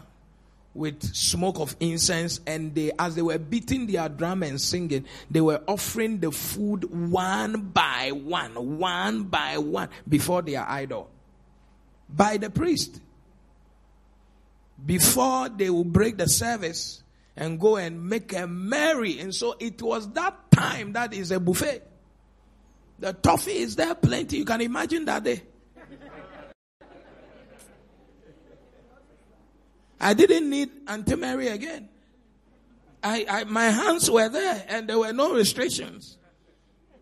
with 0.74 1.04
smoke 1.16 1.60
of 1.60 1.76
incense 1.80 2.40
and 2.46 2.76
they 2.76 2.92
as 3.00 3.16
they 3.16 3.22
were 3.22 3.38
beating 3.38 3.88
their 3.88 4.08
drum 4.08 4.44
and 4.44 4.62
singing 4.62 5.04
they 5.30 5.42
were 5.42 5.62
offering 5.68 6.20
the 6.20 6.32
food 6.32 6.84
one 7.12 7.62
by 7.62 8.12
one 8.12 8.78
one 8.78 9.24
by 9.24 9.58
one 9.58 9.90
before 10.08 10.42
their 10.42 10.68
idol 10.70 11.10
by 12.08 12.38
the 12.38 12.50
priest 12.50 13.02
before 14.86 15.50
they 15.50 15.70
will 15.70 15.84
break 15.84 16.18
the 16.18 16.28
service 16.30 17.04
and 17.36 17.60
go 17.60 17.78
and 17.78 18.08
make 18.08 18.32
a 18.34 18.46
merry 18.46 19.20
and 19.20 19.34
so 19.34 19.56
it 19.60 19.82
was 19.82 20.12
that 20.14 20.52
time 20.52 20.94
that 20.94 21.14
is 21.14 21.32
a 21.32 21.40
buffet 21.40 21.84
the 23.00 23.14
toffee 23.14 23.60
is 23.60 23.76
there 23.76 23.96
plenty. 23.96 24.38
You 24.38 24.46
can 24.46 24.62
imagine 24.62 25.06
that 25.06 25.24
day. 25.24 25.42
I 30.00 30.14
didn't 30.14 30.50
need 30.50 30.70
Auntie 30.88 31.16
Mary 31.16 31.48
again. 31.48 31.90
I, 33.04 33.26
I, 33.30 33.44
my 33.46 33.66
hands 33.66 34.10
were 34.10 34.30
there 34.30 34.66
and 34.68 34.88
there 34.88 35.00
were 35.00 35.14
no 35.14 35.34
restrictions. 35.34 36.18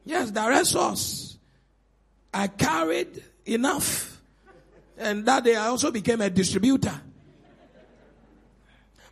Yes, 0.06 0.32
the 0.32 0.64
source. 0.64 1.38
I 2.34 2.48
carried 2.48 3.24
enough. 3.45 4.22
And 4.98 5.26
that 5.26 5.43
day 5.43 5.56
I 5.56 5.68
also 5.68 5.91
became 5.91 6.22
a 6.22 6.30
distributor. 6.30 7.02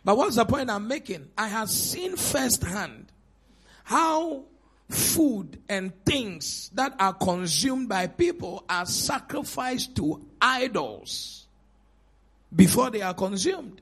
But 0.04 0.16
what's 0.16 0.36
the 0.36 0.44
point 0.44 0.70
I'm 0.70 0.86
making? 0.86 1.30
I 1.36 1.48
have 1.48 1.68
seen 1.68 2.16
firsthand 2.16 3.12
how 3.84 4.44
food 4.88 5.60
and 5.68 5.92
things 6.04 6.70
that 6.74 6.94
are 6.98 7.12
consumed 7.12 7.88
by 7.88 8.06
people 8.06 8.64
are 8.68 8.86
sacrificed 8.86 9.96
to 9.96 10.24
idols 10.40 11.45
before 12.54 12.90
they 12.90 13.02
are 13.02 13.14
consumed. 13.14 13.80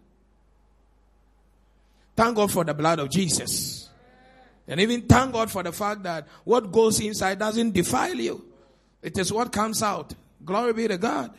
Thank 2.16 2.36
God 2.36 2.50
for 2.50 2.64
the 2.64 2.74
blood 2.74 3.00
of 3.00 3.10
Jesus. 3.10 3.88
And 4.66 4.80
even 4.80 5.02
thank 5.02 5.32
God 5.32 5.50
for 5.50 5.62
the 5.62 5.72
fact 5.72 6.04
that 6.04 6.26
what 6.44 6.72
goes 6.72 7.00
inside 7.00 7.38
doesn't 7.38 7.72
defile 7.72 8.14
you. 8.14 8.44
It 9.02 9.18
is 9.18 9.32
what 9.32 9.52
comes 9.52 9.82
out. 9.82 10.14
Glory 10.44 10.72
be 10.72 10.88
to 10.88 10.96
God. 10.96 11.32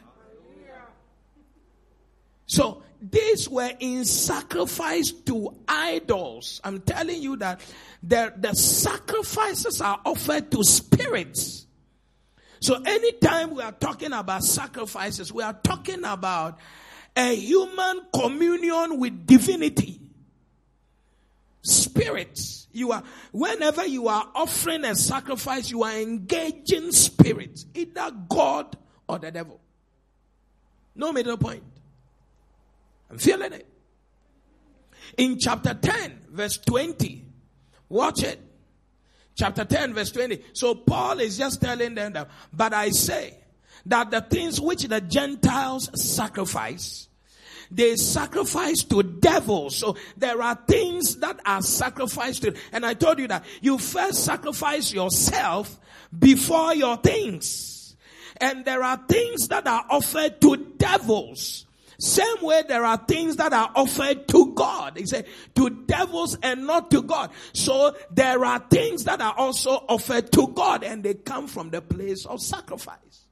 So 2.45 2.84
these 3.01 3.49
were 3.49 3.71
in 3.80 4.05
sacrifice 4.05 5.11
to 5.11 5.55
idols. 5.67 6.61
I'm 6.63 6.82
telling 6.82 7.21
you 7.21 7.38
that 7.38 7.61
the, 8.03 8.34
the 8.38 8.53
sacrifices 8.53 9.82
are 9.82 9.99
offered 10.05 10.51
to 10.51 10.63
spirits. 10.63 11.65
So 12.59 12.82
anytime 12.84 13.55
we 13.55 13.63
are 13.63 13.71
talking 13.71 14.13
about 14.13 14.43
sacrifices, 14.43 15.34
we 15.34 15.43
are 15.43 15.57
talking 15.63 16.03
about 16.03 16.59
a 17.16 17.36
human 17.36 18.01
communion 18.13 18.99
with 18.99 19.26
divinity. 19.26 20.01
Spirits. 21.61 22.68
You 22.72 22.91
are, 22.91 23.03
whenever 23.32 23.86
you 23.86 24.07
are 24.09 24.30
offering 24.36 24.84
a 24.84 24.95
sacrifice, 24.95 25.72
you 25.72 25.84
are 25.84 25.93
engaging 25.93 26.91
spirits, 26.91 27.66
either 27.74 28.11
God 28.30 28.78
or 29.07 29.18
the 29.18 29.32
devil. 29.32 29.61
No 30.95 31.11
middle 31.11 31.38
point. 31.38 31.63
I'm 33.09 33.18
feeling 33.18 33.53
it. 33.53 33.68
In 35.18 35.39
chapter 35.39 35.74
10, 35.74 36.28
verse 36.32 36.57
20, 36.57 37.26
watch 37.89 38.24
it. 38.24 38.39
Chapter 39.36 39.66
10, 39.66 39.93
verse 39.93 40.11
20. 40.11 40.41
So 40.53 40.76
Paul 40.76 41.20
is 41.20 41.38
just 41.38 41.61
telling 41.61 41.95
them 41.95 42.13
that, 42.13 42.30
but 42.51 42.74
I 42.74 42.89
say 42.89 43.38
that 43.86 44.11
the 44.11 44.21
things 44.21 44.59
which 44.59 44.83
the 44.83 45.01
Gentiles 45.01 45.89
sacrifice, 45.93 47.07
they 47.71 47.95
sacrifice 47.95 48.83
to 48.83 49.03
devils. 49.03 49.75
So 49.75 49.95
there 50.17 50.41
are 50.41 50.55
things 50.67 51.17
that 51.17 51.39
are 51.45 51.61
sacrificed 51.61 52.43
to, 52.43 52.55
and 52.71 52.86
I 52.86 52.93
told 52.93 53.19
you 53.19 53.27
that 53.27 53.45
you 53.61 53.77
first 53.77 54.23
sacrifice 54.23 54.93
yourself 54.93 55.79
before 56.17 56.75
your 56.75 56.97
things. 56.97 57.95
And 58.38 58.65
there 58.65 58.83
are 58.83 58.97
things 59.07 59.47
that 59.47 59.67
are 59.67 59.86
offered 59.89 60.41
to 60.41 60.57
devils. 60.77 61.65
Same 61.97 62.41
way 62.41 62.63
there 62.67 62.83
are 62.83 62.97
things 62.97 63.38
that 63.38 63.53
are 63.53 63.71
offered 63.73 64.27
to 64.27 64.53
God. 64.53 64.97
He 64.97 65.05
said 65.05 65.25
to 65.55 65.69
devils 65.69 66.38
and 66.43 66.67
not 66.67 66.91
to 66.91 67.01
God. 67.01 67.31
So 67.53 67.95
there 68.11 68.43
are 68.43 68.59
things 68.59 69.05
that 69.05 69.21
are 69.21 69.33
also 69.38 69.71
offered 69.88 70.31
to 70.33 70.47
God 70.47 70.83
and 70.83 71.03
they 71.03 71.13
come 71.13 71.47
from 71.47 71.69
the 71.69 71.81
place 71.81 72.25
of 72.25 72.41
sacrifice. 72.41 73.24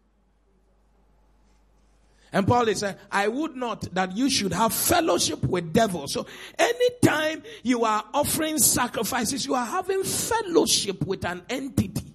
And 2.34 2.48
Paul 2.48 2.68
is 2.68 2.80
saying, 2.80 2.96
I 3.12 3.28
would 3.28 3.56
not 3.56 3.82
that 3.94 4.18
you 4.18 4.28
should 4.28 4.54
have 4.54 4.74
fellowship 4.74 5.44
with 5.44 5.72
devils. 5.72 6.14
So 6.14 6.26
anytime 6.58 7.44
you 7.62 7.86
are 7.86 8.04
offering 8.12 8.58
sacrifices, 8.58 9.46
you 9.46 9.54
are 9.54 9.66
having 9.66 10.04
fellowship 10.04 11.06
with 11.06 11.24
an 11.26 11.44
entity. 11.48 12.12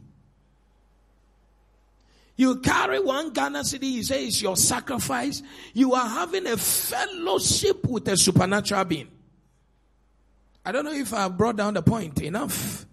You 2.34 2.56
carry 2.56 2.98
one 2.98 3.32
Ghana 3.32 3.60
cedi, 3.60 3.90
you 3.90 4.02
say 4.02 4.26
it's 4.26 4.42
your 4.42 4.56
sacrifice. 4.56 5.42
You 5.72 5.94
are 5.94 6.08
having 6.08 6.48
a 6.48 6.56
fellowship 6.56 7.86
with 7.86 8.08
a 8.08 8.16
supernatural 8.16 8.84
being. 8.84 9.08
I 10.64 10.72
don't 10.72 10.84
know 10.84 10.92
if 10.92 11.14
I 11.14 11.28
brought 11.28 11.56
down 11.56 11.74
the 11.74 11.82
point 11.82 12.20
enough. 12.22 12.86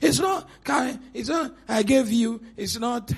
It's 0.00 0.18
not, 0.18 0.48
it's 1.12 1.28
not, 1.28 1.54
I 1.68 1.82
gave 1.82 2.10
you, 2.10 2.40
it's 2.56 2.78
not, 2.78 3.12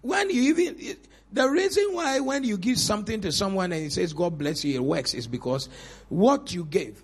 when 0.00 0.28
you 0.30 0.42
even, 0.42 0.96
the 1.32 1.48
reason 1.48 1.84
why 1.92 2.20
when 2.20 2.44
you 2.44 2.56
give 2.56 2.78
something 2.78 3.20
to 3.20 3.32
someone 3.32 3.72
and 3.72 3.82
he 3.82 3.90
says, 3.90 4.12
God 4.12 4.38
bless 4.38 4.64
you, 4.64 4.74
it 4.74 4.82
works 4.82 5.14
is 5.14 5.26
because 5.26 5.68
what 6.08 6.52
you 6.52 6.64
gave. 6.64 7.02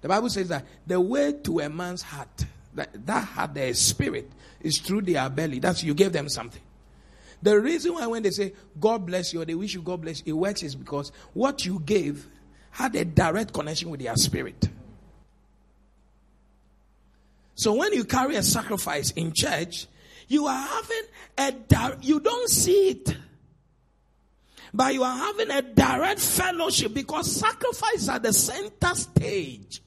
The 0.00 0.08
Bible 0.08 0.30
says 0.30 0.48
that 0.48 0.66
the 0.86 1.00
way 1.00 1.32
to 1.44 1.60
a 1.60 1.68
man's 1.68 2.02
heart, 2.02 2.46
that, 2.74 3.06
that 3.06 3.24
heart, 3.24 3.54
their 3.54 3.72
spirit, 3.74 4.30
is 4.60 4.78
through 4.78 5.02
their 5.02 5.28
belly. 5.30 5.58
That's 5.58 5.82
you 5.82 5.94
gave 5.94 6.12
them 6.12 6.28
something. 6.28 6.62
The 7.42 7.60
reason 7.60 7.94
why 7.94 8.06
when 8.06 8.22
they 8.22 8.30
say, 8.30 8.54
God 8.80 9.04
bless 9.04 9.34
you, 9.34 9.42
or 9.42 9.44
they 9.44 9.54
wish 9.54 9.74
you 9.74 9.82
God 9.82 10.00
bless 10.00 10.22
you, 10.24 10.34
it 10.34 10.38
works 10.38 10.62
is 10.62 10.74
because 10.74 11.12
what 11.34 11.66
you 11.66 11.80
gave 11.84 12.26
had 12.70 12.96
a 12.96 13.04
direct 13.04 13.52
connection 13.52 13.90
with 13.90 14.00
their 14.00 14.16
spirit. 14.16 14.68
So 17.54 17.74
when 17.74 17.92
you 17.92 18.04
carry 18.04 18.36
a 18.36 18.42
sacrifice 18.42 19.10
in 19.12 19.32
church, 19.32 19.86
you 20.28 20.46
are 20.46 20.66
having 20.66 21.02
a 21.38 21.96
you 22.00 22.20
don't 22.20 22.48
see 22.48 22.90
it. 22.90 23.16
But 24.74 24.92
you 24.92 25.04
are 25.04 25.16
having 25.16 25.52
a 25.52 25.62
direct 25.62 26.18
fellowship 26.18 26.94
because 26.94 27.30
sacrifice 27.30 28.08
at 28.08 28.24
the 28.24 28.32
center 28.32 28.92
stage 28.96 29.80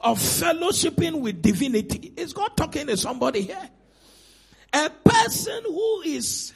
of 0.00 0.18
fellowshipping 0.18 1.20
with 1.20 1.42
divinity. 1.42 2.14
Is 2.16 2.32
God 2.32 2.56
talking 2.56 2.86
to 2.86 2.96
somebody 2.96 3.42
here? 3.42 3.68
A 4.72 4.88
person 5.04 5.64
who 5.66 6.00
is 6.06 6.54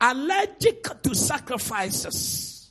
allergic 0.00 1.02
to 1.02 1.14
sacrifices 1.14 2.70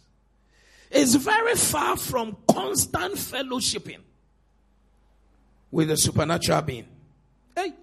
is 0.89 1.14
very 1.14 1.53
far 1.53 1.97
from 1.97 2.38
constant 2.51 3.14
fellowshipping 3.14 3.99
with 5.70 5.89
the 5.89 5.97
supernatural 5.97 6.64
being. 6.64 6.88
Hey. 7.55 7.74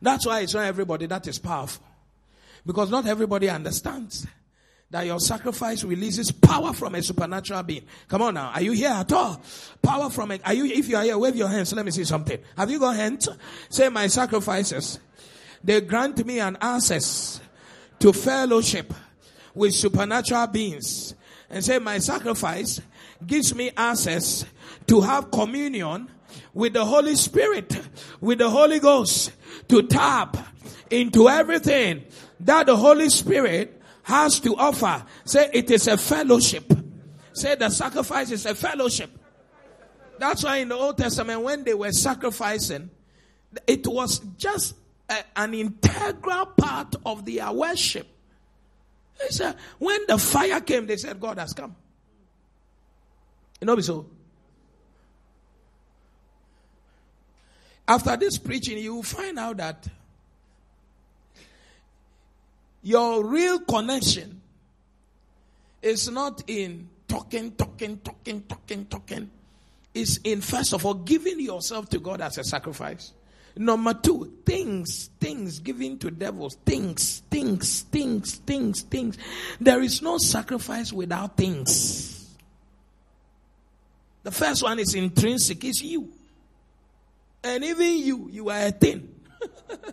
That's 0.00 0.24
why 0.24 0.40
it's 0.40 0.54
not 0.54 0.64
everybody 0.64 1.04
that 1.04 1.28
is 1.28 1.38
powerful. 1.38 1.84
Because 2.64 2.90
not 2.90 3.06
everybody 3.06 3.48
understands 3.48 4.26
that 4.90 5.06
your 5.06 5.20
sacrifice 5.20 5.84
releases 5.84 6.32
power 6.32 6.72
from 6.72 6.96
a 6.96 7.02
supernatural 7.02 7.62
being. 7.62 7.84
Come 8.08 8.22
on 8.22 8.34
now. 8.34 8.50
Are 8.50 8.62
you 8.62 8.72
here 8.72 8.90
at 8.90 9.12
all? 9.12 9.40
Power 9.82 10.10
from 10.10 10.32
a, 10.32 10.40
are 10.44 10.54
you, 10.54 10.64
if 10.64 10.88
you 10.88 10.96
are 10.96 11.04
here, 11.04 11.16
wave 11.16 11.36
your 11.36 11.48
hands. 11.48 11.72
Let 11.72 11.84
me 11.84 11.92
see 11.92 12.04
something. 12.04 12.38
Have 12.56 12.70
you 12.70 12.80
got 12.80 12.96
hands? 12.96 13.28
Say 13.68 13.88
my 13.88 14.08
sacrifices. 14.08 14.98
They 15.62 15.80
grant 15.80 16.24
me 16.26 16.40
an 16.40 16.58
access 16.60 17.40
to 18.00 18.12
fellowship 18.12 18.92
with 19.54 19.74
supernatural 19.74 20.48
beings 20.48 21.14
and 21.48 21.64
say 21.64 21.78
my 21.78 21.98
sacrifice 21.98 22.80
gives 23.26 23.54
me 23.54 23.70
access 23.76 24.44
to 24.86 25.00
have 25.00 25.30
communion 25.30 26.08
with 26.54 26.72
the 26.72 26.84
Holy 26.84 27.14
Spirit, 27.16 27.78
with 28.20 28.38
the 28.38 28.48
Holy 28.48 28.78
Ghost, 28.78 29.32
to 29.68 29.82
tap 29.82 30.36
into 30.90 31.28
everything 31.28 32.04
that 32.40 32.66
the 32.66 32.76
Holy 32.76 33.08
Spirit 33.08 33.80
has 34.02 34.40
to 34.40 34.56
offer. 34.56 35.04
Say 35.24 35.50
it 35.52 35.70
is 35.70 35.86
a 35.86 35.96
fellowship. 35.96 36.72
Say 37.32 37.54
the 37.54 37.70
sacrifice 37.70 38.30
is 38.30 38.46
a 38.46 38.54
fellowship. 38.54 39.10
That's 40.18 40.44
why 40.44 40.58
in 40.58 40.68
the 40.68 40.74
Old 40.74 40.98
Testament, 40.98 41.40
when 41.42 41.64
they 41.64 41.74
were 41.74 41.92
sacrificing, 41.92 42.90
it 43.66 43.86
was 43.86 44.18
just 44.36 44.74
a, 45.08 45.16
an 45.36 45.54
integral 45.54 46.46
part 46.46 46.94
of 47.06 47.24
their 47.24 47.50
worship. 47.52 48.06
They 49.18 49.28
said, 49.28 49.56
when 49.78 50.00
the 50.08 50.18
fire 50.18 50.60
came, 50.60 50.86
they 50.86 50.96
said, 50.96 51.20
God 51.20 51.38
has 51.38 51.52
come. 51.52 51.74
You 53.60 53.66
know, 53.66 53.78
so. 53.80 54.06
After 57.86 58.16
this 58.16 58.38
preaching, 58.38 58.78
you 58.78 58.94
will 58.94 59.02
find 59.02 59.38
out 59.38 59.56
that 59.58 59.88
your 62.82 63.24
real 63.24 63.60
connection 63.60 64.40
is 65.82 66.08
not 66.10 66.42
in 66.46 66.88
talking, 67.08 67.52
talking, 67.52 67.98
talking, 67.98 68.42
talking, 68.42 68.84
talking. 68.86 69.30
It's 69.92 70.18
in, 70.18 70.40
first 70.40 70.72
of 70.72 70.86
all, 70.86 70.94
giving 70.94 71.40
yourself 71.40 71.88
to 71.90 71.98
God 71.98 72.20
as 72.20 72.38
a 72.38 72.44
sacrifice. 72.44 73.12
Number 73.56 73.92
two, 73.94 74.32
things, 74.46 75.10
things 75.18 75.58
given 75.58 75.98
to 75.98 76.10
devils, 76.10 76.56
things, 76.64 77.22
things, 77.30 77.82
things, 77.82 78.36
things, 78.36 78.82
things. 78.82 79.18
There 79.60 79.82
is 79.82 80.00
no 80.00 80.18
sacrifice 80.18 80.92
without 80.92 81.36
things. 81.36 82.36
The 84.22 84.30
first 84.30 84.62
one 84.62 84.78
is 84.78 84.94
intrinsic, 84.94 85.64
it's 85.64 85.82
you. 85.82 86.12
And 87.42 87.64
even 87.64 87.96
you, 87.98 88.28
you 88.30 88.48
are 88.50 88.66
a 88.66 88.70
thing 88.70 89.12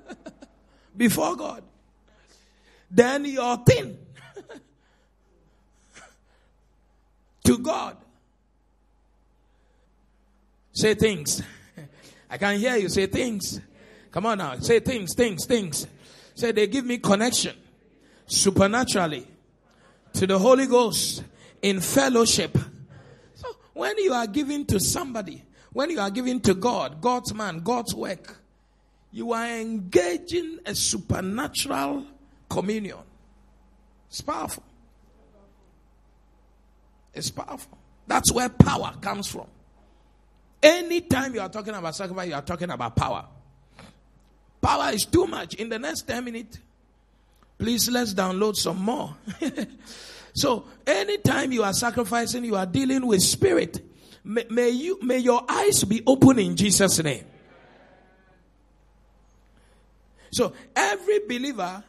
before 0.97 1.35
God. 1.35 1.63
Then 2.89 3.25
your 3.25 3.57
thing 3.57 3.97
to 7.43 7.57
God. 7.57 7.97
Say 10.73 10.93
things. 10.93 11.41
I 12.29 12.37
can 12.37 12.59
hear 12.59 12.75
you 12.75 12.89
say 12.89 13.07
things. 13.07 13.59
Come 14.11 14.25
on 14.25 14.37
now. 14.37 14.57
Say 14.59 14.79
things, 14.79 15.15
things, 15.15 15.45
things. 15.45 15.87
Say 16.35 16.51
they 16.51 16.67
give 16.67 16.85
me 16.85 16.97
connection 16.97 17.55
supernaturally 18.25 19.25
to 20.13 20.27
the 20.27 20.37
Holy 20.37 20.67
Ghost 20.67 21.23
in 21.61 21.79
fellowship. 21.79 22.57
So 23.35 23.47
when 23.73 23.97
you 23.97 24.13
are 24.13 24.27
giving 24.27 24.65
to 24.65 24.79
somebody, 24.79 25.43
when 25.71 25.89
you 25.89 25.99
are 25.99 26.09
giving 26.11 26.39
to 26.41 26.53
God, 26.53 27.01
God's 27.01 27.33
man, 27.33 27.59
God's 27.59 27.95
work, 27.95 28.37
you 29.11 29.31
are 29.33 29.47
engaging 29.47 30.59
a 30.65 30.75
supernatural 30.75 32.05
communion. 32.49 32.99
It's 34.09 34.21
powerful. 34.21 34.63
It's 37.13 37.31
powerful. 37.31 37.77
That's 38.07 38.31
where 38.31 38.49
power 38.49 38.93
comes 39.01 39.27
from. 39.27 39.47
Anytime 40.61 41.35
you 41.35 41.41
are 41.41 41.49
talking 41.49 41.73
about 41.73 41.95
sacrifice, 41.95 42.29
you 42.29 42.35
are 42.35 42.41
talking 42.41 42.69
about 42.69 42.95
power. 42.95 43.25
power 44.61 44.91
is 44.93 45.05
too 45.05 45.27
much. 45.27 45.55
In 45.55 45.69
the 45.69 45.79
next 45.79 46.07
10 46.07 46.23
minutes, 46.23 46.59
please 47.57 47.89
let's 47.89 48.13
download 48.13 48.55
some 48.55 48.81
more. 48.81 49.15
so 50.33 50.65
anytime 50.85 51.51
you 51.51 51.63
are 51.63 51.73
sacrificing, 51.73 52.43
you 52.43 52.55
are 52.55 52.65
dealing 52.65 53.05
with 53.05 53.21
spirit. 53.21 53.81
May, 54.23 54.45
may 54.49 54.69
you, 54.69 54.99
may 55.01 55.19
your 55.19 55.43
eyes 55.47 55.83
be 55.83 56.01
open 56.05 56.39
in 56.39 56.55
Jesus' 56.55 57.01
name. 57.03 57.25
So 60.31 60.53
every 60.75 61.19
believer, 61.19 61.83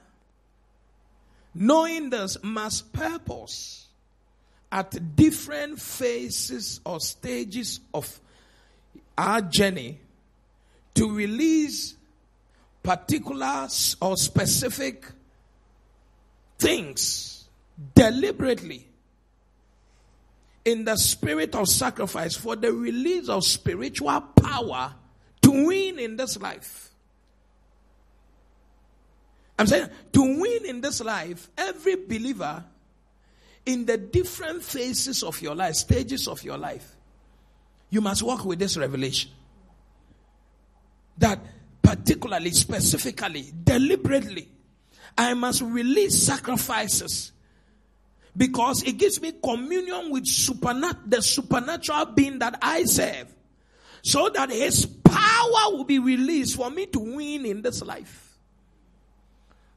knowing 1.55 2.11
this, 2.11 2.37
must 2.43 2.93
purpose 2.93 3.87
at 4.71 5.17
different 5.17 5.81
phases 5.81 6.81
or 6.85 7.01
stages 7.01 7.81
of 7.95 8.21
our 9.17 9.41
journey 9.41 9.99
to 10.95 11.15
release 11.15 11.95
particular 12.83 13.69
or 14.01 14.17
specific 14.17 15.07
things 16.59 17.45
deliberately 17.95 18.87
in 20.65 20.85
the 20.85 20.97
spirit 20.97 21.55
of 21.55 21.69
sacrifice 21.69 22.37
for 22.37 22.57
the 22.57 22.73
release 22.73 23.29
of 23.29 23.45
spiritual 23.45 24.21
power 24.21 24.95
to 25.41 25.67
win 25.67 25.99
in 25.99 26.17
this 26.17 26.37
life. 26.39 26.88
I'm 29.59 29.67
saying 29.67 29.89
to 30.13 30.41
win 30.41 30.65
in 30.67 30.81
this 30.81 31.01
life, 31.01 31.49
every 31.59 31.97
believer 31.97 32.65
in 33.67 33.85
the 33.87 33.99
different 33.99 34.63
phases 34.63 35.23
of 35.23 35.43
your 35.43 35.55
life, 35.55 35.75
stages 35.75 36.29
of 36.29 36.43
your 36.43 36.57
life, 36.57 36.95
you 37.91 38.01
must 38.01 38.23
walk 38.23 38.45
with 38.45 38.59
this 38.59 38.77
revelation. 38.77 39.31
That 41.19 41.41
particularly, 41.83 42.51
specifically, 42.51 43.53
deliberately, 43.65 44.49
I 45.17 45.35
must 45.35 45.63
release 45.63 46.23
sacrifices 46.23 47.33
because 48.37 48.85
it 48.85 48.99
gives 48.99 49.21
me 49.21 49.33
communion 49.43 50.11
with 50.11 50.25
the 50.25 51.21
supernatural 51.21 52.07
being 52.07 52.39
that 52.39 52.59
I 52.63 52.85
serve 52.85 53.35
so 54.03 54.29
that 54.29 54.51
his 54.51 54.87
power 54.87 55.73
will 55.73 55.85
be 55.85 55.99
released 55.99 56.57
for 56.57 56.71
me 56.71 56.87
to 56.87 57.01
win 57.01 57.45
in 57.45 57.63
this 57.63 57.83
life. 57.83 58.28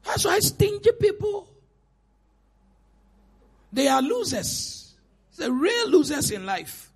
That's 0.04 0.24
why 0.24 0.38
stingy 0.40 0.90
people, 1.00 1.48
they 3.72 3.88
are 3.88 4.02
losers. 4.02 4.94
They're 5.36 5.50
real 5.50 5.90
losers 5.90 6.30
in 6.30 6.44
life. 6.44 6.90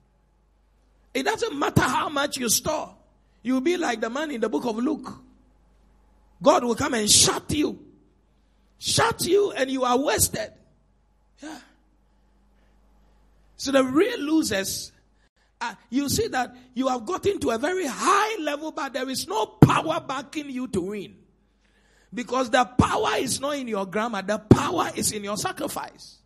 It 1.15 1.25
doesn't 1.25 1.59
matter 1.59 1.83
how 1.83 2.09
much 2.09 2.37
you 2.37 2.49
store. 2.49 2.95
You'll 3.43 3.61
be 3.61 3.77
like 3.77 4.01
the 4.01 4.11
man 4.11 4.31
in 4.31 4.41
the 4.41 4.49
book 4.49 4.67
of 4.67 4.77
Luke. 4.77 5.19
God 6.43 6.65
will 6.65 6.75
come 6.75 6.95
and 6.95 7.11
shut 7.11 7.51
you. 7.53 7.79
Shut 8.79 9.25
you 9.25 9.53
and 9.53 9.71
you 9.71 9.85
are 9.85 9.99
wasted. 9.99 10.53
Yeah. 11.43 11.59
So 13.57 13.73
the 13.73 13.85
real 13.85 14.21
losers, 14.21 14.93
uh, 15.61 15.75
you 15.89 16.09
see 16.09 16.29
that 16.29 16.55
you 16.75 16.89
have 16.89 17.07
gotten 17.07 17.41
to 17.41 17.51
a 17.51 17.59
very 17.59 17.87
high 17.87 18.37
level, 18.43 18.73
but 18.73 18.93
there 18.93 19.09
is 19.09 19.27
no 19.27 19.47
power 19.47 19.99
backing 20.07 20.51
you 20.51 20.69
to 20.69 20.81
win. 20.81 21.17
Because 22.13 22.51
the 22.51 22.65
power 22.65 23.17
is 23.19 23.41
not 23.41 23.57
in 23.57 23.69
your 23.69 23.87
grammar, 23.87 24.23
the 24.23 24.39
power 24.39 24.91
is 24.95 25.13
in 25.13 25.25
your 25.25 25.37
sacrifice. 25.37 26.19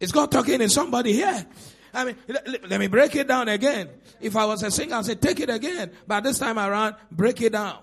Is 0.00 0.12
God 0.12 0.30
talking 0.30 0.58
to 0.58 0.68
somebody 0.68 1.12
here? 1.12 1.46
I 1.92 2.04
mean, 2.04 2.16
let, 2.26 2.68
let 2.68 2.80
me 2.80 2.88
break 2.88 3.14
it 3.14 3.28
down 3.28 3.48
again. 3.48 3.88
If 4.20 4.36
I 4.36 4.44
was 4.46 4.62
a 4.62 4.70
singer, 4.70 4.96
I'd 4.96 5.04
say, 5.04 5.14
take 5.14 5.40
it 5.40 5.50
again. 5.50 5.92
But 6.06 6.24
this 6.24 6.38
time 6.38 6.58
around, 6.58 6.96
break 7.10 7.40
it 7.40 7.52
down. 7.52 7.78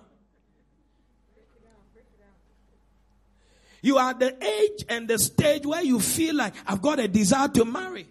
You 3.82 3.98
are 3.98 4.14
the 4.14 4.36
age 4.44 4.86
and 4.90 5.08
the 5.08 5.18
stage 5.18 5.66
where 5.66 5.84
you 5.84 6.00
feel 6.00 6.36
like 6.36 6.54
I've 6.68 6.82
got 6.82 7.00
a 7.00 7.08
desire 7.08 7.48
to 7.50 7.66
marry. 7.66 8.08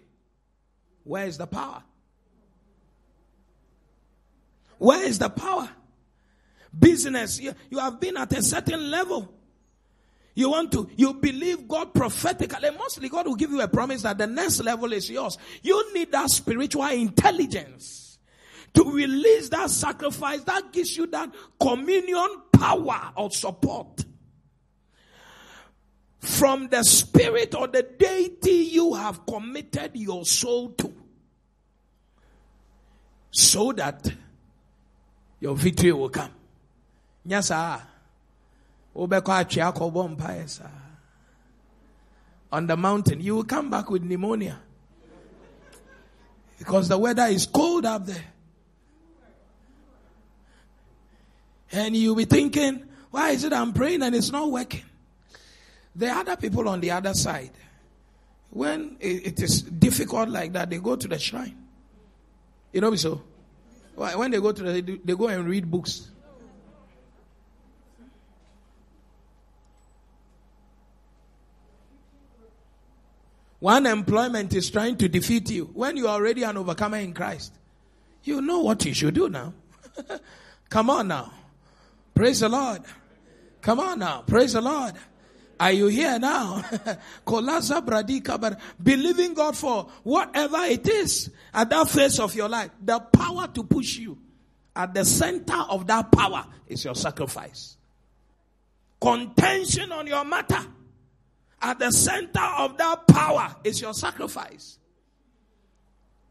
Where 1.03 1.25
is 1.25 1.37
the 1.37 1.47
power? 1.47 1.83
Where 4.77 5.03
is 5.03 5.19
the 5.19 5.29
power? 5.29 5.69
Business, 6.77 7.39
you, 7.39 7.53
you 7.69 7.79
have 7.79 7.99
been 7.99 8.17
at 8.17 8.31
a 8.33 8.41
certain 8.41 8.89
level. 8.89 9.33
You 10.33 10.49
want 10.49 10.71
to, 10.71 10.89
you 10.95 11.13
believe 11.13 11.67
God 11.67 11.93
prophetically. 11.93 12.69
Mostly 12.71 13.09
God 13.09 13.27
will 13.27 13.35
give 13.35 13.51
you 13.51 13.61
a 13.61 13.67
promise 13.67 14.03
that 14.03 14.17
the 14.17 14.27
next 14.27 14.61
level 14.63 14.91
is 14.93 15.09
yours. 15.09 15.37
You 15.61 15.93
need 15.93 16.11
that 16.11 16.29
spiritual 16.29 16.85
intelligence 16.87 18.17
to 18.73 18.83
release 18.89 19.49
that 19.49 19.69
sacrifice 19.69 20.41
that 20.43 20.71
gives 20.71 20.95
you 20.95 21.07
that 21.07 21.29
communion 21.59 22.29
power 22.53 23.11
of 23.17 23.33
support 23.33 24.05
from 26.19 26.69
the 26.69 26.83
spirit 26.83 27.53
or 27.55 27.67
the 27.67 27.83
deity 27.83 28.69
you 28.71 28.93
have 28.93 29.25
committed 29.25 29.91
your 29.95 30.23
soul 30.23 30.69
to. 30.69 30.93
So 33.31 33.71
that 33.73 34.13
your 35.39 35.55
victory 35.55 35.91
will 35.91 36.09
come. 36.09 36.31
Yes, 37.25 37.51
on 37.51 37.81
the 42.67 42.77
mountain, 42.77 43.21
you 43.21 43.35
will 43.35 43.43
come 43.43 43.69
back 43.69 43.89
with 43.89 44.03
pneumonia. 44.03 44.59
Because 46.57 46.89
the 46.89 46.97
weather 46.97 47.23
is 47.23 47.45
cold 47.45 47.85
up 47.85 48.05
there. 48.05 48.23
And 51.71 51.95
you'll 51.95 52.15
be 52.15 52.25
thinking, 52.25 52.83
why 53.11 53.29
is 53.29 53.43
it 53.43 53.53
I'm 53.53 53.71
praying 53.71 54.03
and 54.03 54.13
it's 54.13 54.31
not 54.31 54.51
working? 54.51 54.83
the 55.95 56.09
other 56.09 56.35
people 56.35 56.67
on 56.69 56.79
the 56.79 56.91
other 56.91 57.13
side. 57.13 57.51
When 58.49 58.97
it 58.99 59.41
is 59.41 59.61
difficult 59.61 60.29
like 60.29 60.53
that, 60.53 60.69
they 60.69 60.77
go 60.77 60.95
to 60.95 61.07
the 61.07 61.19
shrine. 61.19 61.57
You 62.73 62.81
know 62.81 62.91
me 62.91 62.97
so? 62.97 63.21
When 63.95 64.31
they 64.31 64.39
go 64.39 64.51
to 64.51 64.63
the, 64.63 64.99
they 65.03 65.15
go 65.15 65.27
and 65.27 65.47
read 65.47 65.69
books. 65.69 66.09
One 73.61 73.85
employment 73.85 74.53
is 74.55 74.71
trying 74.71 74.97
to 74.97 75.07
defeat 75.07 75.51
you. 75.51 75.69
When 75.73 75.95
you 75.95 76.07
are 76.07 76.15
already 76.15 76.41
an 76.41 76.57
overcomer 76.57 76.97
in 76.97 77.13
Christ, 77.13 77.53
you 78.23 78.41
know 78.41 78.61
what 78.61 78.83
you 78.83 78.93
should 78.95 79.13
do 79.13 79.29
now. 79.29 79.53
Come 80.69 80.89
on 80.89 81.07
now. 81.07 81.31
Praise 82.15 82.39
the 82.39 82.49
Lord. 82.49 82.81
Come 83.61 83.79
on 83.79 83.99
now. 83.99 84.23
Praise 84.23 84.53
the 84.53 84.61
Lord. 84.61 84.93
Are 85.59 85.71
you 85.71 85.87
here 85.87 86.17
now? 86.17 86.63
Believing 88.83 89.33
God 89.35 89.55
for 89.55 89.91
whatever 90.01 90.63
it 90.63 90.89
is 90.89 91.29
at 91.53 91.69
that 91.69 91.87
phase 91.87 92.19
of 92.19 92.33
your 92.33 92.49
life. 92.49 92.71
The 92.83 92.99
power 92.99 93.47
to 93.47 93.63
push 93.63 93.97
you. 93.97 94.17
At 94.75 94.95
the 94.95 95.05
center 95.05 95.59
of 95.69 95.85
that 95.85 96.11
power 96.11 96.47
is 96.65 96.83
your 96.83 96.95
sacrifice. 96.95 97.77
Contention 98.99 99.91
on 99.91 100.07
your 100.07 100.25
matter. 100.25 100.65
At 101.61 101.79
the 101.79 101.91
center 101.91 102.41
of 102.57 102.77
that 102.77 103.07
power 103.07 103.55
is 103.63 103.81
your 103.81 103.93
sacrifice. 103.93 104.79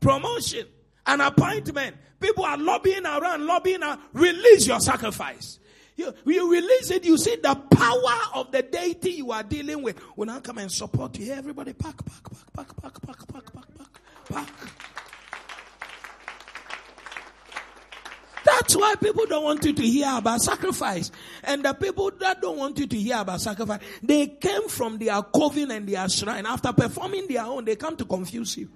Promotion, 0.00 0.66
an 1.06 1.20
appointment. 1.20 1.96
People 2.18 2.44
are 2.44 2.58
lobbying 2.58 3.06
around, 3.06 3.46
lobbying 3.46 3.82
around. 3.82 4.00
Release 4.12 4.66
your 4.66 4.80
sacrifice. 4.80 5.58
You, 5.96 6.14
you 6.24 6.50
release 6.50 6.90
it, 6.90 7.04
you 7.04 7.18
see 7.18 7.36
the 7.36 7.54
power 7.54 8.18
of 8.34 8.50
the 8.50 8.62
deity 8.62 9.10
you 9.10 9.32
are 9.32 9.42
dealing 9.42 9.82
with. 9.82 9.98
When 10.16 10.30
I 10.30 10.40
come 10.40 10.58
and 10.58 10.72
support 10.72 11.18
you, 11.18 11.32
everybody 11.32 11.74
pack, 11.74 12.02
pack, 12.04 12.30
pack, 12.56 12.82
pack, 12.82 12.82
pack, 12.82 13.06
pack, 13.06 13.26
pack, 13.28 13.52
pack, 13.52 13.76
pack, 13.76 14.46
pack. 14.46 14.89
That's 18.60 18.76
why 18.76 18.94
people 18.96 19.24
don't 19.24 19.44
want 19.44 19.64
you 19.64 19.72
to 19.72 19.82
hear 19.82 20.12
about 20.16 20.40
sacrifice. 20.42 21.10
And 21.44 21.64
the 21.64 21.72
people 21.72 22.10
that 22.20 22.42
don't 22.42 22.58
want 22.58 22.78
you 22.78 22.86
to 22.86 22.96
hear 22.96 23.18
about 23.18 23.40
sacrifice, 23.40 23.80
they 24.02 24.26
came 24.26 24.68
from 24.68 24.98
their 24.98 25.22
coven 25.22 25.70
and 25.70 25.88
their 25.88 26.06
shrine. 26.10 26.44
After 26.44 26.72
performing 26.72 27.26
their 27.26 27.44
own, 27.44 27.64
they 27.64 27.76
come 27.76 27.96
to 27.96 28.04
confuse 28.04 28.58
you. 28.58 28.68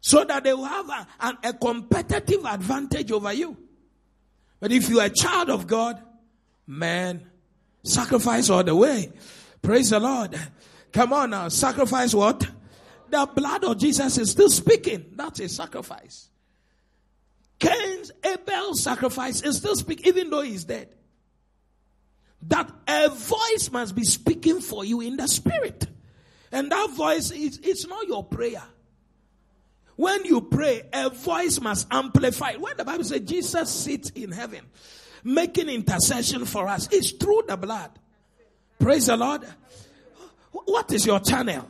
so 0.00 0.24
that 0.24 0.42
they 0.42 0.54
will 0.54 0.64
have 0.64 0.88
a, 0.88 1.06
a, 1.20 1.38
a 1.50 1.52
competitive 1.52 2.42
advantage 2.46 3.12
over 3.12 3.30
you. 3.30 3.54
But 4.58 4.72
if 4.72 4.88
you 4.88 5.00
are 5.00 5.06
a 5.06 5.10
child 5.10 5.50
of 5.50 5.66
God, 5.66 6.02
man, 6.66 7.28
sacrifice 7.84 8.48
all 8.48 8.64
the 8.64 8.74
way. 8.74 9.12
Praise 9.60 9.90
the 9.90 10.00
Lord. 10.00 10.34
Come 10.92 11.12
on 11.12 11.30
now, 11.30 11.48
sacrifice 11.48 12.14
what? 12.14 12.48
The 13.10 13.28
blood 13.34 13.64
of 13.64 13.78
Jesus 13.78 14.18
is 14.18 14.30
still 14.30 14.50
speaking. 14.50 15.06
That's 15.14 15.40
a 15.40 15.48
sacrifice. 15.48 16.28
Cain's 17.58 18.12
Abel's 18.24 18.82
sacrifice 18.82 19.42
is 19.42 19.56
still 19.56 19.74
speaking, 19.74 20.06
even 20.06 20.30
though 20.30 20.42
he's 20.42 20.64
dead. 20.64 20.94
That 22.42 22.70
a 22.86 23.08
voice 23.08 23.70
must 23.72 23.94
be 23.94 24.04
speaking 24.04 24.60
for 24.60 24.84
you 24.84 25.00
in 25.00 25.16
the 25.16 25.26
spirit. 25.26 25.86
And 26.52 26.70
that 26.70 26.90
voice 26.90 27.30
is 27.30 27.58
it's 27.62 27.86
not 27.86 28.06
your 28.06 28.24
prayer. 28.24 28.62
When 29.96 30.24
you 30.24 30.42
pray, 30.42 30.82
a 30.92 31.10
voice 31.10 31.60
must 31.60 31.88
amplify. 31.90 32.54
When 32.54 32.76
the 32.76 32.84
Bible 32.84 33.02
says 33.02 33.22
Jesus 33.22 33.68
sits 33.68 34.10
in 34.10 34.30
heaven, 34.30 34.64
making 35.24 35.68
intercession 35.68 36.44
for 36.44 36.68
us, 36.68 36.88
it's 36.92 37.10
through 37.10 37.42
the 37.48 37.56
blood. 37.56 37.90
Praise 38.78 39.06
the 39.06 39.16
Lord. 39.16 39.42
What 40.52 40.92
is 40.92 41.04
your 41.04 41.18
channel? 41.18 41.68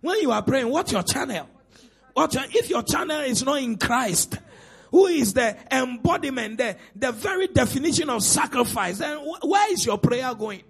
When 0.00 0.20
you 0.20 0.32
are 0.32 0.42
praying, 0.42 0.68
what's 0.68 0.92
your 0.92 1.02
channel? 1.02 1.48
What 2.14 2.34
if 2.54 2.70
your 2.70 2.82
channel 2.82 3.20
is 3.20 3.44
not 3.44 3.62
in 3.62 3.76
Christ, 3.76 4.38
who 4.90 5.06
is 5.06 5.34
the 5.34 5.56
embodiment, 5.70 6.58
the, 6.58 6.76
the 6.96 7.12
very 7.12 7.46
definition 7.48 8.10
of 8.10 8.22
sacrifice, 8.22 8.98
then 8.98 9.18
where 9.42 9.72
is 9.72 9.86
your 9.86 9.98
prayer 9.98 10.34
going? 10.34 10.62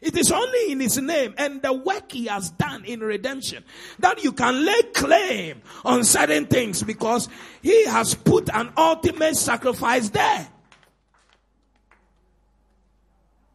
It 0.00 0.16
is 0.18 0.30
only 0.30 0.72
in 0.72 0.80
His 0.80 0.98
name 0.98 1.34
and 1.38 1.62
the 1.62 1.72
work 1.72 2.12
He 2.12 2.26
has 2.26 2.50
done 2.50 2.84
in 2.84 3.00
redemption 3.00 3.64
that 4.00 4.22
you 4.22 4.32
can 4.32 4.64
lay 4.64 4.82
claim 4.94 5.62
on 5.84 6.04
certain 6.04 6.46
things 6.46 6.82
because 6.82 7.28
He 7.62 7.86
has 7.86 8.14
put 8.14 8.50
an 8.54 8.72
ultimate 8.76 9.36
sacrifice 9.36 10.10
there. 10.10 10.48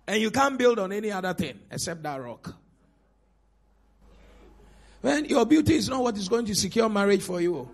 And 0.08 0.20
you 0.20 0.32
can't 0.32 0.58
build 0.58 0.80
on 0.80 0.92
any 0.92 1.12
other 1.12 1.36
thing 1.36 1.60
except 1.70 2.02
that 2.02 2.20
rock. 2.20 2.56
When 5.02 5.26
your 5.26 5.46
beauty 5.46 5.76
is 5.76 5.90
not 5.90 6.04
what 6.04 6.18
is 6.18 6.28
going 6.28 6.46
to 6.46 6.56
secure 6.56 6.90
marriage 6.90 7.22
for 7.22 7.40
you. 7.40 7.70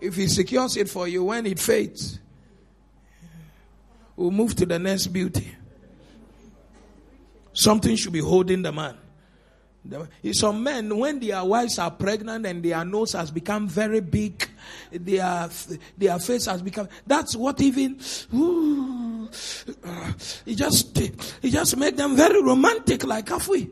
If 0.00 0.16
He 0.16 0.26
secures 0.28 0.76
it 0.76 0.88
for 0.88 1.06
you, 1.06 1.24
when 1.24 1.46
it 1.46 1.58
fades, 1.58 2.18
we'll 4.16 4.30
move 4.30 4.54
to 4.56 4.66
the 4.66 4.78
next 4.78 5.08
beauty. 5.08 5.54
Something 7.52 7.96
should 7.96 8.12
be 8.12 8.20
holding 8.20 8.62
the 8.62 8.72
man. 8.72 8.96
Some 10.32 10.62
men, 10.62 10.96
when 10.96 11.20
their 11.20 11.42
wives 11.42 11.78
are 11.78 11.90
pregnant 11.90 12.44
and 12.44 12.62
their 12.62 12.84
nose 12.84 13.12
has 13.12 13.30
become 13.30 13.66
very 13.66 14.00
big, 14.00 14.46
their 14.92 15.48
their 15.96 16.18
face 16.18 16.46
has 16.46 16.60
become. 16.60 16.88
That's 17.06 17.34
what 17.34 17.60
even. 17.62 17.98
Ooh, 18.34 19.28
it 20.44 20.54
just 20.54 20.98
it 20.98 21.50
just 21.50 21.76
make 21.78 21.96
them 21.96 22.14
very 22.14 22.42
romantic, 22.42 23.04
like 23.04 23.26
Kafui. 23.26 23.70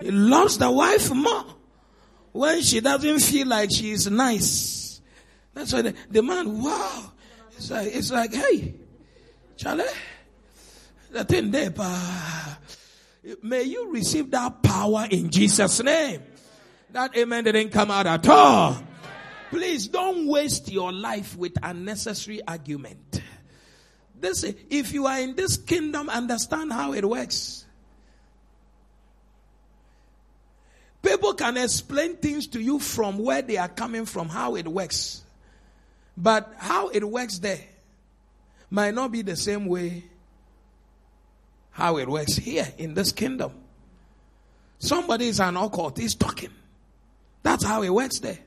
He 0.00 0.10
loves 0.10 0.58
the 0.58 0.70
wife 0.70 1.12
more 1.12 1.44
when 2.32 2.62
she 2.62 2.80
doesn't 2.80 3.20
feel 3.20 3.46
like 3.46 3.70
she 3.70 3.92
is 3.92 4.10
nice. 4.10 5.00
That's 5.52 5.72
why 5.72 5.82
the, 5.82 5.94
the 6.10 6.22
man, 6.22 6.62
wow, 6.62 7.12
it's 7.56 7.70
like 7.70 7.94
it's 7.94 8.10
like, 8.10 8.34
hey, 8.34 8.74
Charlie 9.56 9.84
the 11.14 11.24
thing 11.24 11.50
there, 11.52 11.72
may 13.42 13.62
you 13.62 13.92
receive 13.92 14.30
that 14.32 14.62
power 14.62 15.06
in 15.10 15.30
Jesus' 15.30 15.82
name. 15.82 16.22
That 16.90 17.16
amen 17.16 17.44
didn't 17.44 17.70
come 17.70 17.90
out 17.90 18.06
at 18.06 18.28
all. 18.28 18.82
Please 19.50 19.86
don't 19.86 20.26
waste 20.26 20.70
your 20.70 20.92
life 20.92 21.36
with 21.36 21.52
unnecessary 21.62 22.40
argument. 22.46 23.22
This, 24.18 24.42
if 24.42 24.92
you 24.92 25.06
are 25.06 25.20
in 25.20 25.36
this 25.36 25.56
kingdom, 25.56 26.08
understand 26.08 26.72
how 26.72 26.92
it 26.92 27.08
works. 27.08 27.63
People 31.04 31.34
can 31.34 31.56
explain 31.58 32.16
things 32.16 32.46
to 32.48 32.60
you 32.60 32.78
from 32.78 33.18
where 33.18 33.42
they 33.42 33.58
are 33.58 33.68
coming 33.68 34.06
from, 34.06 34.28
how 34.28 34.56
it 34.56 34.66
works. 34.66 35.22
But 36.16 36.54
how 36.56 36.88
it 36.88 37.04
works 37.04 37.38
there 37.38 37.60
might 38.70 38.94
not 38.94 39.12
be 39.12 39.22
the 39.22 39.36
same 39.36 39.66
way 39.66 40.04
how 41.70 41.98
it 41.98 42.08
works 42.08 42.36
here 42.36 42.66
in 42.78 42.94
this 42.94 43.12
kingdom. 43.12 43.52
Somebody 44.78 45.28
is 45.28 45.40
an 45.40 45.56
occult, 45.56 45.98
he's 45.98 46.14
talking. 46.14 46.50
That's 47.42 47.64
how 47.64 47.82
it 47.82 47.90
works 47.90 48.20
there. 48.20 48.38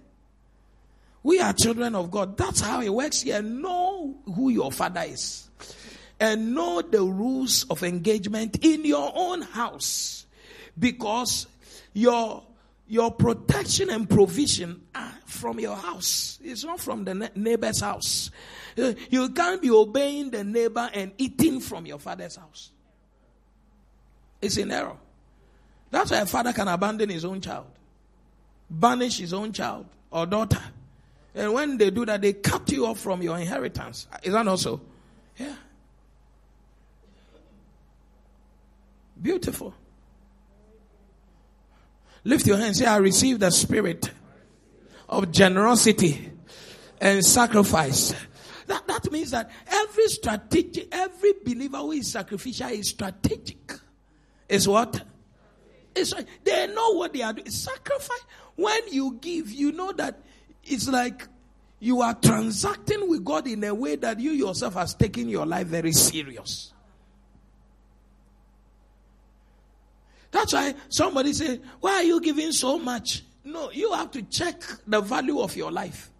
We 1.21 1.39
are 1.39 1.53
children 1.53 1.93
of 1.93 2.09
God. 2.09 2.37
That's 2.37 2.61
how 2.61 2.81
it 2.81 2.89
works 2.89 3.21
here. 3.21 3.41
Know 3.41 4.15
who 4.33 4.49
your 4.49 4.71
father 4.71 5.01
is. 5.01 5.49
And 6.19 6.55
know 6.55 6.81
the 6.81 7.03
rules 7.03 7.65
of 7.69 7.83
engagement 7.83 8.63
in 8.63 8.85
your 8.85 9.11
own 9.13 9.41
house. 9.41 10.25
Because 10.79 11.47
your, 11.97 12.43
your 12.87 13.11
protection 13.11 13.89
and 13.89 14.07
provision 14.07 14.83
are 14.93 15.11
from 15.25 15.59
your 15.59 15.75
house. 15.75 16.37
It's 16.43 16.63
not 16.63 16.79
from 16.79 17.03
the 17.05 17.31
neighbor's 17.35 17.81
house. 17.81 18.29
Uh, 18.77 18.93
you 19.09 19.29
can't 19.29 19.59
be 19.59 19.71
obeying 19.71 20.29
the 20.29 20.43
neighbor 20.43 20.87
and 20.93 21.11
eating 21.17 21.59
from 21.59 21.87
your 21.87 21.97
father's 21.97 22.35
house. 22.35 22.71
It's 24.39 24.57
in 24.57 24.71
error. 24.71 24.95
That's 25.89 26.11
why 26.11 26.17
a 26.17 26.25
father 26.27 26.53
can 26.53 26.67
abandon 26.67 27.09
his 27.09 27.25
own 27.25 27.41
child, 27.41 27.65
banish 28.69 29.17
his 29.17 29.33
own 29.33 29.51
child 29.51 29.87
or 30.11 30.27
daughter. 30.27 30.61
And 31.33 31.51
when 31.53 31.77
they 31.77 31.89
do 31.89 32.05
that, 32.05 32.21
they 32.21 32.33
cut 32.33 32.71
you 32.71 32.85
off 32.85 32.99
from 32.99 33.23
your 33.23 33.39
inheritance. 33.39 34.05
Is 34.21 34.33
that 34.33 34.45
not 34.45 34.59
so? 34.59 34.81
Yeah. 35.37 35.55
Beautiful. 39.19 39.73
Lift 42.27 42.45
your 42.45 42.57
hands. 42.57 42.79
Say, 42.79 42.85
I 42.85 42.97
receive 42.97 43.39
the 43.39 43.49
spirit 43.49 44.11
of 45.07 45.31
generosity 45.31 46.29
and 46.99 47.23
sacrifice. 47.23 48.13
That, 48.65 48.85
that 48.85 49.09
means 49.13 49.31
that 49.31 49.49
every 49.65 50.09
strategic, 50.09 50.93
every 50.93 51.35
believer 51.45 51.77
who 51.77 51.93
is 51.93 52.11
sacrificial 52.11 52.67
is 52.67 52.89
strategic 52.89 53.71
is 54.49 54.67
what? 54.67 55.05
It's 55.95 56.13
they 56.43 56.67
know 56.67 56.95
what 56.95 57.13
they 57.13 57.21
are 57.21 57.31
doing. 57.31 57.49
Sacrifice. 57.49 58.25
When 58.57 58.81
you 58.91 59.17
give, 59.21 59.49
you 59.49 59.71
know 59.71 59.93
that 59.93 60.19
it's 60.65 60.89
like 60.89 61.29
you 61.79 62.01
are 62.01 62.13
transacting 62.13 63.07
with 63.07 63.23
God 63.23 63.47
in 63.47 63.63
a 63.63 63.73
way 63.73 63.95
that 63.95 64.19
you 64.19 64.31
yourself 64.31 64.73
has 64.73 64.95
taken 64.95 65.29
your 65.29 65.45
life 65.45 65.67
very 65.67 65.93
serious. 65.93 66.73
That's 70.31 70.53
why 70.53 70.75
somebody 70.89 71.33
say, 71.33 71.59
Why 71.79 71.93
are 71.95 72.03
you 72.03 72.21
giving 72.21 72.51
so 72.51 72.77
much? 72.77 73.23
No, 73.43 73.71
you 73.71 73.93
have 73.93 74.11
to 74.11 74.21
check 74.23 74.61
the 74.85 74.99
value 74.99 75.39
of 75.39 75.55
your 75.55 75.71
life. 75.71 76.11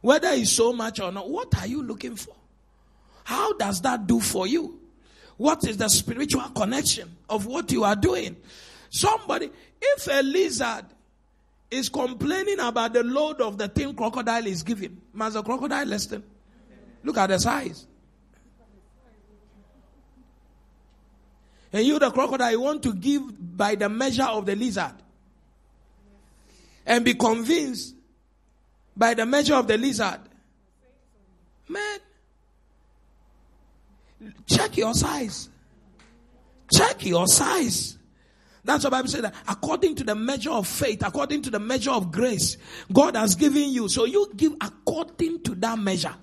Whether 0.00 0.28
it's 0.32 0.52
so 0.52 0.72
much 0.72 1.00
or 1.00 1.10
not, 1.10 1.28
what 1.28 1.56
are 1.58 1.66
you 1.66 1.82
looking 1.82 2.14
for? 2.14 2.34
How 3.24 3.54
does 3.54 3.80
that 3.80 4.06
do 4.06 4.20
for 4.20 4.46
you? 4.46 4.78
What 5.36 5.66
is 5.66 5.76
the 5.78 5.88
spiritual 5.88 6.42
connection 6.54 7.16
of 7.28 7.46
what 7.46 7.72
you 7.72 7.84
are 7.84 7.96
doing? 7.96 8.36
Somebody, 8.90 9.50
if 9.80 10.06
a 10.08 10.22
lizard 10.22 10.84
is 11.70 11.88
complaining 11.88 12.60
about 12.60 12.92
the 12.92 13.02
load 13.02 13.40
of 13.40 13.58
the 13.58 13.66
thing 13.66 13.94
crocodile 13.94 14.46
is 14.46 14.62
giving, 14.62 15.00
must 15.12 15.34
the 15.34 15.42
crocodile 15.42 15.86
listen? 15.86 16.22
Look 17.02 17.18
at 17.18 17.28
the 17.28 17.38
size. 17.38 17.86
And 21.74 21.84
you, 21.84 21.98
the 21.98 22.10
crocodile, 22.10 22.50
you 22.50 22.60
want 22.60 22.82
to 22.84 22.94
give 22.94 23.22
by 23.56 23.74
the 23.74 23.90
measure 23.90 24.24
of 24.24 24.46
the 24.46 24.56
lizard. 24.56 24.94
And 26.86 27.04
be 27.04 27.12
convinced 27.12 27.94
by 28.96 29.12
the 29.12 29.26
measure 29.26 29.56
of 29.56 29.66
the 29.66 29.76
lizard. 29.76 30.20
Man, 31.68 31.98
Check 34.46 34.76
your 34.76 34.94
size. 34.94 35.48
Check 36.72 37.04
your 37.06 37.26
size. 37.26 37.98
That's 38.64 38.84
what 38.84 38.90
Bible 38.90 39.08
says 39.08 39.30
according 39.46 39.96
to 39.96 40.04
the 40.04 40.14
measure 40.14 40.50
of 40.50 40.66
faith, 40.66 41.02
according 41.04 41.42
to 41.42 41.50
the 41.50 41.58
measure 41.58 41.90
of 41.90 42.10
grace, 42.10 42.56
God 42.92 43.14
has 43.16 43.34
given 43.34 43.68
you. 43.68 43.88
So 43.88 44.06
you 44.06 44.30
give 44.34 44.54
according 44.60 45.42
to 45.42 45.54
that 45.56 45.78
measure. 45.78 46.14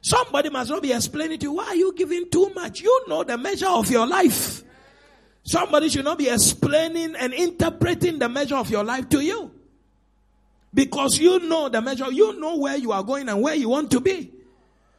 Somebody 0.00 0.50
must 0.50 0.70
not 0.70 0.82
be 0.82 0.92
explaining 0.92 1.40
to 1.40 1.46
you, 1.46 1.52
why 1.54 1.66
are 1.66 1.74
you 1.74 1.92
giving 1.96 2.30
too 2.30 2.52
much? 2.54 2.80
You 2.80 3.04
know 3.08 3.24
the 3.24 3.36
measure 3.36 3.66
of 3.66 3.90
your 3.90 4.06
life. 4.06 4.62
Somebody 5.46 5.88
should 5.88 6.04
not 6.04 6.18
be 6.18 6.28
explaining 6.28 7.14
and 7.14 7.32
interpreting 7.32 8.18
the 8.18 8.28
measure 8.28 8.56
of 8.56 8.68
your 8.68 8.82
life 8.82 9.08
to 9.10 9.20
you. 9.24 9.52
Because 10.74 11.18
you 11.20 11.38
know 11.38 11.68
the 11.68 11.80
measure, 11.80 12.10
you 12.10 12.38
know 12.40 12.56
where 12.56 12.76
you 12.76 12.90
are 12.90 13.04
going 13.04 13.28
and 13.28 13.40
where 13.40 13.54
you 13.54 13.68
want 13.68 13.92
to 13.92 14.00
be. 14.00 14.32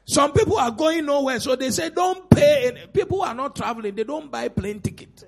Some 0.06 0.32
people 0.32 0.58
are 0.58 0.72
going 0.72 1.06
nowhere, 1.06 1.41
so 1.41 1.58
they 1.58 1.70
say 1.70 1.89
don't 1.89 2.30
pay. 2.30 2.70
Any. 2.70 2.88
People 2.88 3.24
are 3.24 3.36
not 3.36 3.58
traveling; 3.58 3.93
they 3.93 4.06
don't 4.06 4.32
buy 4.32 4.48
plane 4.48 4.80
ticket. 4.80 5.26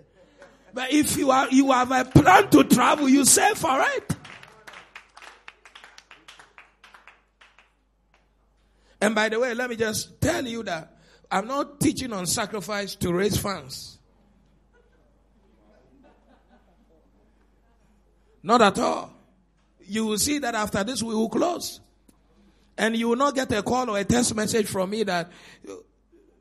But 0.74 0.94
if 0.94 1.18
you 1.18 1.32
are 1.32 1.50
you 1.50 1.70
have 1.74 1.92
a 1.92 2.06
plan 2.06 2.50
to 2.52 2.64
travel, 2.64 3.10
you 3.10 3.26
save 3.26 3.58
for 3.58 3.78
it. 3.78 4.16
And 9.02 9.14
by 9.14 9.28
the 9.28 9.38
way, 9.38 9.54
let 9.54 9.70
me 9.70 9.76
just 9.76 10.22
tell 10.22 10.48
you 10.48 10.64
that 10.64 10.98
I'm 11.30 11.46
not 11.46 11.82
teaching 11.82 12.14
on 12.14 12.26
sacrifice 12.26 12.96
to 12.96 13.12
raise 13.12 13.38
funds. 13.38 13.99
Not 18.42 18.62
at 18.62 18.80
all. 18.80 19.14
You 19.86 20.06
will 20.06 20.18
see 20.18 20.40
that 20.40 20.56
after 20.56 20.84
this 20.84 21.04
we 21.04 21.14
will 21.14 21.30
close. 21.30 21.80
And 22.78 22.96
you 22.96 23.10
will 23.10 23.16
not 23.18 23.36
get 23.36 23.52
a 23.52 23.62
call 23.62 23.90
or 23.90 23.98
a 23.98 24.06
text 24.06 24.34
message 24.36 24.68
from 24.68 24.90
me 24.90 25.04
that, 25.04 25.30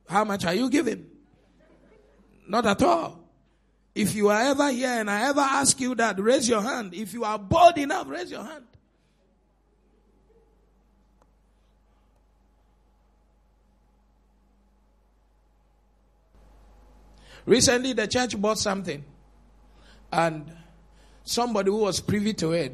how 0.08 0.24
much 0.24 0.44
are 0.44 0.54
you 0.54 0.70
giving? 0.70 1.06
Not 2.48 2.66
at 2.66 2.82
all. 2.82 3.20
If 3.94 4.14
you 4.14 4.28
are 4.28 4.40
ever 4.40 4.70
here 4.70 5.00
and 5.00 5.10
I 5.10 5.28
ever 5.28 5.40
ask 5.40 5.80
you 5.80 5.94
that, 5.96 6.20
raise 6.20 6.48
your 6.48 6.62
hand. 6.62 6.94
If 6.94 7.12
you 7.12 7.24
are 7.24 7.38
bold 7.38 7.76
enough, 7.78 8.08
raise 8.08 8.30
your 8.30 8.44
hand. 8.44 8.64
Recently, 17.44 17.94
the 17.94 18.06
church 18.06 18.38
bought 18.38 18.58
something, 18.58 19.02
and 20.12 20.52
somebody 21.28 21.70
who 21.70 21.78
was 21.78 22.00
privy 22.00 22.32
to 22.34 22.52
it 22.52 22.72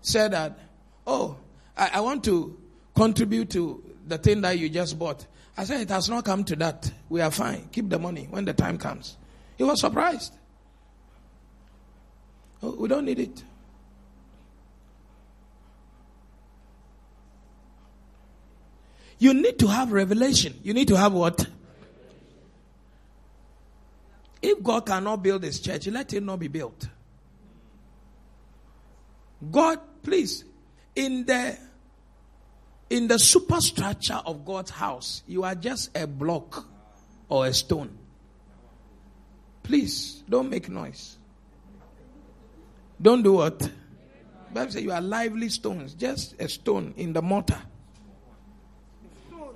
said 0.00 0.32
that, 0.32 0.58
Oh, 1.06 1.36
I, 1.76 1.90
I 1.94 2.00
want 2.00 2.24
to 2.24 2.56
contribute 2.94 3.50
to 3.50 3.82
the 4.06 4.18
thing 4.18 4.40
that 4.42 4.58
you 4.58 4.68
just 4.68 4.98
bought. 4.98 5.26
I 5.56 5.64
said, 5.64 5.80
It 5.80 5.88
has 5.90 6.08
not 6.08 6.24
come 6.24 6.44
to 6.44 6.56
that. 6.56 6.90
We 7.08 7.20
are 7.20 7.30
fine. 7.30 7.68
Keep 7.72 7.88
the 7.88 7.98
money 7.98 8.28
when 8.30 8.44
the 8.44 8.52
time 8.52 8.78
comes. 8.78 9.16
He 9.58 9.64
was 9.64 9.80
surprised. 9.80 10.34
Oh, 12.62 12.76
we 12.78 12.88
don't 12.88 13.04
need 13.04 13.18
it. 13.18 13.42
You 19.18 19.34
need 19.34 19.58
to 19.60 19.68
have 19.68 19.92
revelation. 19.92 20.58
You 20.62 20.74
need 20.74 20.88
to 20.88 20.96
have 20.96 21.12
what? 21.12 21.46
If 24.40 24.62
God 24.62 24.86
cannot 24.86 25.22
build 25.22 25.44
his 25.44 25.60
church, 25.60 25.86
let 25.88 26.12
it 26.12 26.22
not 26.22 26.40
be 26.40 26.48
built. 26.48 26.88
God, 29.50 29.80
please, 30.02 30.44
in 30.94 31.24
the 31.24 31.58
in 32.90 33.08
the 33.08 33.18
superstructure 33.18 34.20
of 34.26 34.44
God's 34.44 34.70
house, 34.70 35.22
you 35.26 35.44
are 35.44 35.54
just 35.54 35.96
a 35.96 36.06
block 36.06 36.66
or 37.28 37.46
a 37.46 37.54
stone. 37.54 37.96
Please 39.62 40.22
don't 40.28 40.50
make 40.50 40.68
noise. 40.68 41.16
Don't 43.00 43.22
do 43.22 43.34
what? 43.34 43.70
Bible 44.52 44.70
says 44.70 44.82
you 44.82 44.92
are 44.92 45.00
lively 45.00 45.48
stones, 45.48 45.94
just 45.94 46.38
a 46.38 46.48
stone 46.48 46.92
in 46.96 47.12
the 47.12 47.22
mortar. 47.22 47.58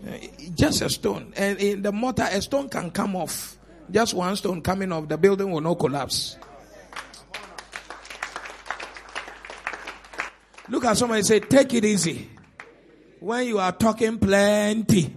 Eh, 0.06 0.28
just 0.54 0.80
a 0.82 0.88
stone. 0.88 1.32
And 1.36 1.58
in 1.58 1.82
the 1.82 1.92
mortar, 1.92 2.26
a 2.30 2.40
stone 2.40 2.68
can 2.68 2.90
come 2.90 3.16
off. 3.16 3.58
Just 3.90 4.14
one 4.14 4.34
stone 4.36 4.62
coming 4.62 4.90
off, 4.92 5.08
the 5.08 5.18
building 5.18 5.50
will 5.50 5.60
not 5.60 5.78
collapse. 5.78 6.36
Look 10.68 10.84
at 10.84 10.96
somebody 10.96 11.22
say, 11.22 11.40
take 11.40 11.74
it 11.74 11.84
easy. 11.84 12.28
When 13.20 13.46
you 13.46 13.58
are 13.58 13.72
talking 13.72 14.18
plenty. 14.18 15.14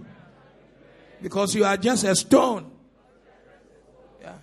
Because 1.20 1.54
you 1.54 1.64
are 1.64 1.76
just 1.76 2.04
a 2.04 2.14
stone. 2.14 2.70
Yeah. 4.20 4.34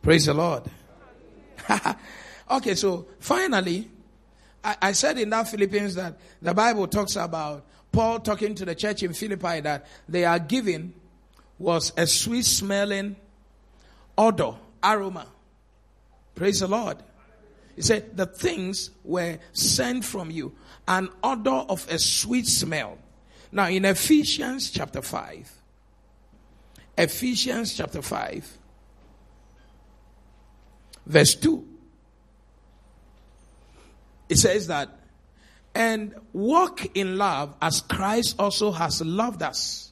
Praise 0.00 0.26
the 0.26 0.34
Lord. 0.34 0.62
okay, 2.50 2.74
so 2.74 3.06
finally, 3.18 3.90
I, 4.64 4.76
I 4.82 4.92
said 4.92 5.18
in 5.18 5.30
that 5.30 5.48
Philippians 5.48 5.96
that 5.96 6.18
the 6.40 6.54
Bible 6.54 6.86
talks 6.86 7.16
about 7.16 7.66
Paul 7.90 8.20
talking 8.20 8.54
to 8.54 8.64
the 8.64 8.74
church 8.74 9.02
in 9.02 9.12
Philippi 9.12 9.60
that 9.60 9.86
they 10.08 10.24
are 10.24 10.38
giving 10.38 10.94
was 11.58 11.92
a 11.96 12.06
sweet 12.06 12.44
smelling 12.44 13.16
odor, 14.16 14.54
aroma. 14.82 15.26
Praise 16.34 16.60
the 16.60 16.68
Lord. 16.68 16.98
He 17.76 17.82
said, 17.82 18.16
the 18.16 18.26
things 18.26 18.90
were 19.04 19.38
sent 19.52 20.04
from 20.04 20.30
you, 20.30 20.54
an 20.86 21.08
odor 21.22 21.50
of 21.50 21.88
a 21.88 21.98
sweet 21.98 22.46
smell. 22.46 22.98
Now 23.50 23.68
in 23.68 23.84
Ephesians 23.84 24.70
chapter 24.70 25.02
5, 25.02 25.50
Ephesians 26.98 27.74
chapter 27.74 28.02
5, 28.02 28.58
verse 31.06 31.34
2, 31.34 31.66
it 34.28 34.36
says 34.36 34.66
that, 34.66 34.88
and 35.74 36.14
walk 36.32 36.96
in 36.96 37.16
love 37.16 37.54
as 37.62 37.80
Christ 37.80 38.36
also 38.38 38.72
has 38.72 39.00
loved 39.00 39.42
us 39.42 39.91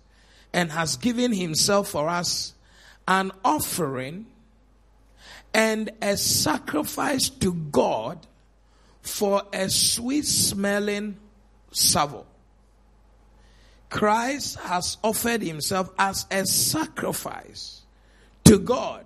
and 0.52 0.72
has 0.72 0.96
given 0.96 1.32
himself 1.32 1.88
for 1.88 2.08
us 2.08 2.54
an 3.06 3.32
offering 3.44 4.26
and 5.52 5.90
a 6.00 6.16
sacrifice 6.16 7.28
to 7.28 7.52
God 7.52 8.26
for 9.02 9.42
a 9.52 9.68
sweet 9.68 10.26
smelling 10.26 11.16
savour. 11.72 12.24
Christ 13.88 14.58
has 14.60 14.98
offered 15.02 15.42
himself 15.42 15.90
as 15.98 16.26
a 16.30 16.46
sacrifice 16.46 17.82
to 18.44 18.58
God. 18.58 19.04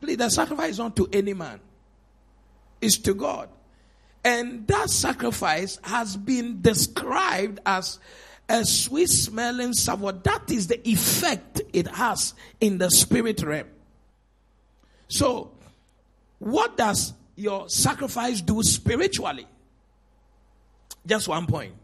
Please, 0.00 0.18
the 0.18 0.28
sacrifice 0.28 0.72
is 0.72 0.78
not 0.78 0.96
to 0.96 1.08
any 1.12 1.32
man, 1.32 1.60
it's 2.80 2.98
to 2.98 3.14
God. 3.14 3.48
And 4.24 4.66
that 4.68 4.88
sacrifice 4.90 5.78
has 5.82 6.16
been 6.16 6.60
described 6.60 7.60
as 7.66 7.98
a 8.48 8.64
sweet 8.64 9.08
smelling 9.08 9.72
savour. 9.72 10.12
That 10.12 10.50
is 10.50 10.66
the 10.66 10.86
effect 10.88 11.62
it 11.72 11.86
has 11.88 12.34
in 12.60 12.78
the 12.78 12.90
spirit 12.90 13.42
realm. 13.42 13.68
So, 15.08 15.52
what 16.38 16.76
does 16.76 17.12
your 17.36 17.68
sacrifice 17.68 18.40
do 18.40 18.62
spiritually? 18.62 19.46
Just 21.06 21.28
one 21.28 21.46
point. 21.46 21.74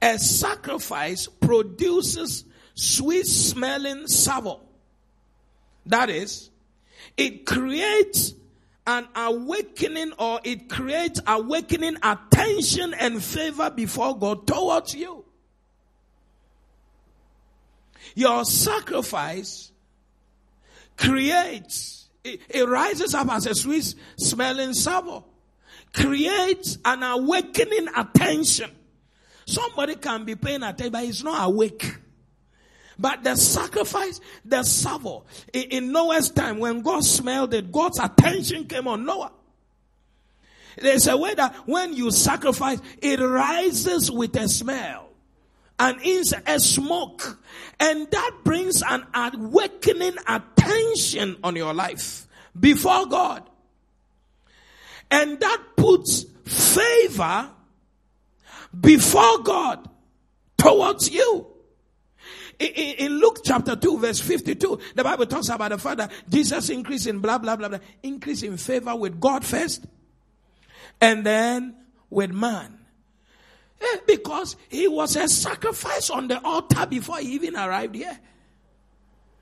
A 0.00 0.18
sacrifice 0.18 1.26
produces 1.26 2.44
sweet 2.74 3.26
smelling 3.26 4.06
savour. 4.06 4.60
That 5.86 6.10
is, 6.10 6.50
it 7.16 7.46
creates 7.46 8.34
an 8.86 9.08
awakening 9.14 10.12
or 10.18 10.40
it 10.44 10.68
creates 10.68 11.20
awakening 11.26 11.96
attention 12.02 12.94
and 12.94 13.22
favor 13.22 13.70
before 13.70 14.18
God 14.18 14.46
towards 14.46 14.94
you. 14.94 15.23
Your 18.14 18.44
sacrifice 18.44 19.72
creates, 20.96 22.08
it, 22.22 22.40
it 22.48 22.68
rises 22.68 23.14
up 23.14 23.30
as 23.30 23.46
a 23.46 23.54
sweet 23.54 23.94
smelling 24.16 24.74
savour, 24.74 25.24
creates 25.92 26.78
an 26.84 27.02
awakening 27.02 27.88
attention. 27.96 28.70
Somebody 29.46 29.96
can 29.96 30.24
be 30.24 30.36
paying 30.36 30.62
attention, 30.62 30.92
but 30.92 31.04
he's 31.04 31.22
not 31.24 31.46
awake. 31.46 31.98
But 32.98 33.24
the 33.24 33.34
sacrifice, 33.34 34.20
the 34.44 34.62
savour, 34.62 35.24
in, 35.52 35.62
in 35.62 35.92
Noah's 35.92 36.30
time, 36.30 36.58
when 36.58 36.80
God 36.80 37.04
smelled 37.04 37.52
it, 37.54 37.72
God's 37.72 37.98
attention 37.98 38.66
came 38.66 38.86
on 38.86 39.04
Noah. 39.04 39.32
There's 40.76 41.06
a 41.06 41.16
way 41.16 41.34
that 41.34 41.54
when 41.66 41.94
you 41.94 42.10
sacrifice, 42.10 42.80
it 43.00 43.20
rises 43.20 44.10
with 44.10 44.36
a 44.36 44.48
smell, 44.48 45.10
an 45.78 46.00
incense, 46.02 46.42
a 46.46 46.58
smoke, 46.60 47.38
and 47.80 48.10
that 48.10 48.30
brings 48.44 48.82
an 48.82 49.04
awakening 49.14 50.16
attention 50.26 51.36
on 51.42 51.56
your 51.56 51.74
life 51.74 52.26
before 52.58 53.06
God. 53.06 53.48
And 55.10 55.38
that 55.40 55.62
puts 55.76 56.24
favor 56.44 57.50
before 58.78 59.42
God 59.42 59.88
towards 60.56 61.10
you. 61.10 61.46
In 62.58 63.18
Luke 63.18 63.40
chapter 63.44 63.74
2, 63.74 63.98
verse 63.98 64.20
52, 64.20 64.78
the 64.94 65.02
Bible 65.02 65.26
talks 65.26 65.48
about 65.48 65.70
the 65.70 65.78
Father, 65.78 66.08
Jesus 66.28 66.70
increase 66.70 67.06
in 67.06 67.18
blah, 67.18 67.38
blah, 67.38 67.56
blah, 67.56 67.68
blah, 67.68 67.78
increase 68.02 68.44
in 68.44 68.56
favor 68.56 68.94
with 68.94 69.20
God 69.20 69.44
first, 69.44 69.84
and 71.00 71.26
then 71.26 71.74
with 72.10 72.30
man. 72.30 72.78
Because 74.06 74.56
he 74.68 74.88
was 74.88 75.16
a 75.16 75.28
sacrifice 75.28 76.10
on 76.10 76.28
the 76.28 76.42
altar 76.44 76.86
before 76.86 77.18
he 77.18 77.34
even 77.34 77.56
arrived 77.56 77.94
here. 77.94 78.18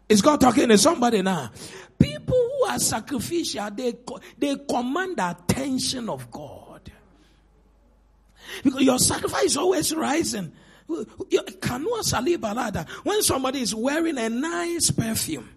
Is 0.08 0.20
God 0.20 0.40
talking 0.40 0.68
to 0.68 0.78
somebody 0.78 1.22
now? 1.22 1.50
People 1.98 2.36
who 2.36 2.64
are 2.68 2.78
sacrificial, 2.78 3.70
they, 3.70 3.94
they 4.36 4.56
command 4.56 5.16
the 5.16 5.30
attention 5.30 6.08
of 6.08 6.30
God. 6.30 6.92
Because 8.62 8.82
your 8.82 8.98
sacrifice 8.98 9.44
is 9.44 9.56
always 9.56 9.94
rising. 9.94 10.52
When 10.86 11.06
somebody 13.22 13.62
is 13.62 13.74
wearing 13.74 14.18
a 14.18 14.28
nice 14.28 14.90
perfume, 14.90 15.48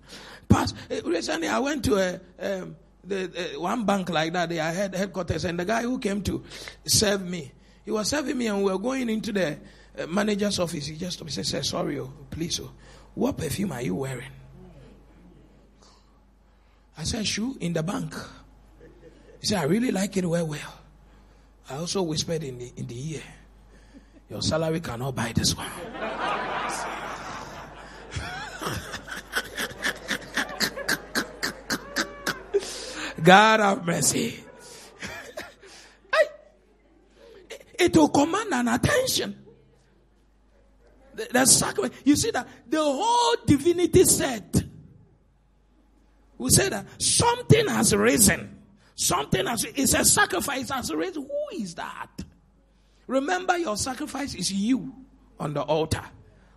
but 0.48 0.72
eh, 0.90 1.02
recently 1.04 1.48
I 1.48 1.60
went 1.60 1.84
to 1.86 1.96
a, 1.98 2.22
um, 2.40 2.76
the, 3.04 3.56
one 3.58 3.86
bank 3.86 4.10
like 4.10 4.34
that, 4.34 4.50
they 4.50 4.56
had 4.58 4.96
headquarters, 4.96 5.46
and 5.46 5.60
the 5.60 5.66
guy 5.66 5.82
who 5.82 6.00
came 6.00 6.22
to 6.24 6.44
serve 6.86 7.28
me, 7.28 7.52
he 7.86 7.92
was 7.92 8.10
serving 8.10 8.38
me, 8.38 8.48
and 8.48 8.64
we 8.64 8.72
were 8.72 8.80
going 8.80 9.10
into 9.10 9.32
the 9.32 9.58
uh, 9.98 10.08
manager's 10.08 10.60
office. 10.60 10.88
He 10.88 10.98
just 10.98 11.20
said, 11.30 11.46
"Say 11.46 11.62
sorry, 11.62 12.00
oh, 12.00 12.12
please, 12.32 12.60
oh, 12.60 12.72
what 13.14 13.38
perfume 13.38 13.72
are 13.72 13.82
you 13.82 13.96
wearing?" 13.96 14.32
I 16.98 17.04
said, 17.04 17.28
"Shoe 17.28 17.56
in 17.62 17.74
the 17.74 17.84
bank." 17.84 18.14
He 19.40 19.48
said, 19.48 19.60
"I 19.60 19.66
really 19.66 19.92
like 19.92 20.18
it 20.18 20.26
well, 20.26 20.48
well." 20.48 20.80
I 21.70 21.78
also 21.78 22.02
whispered 22.02 22.44
in 22.44 22.58
the 22.58 22.74
in 22.76 22.88
the 22.88 23.14
ear. 23.14 23.22
Your 24.30 24.42
salary 24.42 24.80
cannot 24.80 25.16
buy 25.16 25.32
this 25.34 25.56
one. 25.56 25.70
God 33.24 33.60
have 33.60 33.86
mercy. 33.86 34.45
It 37.80 37.96
will 37.96 38.10
command 38.10 38.54
an 38.54 38.68
attention. 38.68 39.44
The, 41.14 41.28
the 41.32 41.46
sacrifice. 41.46 41.98
You 42.04 42.16
see 42.16 42.32
that 42.32 42.48
the 42.68 42.84
whole 42.84 43.36
divinity 43.46 44.04
said, 44.04 44.70
we 46.38 46.50
said 46.50 46.74
that 46.74 46.86
something 47.02 47.68
has 47.68 47.96
risen. 47.96 48.52
Something 48.96 49.46
has, 49.46 49.66
it's 49.76 49.94
a 49.94 50.06
sacrifice 50.06 50.70
has 50.70 50.94
risen. 50.94 51.24
Who 51.24 51.58
is 51.58 51.76
that? 51.76 52.10
Remember 53.08 53.58
your 53.58 53.78
sacrifice 53.78 54.36
is 54.36 54.52
you 54.52 54.94
on 55.40 55.54
the 55.54 55.62
altar. 55.62 56.04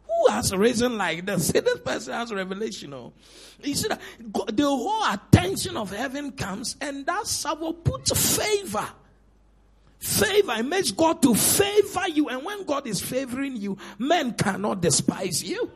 Who 0.07 0.33
has 0.33 0.55
risen 0.55 0.97
like 0.97 1.27
this? 1.27 1.49
See, 1.49 1.61
this 1.61 1.79
person 1.81 2.14
has 2.14 2.33
revelation. 2.33 2.95
Oh. 2.95 3.12
You 3.62 3.75
see 3.75 3.89
that 3.89 4.01
the 4.57 4.64
whole 4.64 5.12
attention 5.12 5.77
of 5.77 5.91
heaven 5.91 6.33
comes 6.33 6.77
and 6.81 7.07
that 7.07 7.27
server 7.27 7.73
puts 7.73 8.37
favor. 8.37 8.89
Favor. 9.99 10.63
Makes 10.63 10.93
God 10.93 11.21
to 11.23 11.35
favor 11.35 12.09
you. 12.09 12.29
And 12.29 12.45
when 12.45 12.65
God 12.65 12.87
is 12.87 13.01
favoring 13.01 13.57
you, 13.57 13.77
men 13.99 14.35
cannot 14.35 14.81
despise 14.81 15.43
you. 15.43 15.71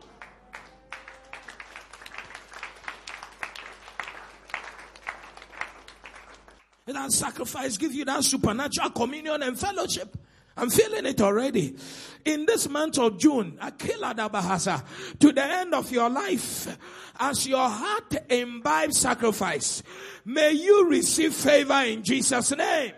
that 6.87 7.13
sacrifice 7.13 7.77
give 7.77 7.95
you 7.95 8.05
that 8.05 8.23
supernatural 8.23 8.91
communion 8.91 9.43
and 9.43 9.59
fellowship. 9.59 10.17
I'm 10.57 10.69
feeling 10.69 11.07
it 11.07 11.21
already. 11.21 11.77
In 12.25 12.45
this 12.45 12.69
month 12.69 12.99
of 12.99 13.19
June, 13.19 13.59
Akila 13.61 14.15
Dabahasa, 14.15 14.85
to 15.19 15.33
the 15.33 15.43
end 15.43 15.75
of 15.75 15.91
your 15.91 16.11
life, 16.11 16.77
as 17.19 17.47
your 17.47 17.69
heart 17.69 18.15
imbibes 18.31 18.99
sacrifice, 18.99 19.83
may 20.25 20.53
you 20.53 20.89
receive 20.89 21.33
favor 21.35 21.83
in 21.87 22.03
Jesus' 22.03 22.55
name. 22.55 22.93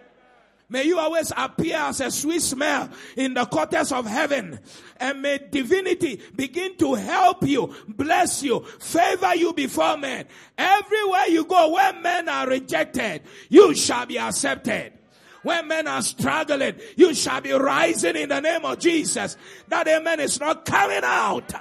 May 0.68 0.84
you 0.84 0.98
always 0.98 1.30
appear 1.36 1.76
as 1.76 2.00
a 2.00 2.10
sweet 2.10 2.40
smell 2.40 2.88
in 3.16 3.34
the 3.34 3.44
quarters 3.44 3.92
of 3.92 4.06
heaven. 4.06 4.58
And 4.96 5.20
may 5.20 5.38
divinity 5.50 6.20
begin 6.34 6.76
to 6.78 6.94
help 6.94 7.46
you, 7.46 7.74
bless 7.86 8.42
you, 8.42 8.60
favor 8.80 9.34
you 9.34 9.52
before 9.52 9.96
men. 9.98 10.26
Everywhere 10.56 11.26
you 11.28 11.44
go, 11.44 11.72
where 11.72 11.92
men 12.00 12.28
are 12.28 12.48
rejected, 12.48 13.22
you 13.50 13.74
shall 13.74 14.06
be 14.06 14.18
accepted. 14.18 14.94
When 15.42 15.68
men 15.68 15.86
are 15.86 16.00
struggling, 16.00 16.76
you 16.96 17.12
shall 17.14 17.42
be 17.42 17.52
rising 17.52 18.16
in 18.16 18.30
the 18.30 18.40
name 18.40 18.64
of 18.64 18.78
Jesus. 18.78 19.36
That 19.68 19.86
amen 19.86 20.20
is 20.20 20.40
not 20.40 20.64
coming 20.64 21.02
out. 21.04 21.52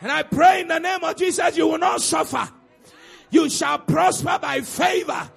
And 0.00 0.12
I 0.12 0.22
pray 0.22 0.60
in 0.60 0.68
the 0.68 0.78
name 0.78 1.02
of 1.02 1.16
Jesus, 1.16 1.56
you 1.56 1.66
will 1.66 1.78
not 1.78 2.00
suffer. 2.00 2.48
You 3.30 3.50
shall 3.50 3.80
prosper 3.80 4.38
by 4.40 4.60
favor. 4.60 5.28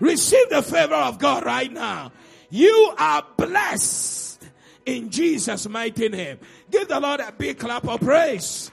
Receive 0.00 0.48
the 0.50 0.62
favor 0.62 0.94
of 0.94 1.20
God 1.20 1.44
right 1.44 1.72
now. 1.72 2.12
You 2.50 2.94
are 2.96 3.26
blessed 3.36 4.42
in 4.86 5.10
Jesus' 5.10 5.68
mighty 5.68 6.08
name. 6.08 6.38
Give 6.70 6.88
the 6.88 6.98
Lord 6.98 7.20
a 7.20 7.30
big 7.30 7.58
clap 7.58 7.86
of 7.86 8.00
praise. 8.00 8.70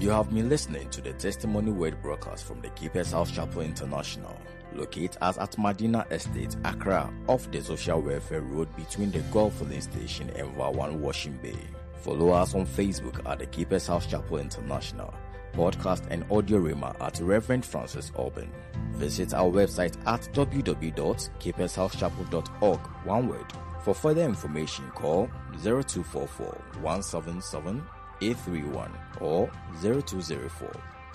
You 0.00 0.10
have 0.10 0.34
been 0.34 0.48
listening 0.48 0.90
to 0.90 1.00
the 1.00 1.12
Testimony 1.12 1.70
Word 1.70 2.02
broadcast 2.02 2.44
from 2.44 2.60
the 2.60 2.70
Keepers 2.70 3.12
House 3.12 3.30
Chapel 3.30 3.62
International. 3.62 4.36
Locate 4.74 5.16
us 5.20 5.38
at 5.38 5.52
Madina 5.58 6.10
Estate, 6.10 6.56
Accra, 6.64 7.12
off 7.28 7.48
the 7.52 7.60
Social 7.62 8.00
Welfare 8.00 8.40
Road 8.40 8.74
between 8.76 9.12
the 9.12 9.20
Gulf 9.32 9.54
Filling 9.54 9.80
Station 9.80 10.30
and 10.30 10.52
Vawan 10.56 10.98
Washing 10.98 11.36
Bay. 11.42 11.58
Follow 11.96 12.30
us 12.30 12.54
on 12.54 12.66
Facebook 12.66 13.24
at 13.30 13.38
the 13.38 13.46
Keepers 13.46 13.86
House 13.86 14.06
Chapel 14.06 14.38
International 14.38 15.14
podcast 15.52 16.02
and 16.10 16.24
audio 16.30 16.58
rima 16.58 16.94
at 17.00 17.18
Reverend 17.20 17.64
Francis 17.64 18.12
Alban. 18.16 18.50
Visit 18.92 19.32
our 19.34 19.50
website 19.50 19.96
at 20.06 20.20
www.keepershousechapel.org, 20.32 22.80
one 23.04 23.28
word. 23.28 23.46
For 23.82 23.94
further 23.94 24.24
information, 24.24 24.90
call 24.90 25.28
0244 25.62 26.46
177 26.82 27.82
831 28.20 28.92
or 29.20 29.50
0204 29.80 30.70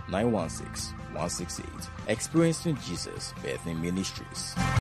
916 0.10 0.98
168. 1.14 1.68
Experiencing 2.08 2.78
Jesus 2.86 3.34
Bethany 3.44 3.76
Ministries. 3.76 4.56